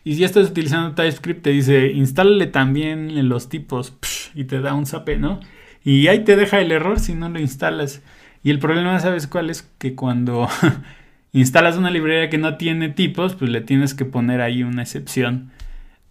[0.04, 3.94] y si ya estás utilizando TypeScript, te dice, instálale también los tipos
[4.34, 5.40] y te da un zape, ¿no?
[5.84, 8.02] Y ahí te deja el error si no lo instalas.
[8.44, 9.70] Y el problema, ¿sabes cuál es?
[9.78, 10.48] Que cuando
[11.34, 15.52] instalas una librería que no tiene tipos, pues le tienes que poner ahí una excepción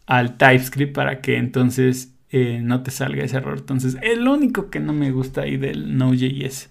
[0.07, 3.59] al TypeScript para que entonces eh, no te salga ese error.
[3.59, 6.71] Entonces, es lo único que no me gusta ahí del Node.js.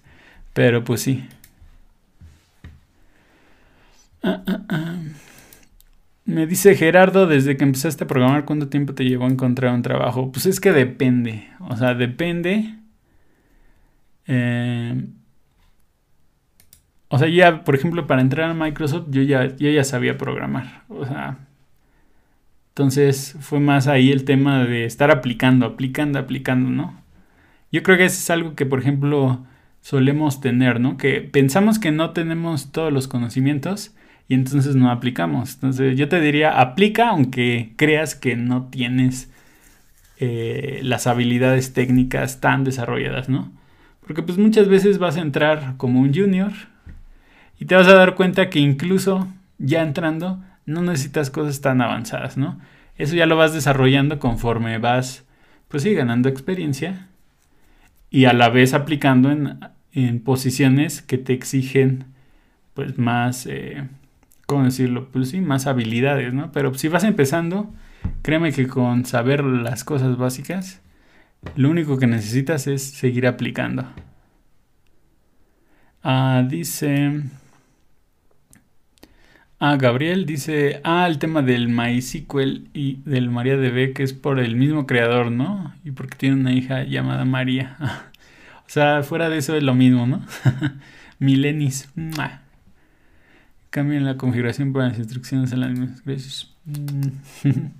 [0.52, 1.24] Pero pues sí.
[4.22, 4.98] Ah, ah, ah.
[6.24, 9.82] Me dice Gerardo, desde que empezaste a programar, ¿cuánto tiempo te llevó a encontrar un
[9.82, 10.30] trabajo?
[10.32, 11.48] Pues es que depende.
[11.60, 12.76] O sea, depende.
[14.26, 15.06] Eh,
[17.08, 20.84] o sea, ya, por ejemplo, para entrar a Microsoft, yo ya, yo ya sabía programar.
[20.88, 21.38] O sea,
[22.70, 27.02] entonces fue más ahí el tema de estar aplicando, aplicando, aplicando, ¿no?
[27.72, 29.44] Yo creo que eso es algo que, por ejemplo,
[29.80, 30.96] solemos tener, ¿no?
[30.96, 33.94] Que pensamos que no tenemos todos los conocimientos
[34.28, 35.54] y entonces no aplicamos.
[35.54, 39.30] Entonces yo te diría, aplica aunque creas que no tienes
[40.18, 43.50] eh, las habilidades técnicas tan desarrolladas, ¿no?
[44.06, 46.52] Porque pues muchas veces vas a entrar como un junior
[47.58, 49.28] y te vas a dar cuenta que incluso
[49.58, 52.58] ya entrando no necesitas cosas tan avanzadas, ¿no?
[52.96, 55.24] Eso ya lo vas desarrollando conforme vas,
[55.68, 57.08] pues sí, ganando experiencia
[58.10, 59.60] y a la vez aplicando en,
[59.92, 62.04] en posiciones que te exigen
[62.74, 63.88] pues más, eh,
[64.46, 65.08] ¿cómo decirlo?
[65.12, 66.52] Pues sí, más habilidades, ¿no?
[66.52, 67.72] Pero si vas empezando,
[68.22, 70.80] créeme que con saber las cosas básicas,
[71.56, 73.86] lo único que necesitas es seguir aplicando.
[76.02, 77.22] Ah, dice...
[79.62, 84.56] Ah, Gabriel dice, ah, el tema del MySQL y del MariaDB, que es por el
[84.56, 85.74] mismo creador, ¿no?
[85.84, 87.76] Y porque tiene una hija llamada María.
[88.66, 90.24] o sea, fuera de eso es lo mismo, ¿no?
[91.18, 91.90] Milenis.
[93.68, 96.02] Cambian la configuración para las instrucciones en las mismas.
[96.06, 96.54] Gracias.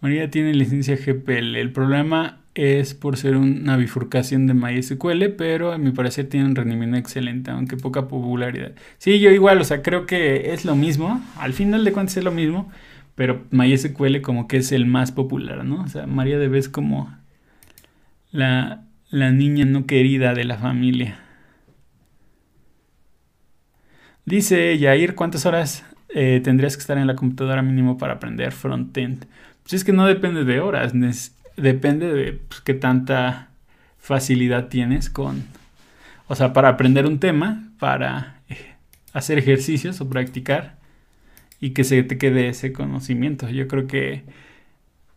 [0.00, 1.56] María tiene licencia GPL.
[1.56, 6.56] El problema es por ser una bifurcación de MySQL, pero a mi parecer tiene un
[6.56, 8.72] rendimiento excelente, aunque poca popularidad.
[8.98, 12.24] Sí, yo igual, o sea, creo que es lo mismo, al final de cuentas es
[12.24, 12.70] lo mismo,
[13.14, 15.82] pero MySQL como que es el más popular, ¿no?
[15.82, 17.16] O sea, MariaDB es como
[18.30, 21.18] la, la niña no querida de la familia.
[24.24, 29.24] Dice Yair, ¿cuántas horas eh, tendrías que estar en la computadora mínimo para aprender frontend?
[29.62, 30.92] Pues es que no depende de horas,
[31.58, 33.48] depende de pues, qué tanta
[33.98, 35.44] facilidad tienes con,
[36.26, 38.74] o sea, para aprender un tema, para eh,
[39.12, 40.76] hacer ejercicios o practicar
[41.60, 43.48] y que se te quede ese conocimiento.
[43.50, 44.24] Yo creo que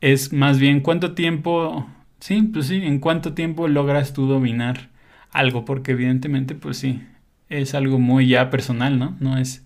[0.01, 1.87] es más bien cuánto tiempo,
[2.19, 4.89] sí, pues sí, en cuánto tiempo logras tú dominar
[5.31, 7.01] algo, porque evidentemente, pues sí,
[7.49, 9.15] es algo muy ya personal, ¿no?
[9.19, 9.65] No es,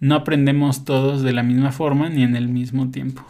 [0.00, 3.24] no aprendemos todos de la misma forma ni en el mismo tiempo.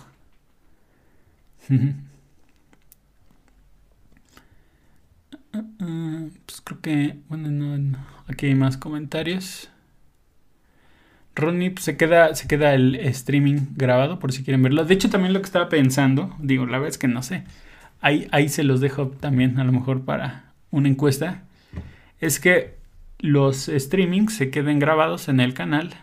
[6.46, 7.98] Pues creo que, bueno, no,
[8.28, 9.70] aquí hay más comentarios.
[11.34, 14.84] Ronnie, pues, se queda, se queda el streaming grabado por si quieren verlo.
[14.84, 17.44] De hecho, también lo que estaba pensando, digo, la verdad es que no sé.
[18.00, 21.42] Ahí, ahí se los dejo también, a lo mejor para una encuesta.
[22.20, 22.76] Es que
[23.18, 25.94] los streamings se queden grabados en el canal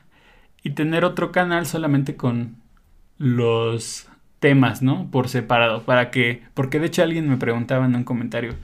[0.63, 2.55] y tener otro canal solamente con
[3.17, 4.07] los
[4.39, 5.09] temas, ¿no?
[5.11, 8.55] Por separado, para que, porque de hecho alguien me preguntaba en un comentario,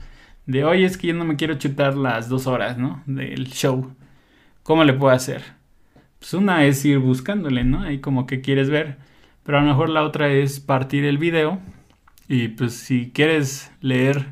[0.48, 3.02] de hoy es que yo no me quiero chutar las dos horas, ¿no?
[3.04, 3.94] Del show.
[4.62, 5.42] ¿Cómo le puedo hacer?
[6.18, 7.82] Pues una es ir buscándole, ¿no?
[7.82, 8.96] Ahí como que quieres ver.
[9.42, 11.60] Pero a lo mejor la otra es partir el video.
[12.28, 14.28] Y pues si quieres leer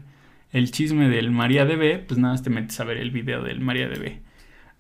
[0.53, 4.21] el chisme del MariaDB, pues nada más te metes a ver el video del MariaDB.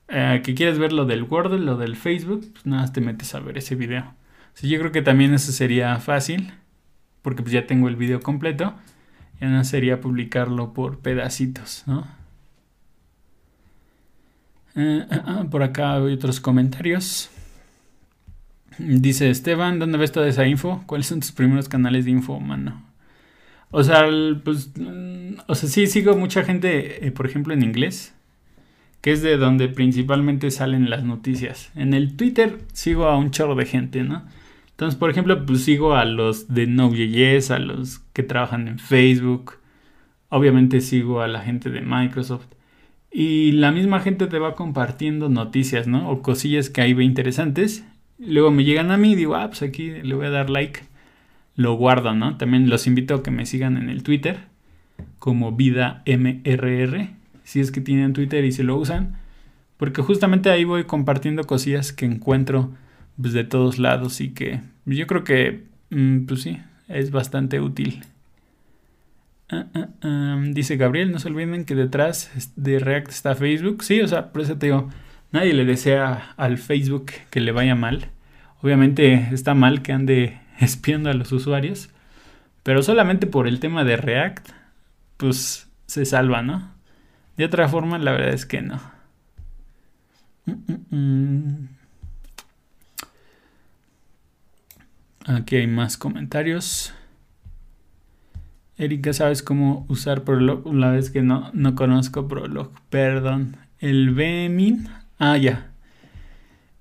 [0.08, 3.34] Eh, que quieres ver lo del Wordle, lo del Facebook, pues nada más te metes
[3.34, 4.14] a ver ese video.
[4.54, 6.54] Sí, yo creo que también eso sería fácil.
[7.20, 8.74] Porque pues ya tengo el video completo.
[9.40, 12.06] Ya no sería publicarlo por pedacitos, ¿no?
[14.76, 17.30] Eh, ah, ah, por acá hay otros comentarios.
[18.78, 20.82] Dice Esteban, ¿dónde ves toda esa info?
[20.86, 22.82] ¿Cuáles son tus primeros canales de info, mano?
[23.70, 24.06] O sea,
[24.44, 28.14] pues, mm, o sea, sí sigo mucha gente, eh, por ejemplo, en inglés,
[29.00, 31.70] que es de donde principalmente salen las noticias.
[31.74, 34.24] En el Twitter sigo a un chorro de gente, ¿no?
[34.76, 39.54] Entonces, por ejemplo, pues sigo a los de Node.js, a los que trabajan en Facebook.
[40.28, 42.44] Obviamente sigo a la gente de Microsoft.
[43.10, 46.10] Y la misma gente te va compartiendo noticias, ¿no?
[46.10, 47.86] O cosillas que ahí ve interesantes.
[48.18, 50.80] Luego me llegan a mí y digo, ah, pues aquí le voy a dar like.
[51.54, 52.36] Lo guardo, ¿no?
[52.36, 54.40] También los invito a que me sigan en el Twitter
[55.18, 57.08] como vida mrr.
[57.44, 59.16] Si es que tienen Twitter y se lo usan.
[59.78, 62.72] Porque justamente ahí voy compartiendo cosillas que encuentro
[63.20, 68.04] pues, de todos lados y que yo creo que, mm, pues sí, es bastante útil.
[69.48, 69.66] Ah,
[70.02, 73.84] ah, dice Gabriel, no se olviden que detrás de React está Facebook.
[73.84, 74.90] Sí, o sea, por eso te digo,
[75.32, 78.10] nadie le desea al Facebook que le vaya mal.
[78.62, 81.90] Obviamente está mal que ande espiando a los usuarios,
[82.62, 84.48] pero solamente por el tema de React,
[85.16, 86.74] pues se salva, ¿no?
[87.36, 88.80] De otra forma, la verdad es que no.
[90.46, 91.68] Mm, mm,
[95.28, 96.94] Aquí hay más comentarios.
[98.78, 100.72] Erika, ¿sabes cómo usar Prolog?
[100.72, 102.70] La vez que no, no conozco Prolog.
[102.90, 103.56] Perdón.
[103.80, 104.88] El BMIN.
[105.18, 105.72] Ah, ya.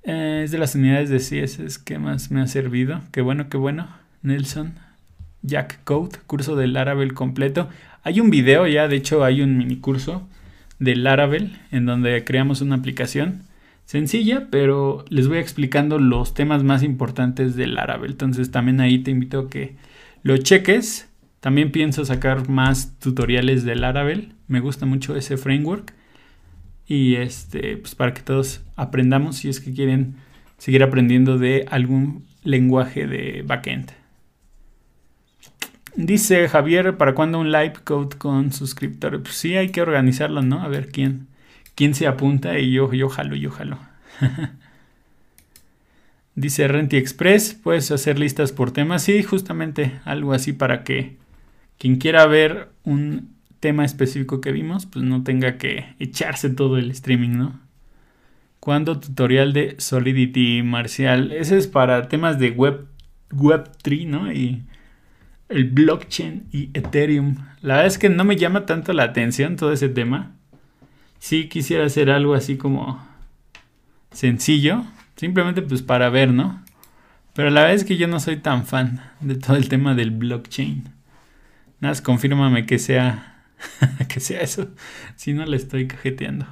[0.03, 3.01] Eh, es de las unidades de CSS que más me ha servido.
[3.11, 3.87] Qué bueno, qué bueno.
[4.21, 4.75] Nelson.
[5.41, 7.67] Jack Code, curso del Laravel completo.
[8.03, 10.27] Hay un video ya, de hecho hay un mini curso
[10.77, 13.41] del Laravel en donde creamos una aplicación
[13.85, 18.11] sencilla, pero les voy explicando los temas más importantes del Laravel.
[18.11, 19.75] Entonces también ahí te invito a que
[20.23, 21.09] lo cheques.
[21.39, 24.33] También pienso sacar más tutoriales del Laravel.
[24.47, 25.93] Me gusta mucho ese framework.
[26.87, 30.15] Y este, pues para que todos aprendamos si es que quieren
[30.57, 33.91] seguir aprendiendo de algún lenguaje de backend.
[35.95, 39.21] Dice Javier, ¿para cuándo un live code con suscriptores?
[39.21, 40.61] Pues sí, hay que organizarlo, ¿no?
[40.61, 41.27] A ver quién
[41.75, 43.77] quién se apunta y yo, yo jalo, yo jalo.
[46.35, 49.03] Dice Renti Express, puedes hacer listas por temas.
[49.03, 51.17] Sí, justamente algo así para que
[51.77, 56.91] quien quiera ver un tema específico que vimos, pues no tenga que echarse todo el
[56.91, 57.59] streaming, ¿no?
[58.59, 61.31] Cuando tutorial de Solidity Marcial.
[61.31, 62.87] Ese es para temas de web,
[63.31, 64.31] Web3, ¿no?
[64.31, 64.63] Y
[65.49, 67.37] el blockchain y Ethereum.
[67.61, 70.34] La verdad es que no me llama tanto la atención todo ese tema.
[71.19, 73.05] Sí quisiera hacer algo así como
[74.11, 74.83] sencillo,
[75.15, 76.63] simplemente pues para ver, ¿no?
[77.33, 80.11] Pero la verdad es que yo no soy tan fan de todo el tema del
[80.11, 80.85] blockchain.
[81.81, 83.35] Nada, confírmame que sea
[84.09, 84.69] que sea eso,
[85.15, 86.45] si no le estoy cajeteando.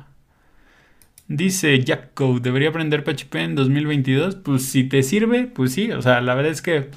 [1.27, 4.35] Dice Jack Code, ¿debería aprender PHP en 2022?
[4.35, 6.90] Pues si te sirve, pues sí, o sea, la verdad es que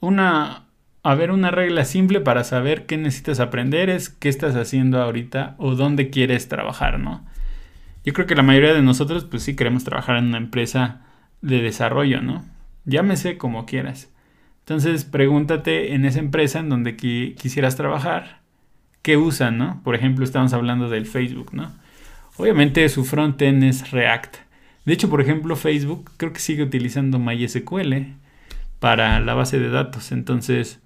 [0.00, 0.67] una
[1.08, 5.54] a ver, una regla simple para saber qué necesitas aprender es qué estás haciendo ahorita
[5.56, 7.24] o dónde quieres trabajar, ¿no?
[8.04, 11.00] Yo creo que la mayoría de nosotros, pues sí queremos trabajar en una empresa
[11.40, 12.44] de desarrollo, ¿no?
[12.84, 14.10] Llámese como quieras.
[14.58, 18.40] Entonces, pregúntate en esa empresa en donde quisieras trabajar,
[19.00, 19.80] qué usan, ¿no?
[19.84, 21.72] Por ejemplo, estamos hablando del Facebook, ¿no?
[22.36, 24.36] Obviamente su frontend es React.
[24.84, 28.12] De hecho, por ejemplo, Facebook creo que sigue utilizando MySQL
[28.78, 30.12] para la base de datos.
[30.12, 30.82] Entonces,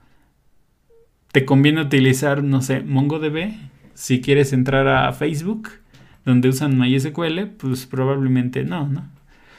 [1.33, 3.53] te conviene utilizar, no sé, MongoDB
[3.95, 5.71] si quieres entrar a Facebook
[6.25, 9.09] donde usan MySQL, pues probablemente no, ¿no?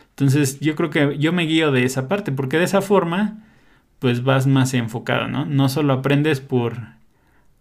[0.10, 3.40] Entonces yo creo que yo me guío de esa parte, porque de esa forma,
[4.00, 5.46] pues vas más enfocado, ¿no?
[5.46, 6.78] No solo aprendes por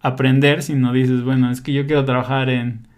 [0.01, 2.89] aprender, sino dices, bueno, es que yo quiero trabajar en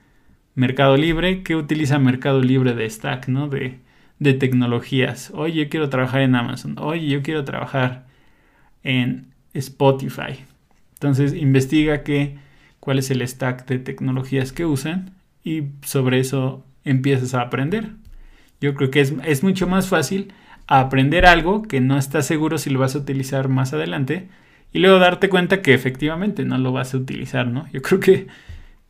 [0.54, 3.48] Mercado Libre, ¿qué utiliza Mercado Libre de Stack, ¿no?
[3.48, 3.78] De,
[4.18, 5.30] de tecnologías.
[5.34, 6.76] Oye, yo quiero trabajar en Amazon.
[6.78, 8.06] Oye, yo quiero trabajar
[8.82, 10.44] en Spotify.
[11.04, 12.38] Entonces investiga qué,
[12.80, 15.10] cuál es el stack de tecnologías que usan
[15.44, 17.90] y sobre eso empiezas a aprender.
[18.58, 20.32] Yo creo que es, mucho más fácil
[20.66, 24.30] aprender algo que no estás seguro si lo vas a utilizar más adelante
[24.72, 27.70] y luego darte cuenta que efectivamente no lo vas a utilizar, ¿no?
[27.70, 28.26] Yo creo que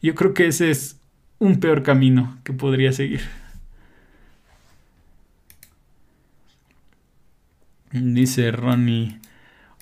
[0.01, 1.01] yo creo que ese es
[1.41, 3.23] un peor camino que podría seguir.
[7.91, 9.19] Dice Ronnie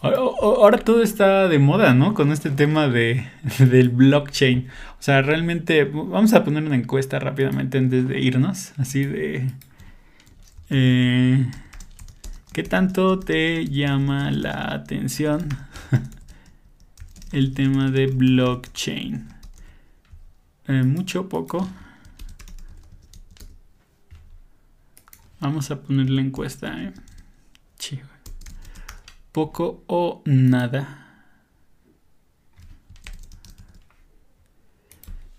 [0.03, 2.13] Ahora todo está de moda, ¿no?
[2.13, 4.69] Con este tema de, del blockchain.
[4.99, 8.73] O sea, realmente vamos a poner una encuesta rápidamente antes de irnos.
[8.79, 9.49] Así de...
[10.71, 11.49] Eh,
[12.53, 15.49] ¿Qué tanto te llama la atención
[17.33, 19.29] el tema de blockchain?
[20.67, 21.69] Eh, mucho, poco.
[25.39, 26.83] Vamos a poner la encuesta.
[26.83, 26.93] ¿eh?
[27.79, 28.12] Chivo
[29.33, 30.99] poco o nada.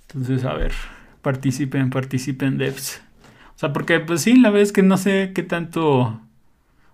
[0.08, 0.74] Entonces, a ver,
[1.22, 3.02] participen, participen devs.
[3.56, 6.22] O sea, porque pues sí, la verdad es que no sé qué tanto, o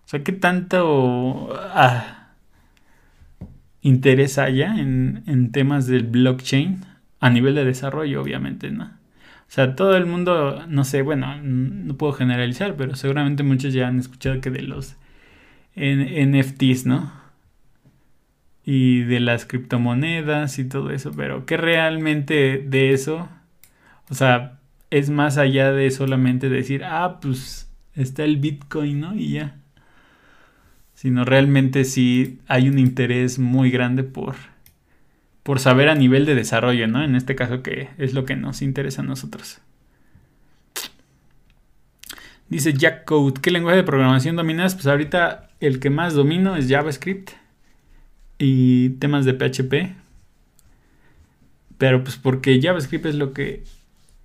[0.05, 2.33] sea, qué tanto ah,
[3.81, 6.85] interés haya en, en temas del blockchain
[7.19, 8.85] a nivel de desarrollo, obviamente, ¿no?
[8.85, 13.87] O sea, todo el mundo, no sé, bueno, no puedo generalizar, pero seguramente muchos ya
[13.87, 14.95] han escuchado que de los
[15.79, 17.11] en NFTs, ¿no?
[18.65, 23.29] Y de las criptomonedas y todo eso, pero ¿qué realmente de eso?
[24.09, 24.59] O sea,
[24.91, 29.15] es más allá de solamente decir, ah, pues está el Bitcoin, ¿no?
[29.15, 29.55] Y ya.
[30.93, 34.35] Sino realmente sí hay un interés muy grande por,
[35.43, 37.03] por saber a nivel de desarrollo, ¿no?
[37.03, 39.61] En este caso que es lo que nos interesa a nosotros.
[42.49, 44.73] Dice Jack Code, ¿qué lenguaje de programación dominas?
[44.73, 47.31] Pues ahorita el que más domino es JavaScript
[48.37, 49.95] y temas de PHP.
[51.77, 53.63] Pero pues porque JavaScript es lo que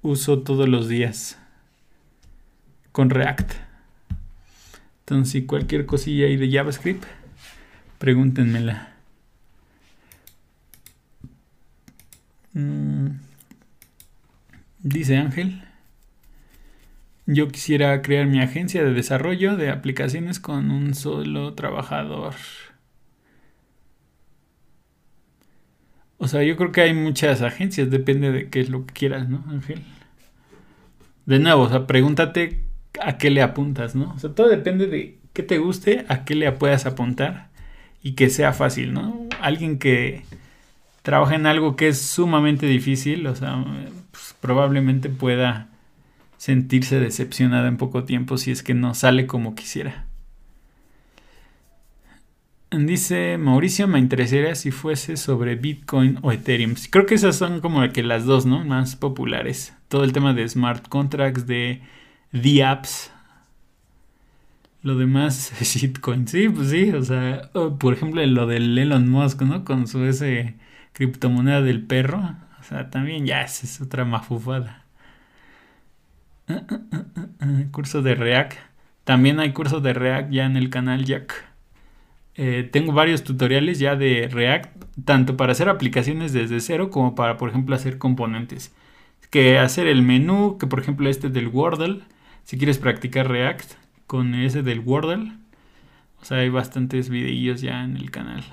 [0.02, 1.38] uso todos los días
[2.92, 3.52] con React.
[5.00, 7.04] Entonces, si cualquier cosilla ahí de JavaScript,
[7.98, 8.94] pregúntenmela.
[12.54, 13.08] Mm.
[14.78, 15.62] Dice Ángel.
[17.26, 22.34] Yo quisiera crear mi agencia de desarrollo de aplicaciones con un solo trabajador.
[26.18, 29.28] O sea, yo creo que hay muchas agencias, depende de qué es lo que quieras,
[29.28, 29.82] ¿no, Ángel?
[31.26, 32.60] De nuevo, o sea, pregúntate
[33.00, 34.12] a qué le apuntas, ¿no?
[34.14, 37.48] O sea, todo depende de qué te guste, a qué le puedas apuntar
[38.02, 39.28] y que sea fácil, ¿no?
[39.40, 40.24] Alguien que
[41.02, 43.64] trabaja en algo que es sumamente difícil, o sea,
[44.10, 45.68] pues, probablemente pueda
[46.36, 50.06] sentirse decepcionada en poco tiempo si es que no sale como quisiera.
[52.78, 56.74] Dice Mauricio, me interesaría si fuese sobre Bitcoin o Ethereum.
[56.90, 58.64] Creo que esas son como las dos, ¿no?
[58.64, 59.74] Más populares.
[59.88, 61.82] Todo el tema de smart contracts, de
[62.32, 63.12] the apps.
[64.82, 66.26] Lo demás es shitcoin.
[66.26, 69.64] Sí, pues sí, o sea, por ejemplo, lo del Elon Musk, ¿no?
[69.64, 70.56] Con su ese
[70.94, 72.36] criptomoneda del perro.
[72.58, 74.83] O sea, también ya es otra mafufada.
[77.70, 78.54] Curso de React.
[79.04, 81.44] También hay curso de React ya en el canal Jack.
[82.36, 87.36] Eh, tengo varios tutoriales ya de React, tanto para hacer aplicaciones desde cero como para,
[87.36, 88.74] por ejemplo, hacer componentes.
[89.30, 92.00] Que hacer el menú, que por ejemplo este del Wordle,
[92.44, 93.72] si quieres practicar React
[94.06, 95.32] con ese del Wordle.
[96.20, 98.44] O sea, hay bastantes videillos ya en el canal.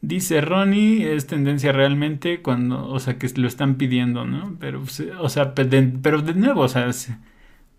[0.00, 4.56] Dice Ronnie, es tendencia realmente cuando, o sea, que lo están pidiendo, ¿no?
[4.60, 4.84] Pero,
[5.20, 6.88] o sea, pero de nuevo, o sea,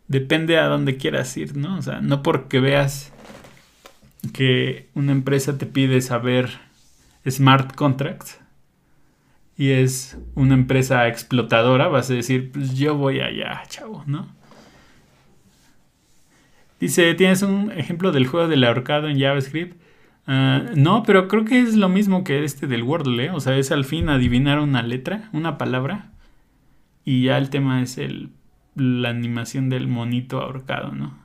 [0.07, 1.77] depende a dónde quieras ir, ¿no?
[1.77, 3.13] O sea, no porque veas
[4.33, 6.49] que una empresa te pide saber
[7.25, 8.39] smart contracts
[9.57, 14.27] y es una empresa explotadora, vas a decir, pues yo voy allá, chavo, ¿no?
[16.79, 19.77] Dice, ¿tienes un ejemplo del juego del ahorcado en JavaScript?
[20.31, 23.31] Ah, no, pero creo que es lo mismo que este del Wordle, ¿eh?
[23.31, 26.11] O sea, es al fin adivinar una letra, una palabra.
[27.03, 28.29] Y ya el tema es el,
[28.75, 31.17] la animación del monito ahorcado, ¿no?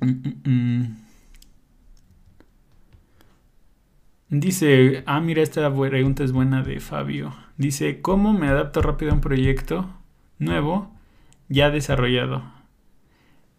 [0.00, 0.96] Mm, mm, mm.
[4.28, 7.34] Dice, ah, mira, esta pregunta es buena de Fabio.
[7.56, 9.88] Dice, ¿cómo me adapto rápido a un proyecto
[10.38, 10.94] nuevo
[11.48, 12.44] ya desarrollado?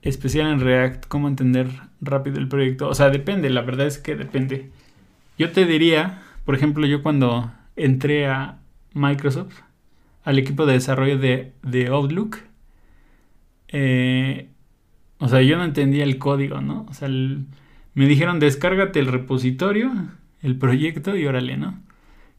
[0.03, 2.89] Especial en React, ¿cómo entender rápido el proyecto?
[2.89, 4.69] O sea, depende, la verdad es que depende.
[5.37, 8.59] Yo te diría, por ejemplo, yo cuando entré a
[8.93, 9.61] Microsoft,
[10.23, 12.37] al equipo de desarrollo de, de Outlook,
[13.69, 14.49] eh,
[15.19, 16.85] o sea, yo no entendía el código, ¿no?
[16.89, 19.91] O sea, me dijeron descárgate el repositorio,
[20.41, 21.79] el proyecto y órale, ¿no?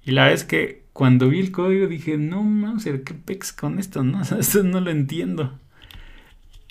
[0.04, 4.02] Y la vez que cuando vi el código dije, no, Mauser, ¿qué pex con esto,
[4.02, 4.20] no?
[4.38, 5.58] Esto no lo entiendo.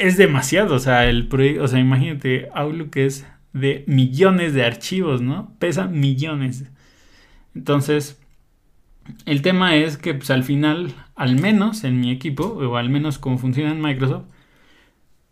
[0.01, 5.21] Es demasiado, o sea, el proyecto, o sea, imagínate, Outlook es de millones de archivos,
[5.21, 5.53] ¿no?
[5.59, 6.65] Pesa millones.
[7.53, 8.19] Entonces,
[9.25, 13.19] el tema es que pues al final, al menos en mi equipo, o al menos
[13.19, 14.25] como funciona en Microsoft,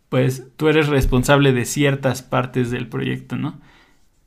[0.10, 3.60] pues tú eres responsable de ciertas partes del proyecto, ¿no?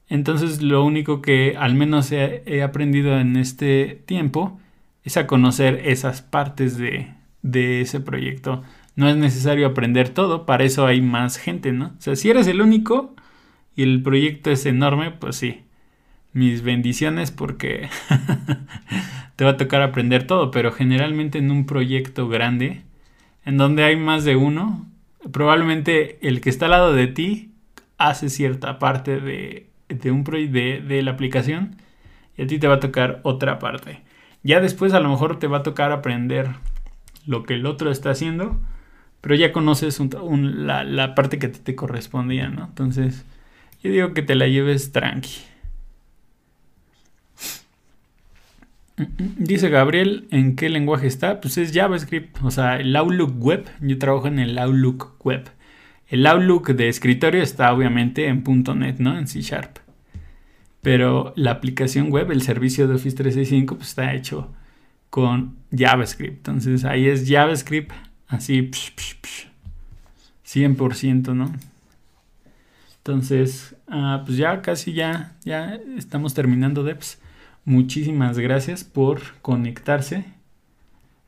[0.09, 4.61] Entonces lo único que al menos he, aprendido en este tiempo
[5.05, 8.63] es a conocer esas partes de, de, ese proyecto.
[8.95, 11.87] No es necesario aprender todo, para eso hay más gente, ¿no?
[11.99, 13.15] O sea, si eres el único
[13.75, 15.63] y el proyecto es enorme, pues sí.
[16.35, 17.89] Mis bendiciones porque
[19.37, 22.83] te va a tocar aprender todo, pero generalmente en un proyecto grande,
[23.45, 24.87] en donde hay más de uno,
[25.31, 27.51] probablemente el que está al lado de ti
[27.99, 31.77] hace cierta parte de, de un de, de la aplicación
[32.37, 34.03] y a ti te va a tocar otra parte.
[34.43, 36.49] Ya después a lo mejor te va a tocar aprender
[37.27, 38.59] lo que el otro está haciendo,
[39.23, 42.65] pero ya conoces la, parte que a ti te correspondía, ¿no?
[42.65, 43.25] Entonces,
[43.83, 45.39] yo digo que te la lleves tranqui.
[49.39, 51.41] Dice Gabriel, ¿en qué lenguaje está?
[51.41, 53.65] Pues es JavaScript, o sea, el Outlook Web.
[53.81, 55.51] Yo trabajo en el Outlook Web.
[56.09, 59.17] El Outlook de escritorio está obviamente en .NET, ¿no?
[59.17, 59.79] En C Sharp.
[60.83, 64.53] Pero la aplicación web, el servicio de Office 365, pues está hecho
[65.11, 66.49] con JavaScript.
[66.49, 67.93] Entonces ahí es JavaScript,
[68.33, 68.71] así,
[70.47, 71.53] 100%, ¿no?
[72.99, 77.21] Entonces, ah, pues ya casi ya, ya estamos terminando Devs.
[77.65, 80.25] Muchísimas gracias por conectarse.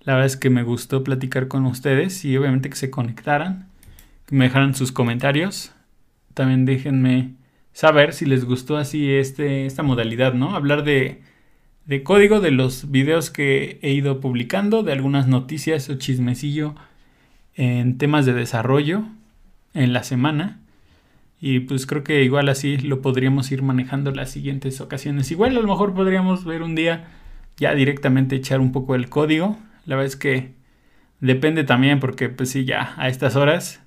[0.01, 3.69] La verdad es que me gustó platicar con ustedes y obviamente que se conectaran,
[4.27, 5.73] que me dejaran sus comentarios.
[6.35, 7.35] También déjenme
[7.73, 10.55] saber si les gustó así este, esta modalidad, ¿no?
[10.55, 11.23] Hablar de,
[11.87, 16.75] de código, de los videos que he ido publicando, de algunas noticias o chismecillo
[17.57, 19.05] en temas de desarrollo
[19.75, 20.61] en la semana.
[21.41, 25.31] Y pues creo que igual así lo podríamos ir manejando las siguientes ocasiones.
[25.31, 27.09] Igual a lo mejor podríamos ver un día
[27.57, 29.59] ya directamente echar un poco el código.
[29.85, 30.53] La verdad es que
[31.21, 33.81] depende también porque pues sí, ya a estas horas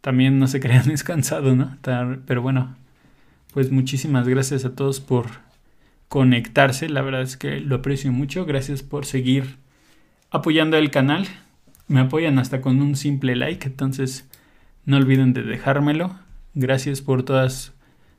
[0.00, 1.76] también no se crean descansado, ¿no?
[2.26, 2.76] Pero bueno,
[3.52, 5.26] pues muchísimas gracias a todos por
[6.08, 6.88] conectarse.
[6.88, 8.44] La verdad es que lo aprecio mucho.
[8.46, 9.56] Gracias por seguir
[10.30, 11.26] apoyando el canal.
[11.86, 13.66] Me apoyan hasta con un simple like.
[13.66, 14.28] Entonces
[14.84, 16.16] no olviden de dejármelo.
[16.54, 17.72] Gracias por todas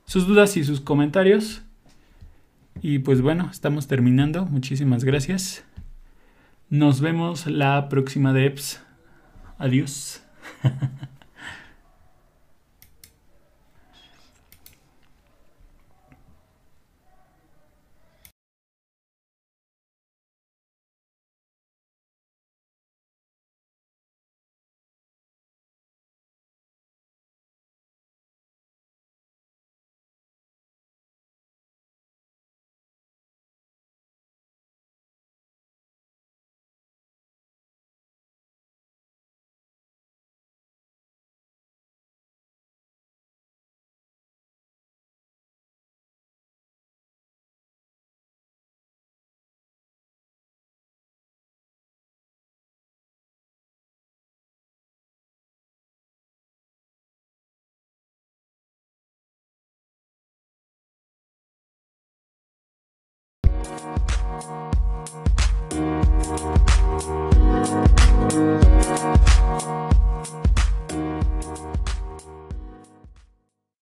[0.06, 1.64] sus dudas y sus comentarios.
[2.82, 4.46] Y pues bueno, estamos terminando.
[4.46, 5.64] Muchísimas gracias.
[6.70, 8.82] Nos vemos la próxima de EPS.
[9.58, 10.22] Adiós.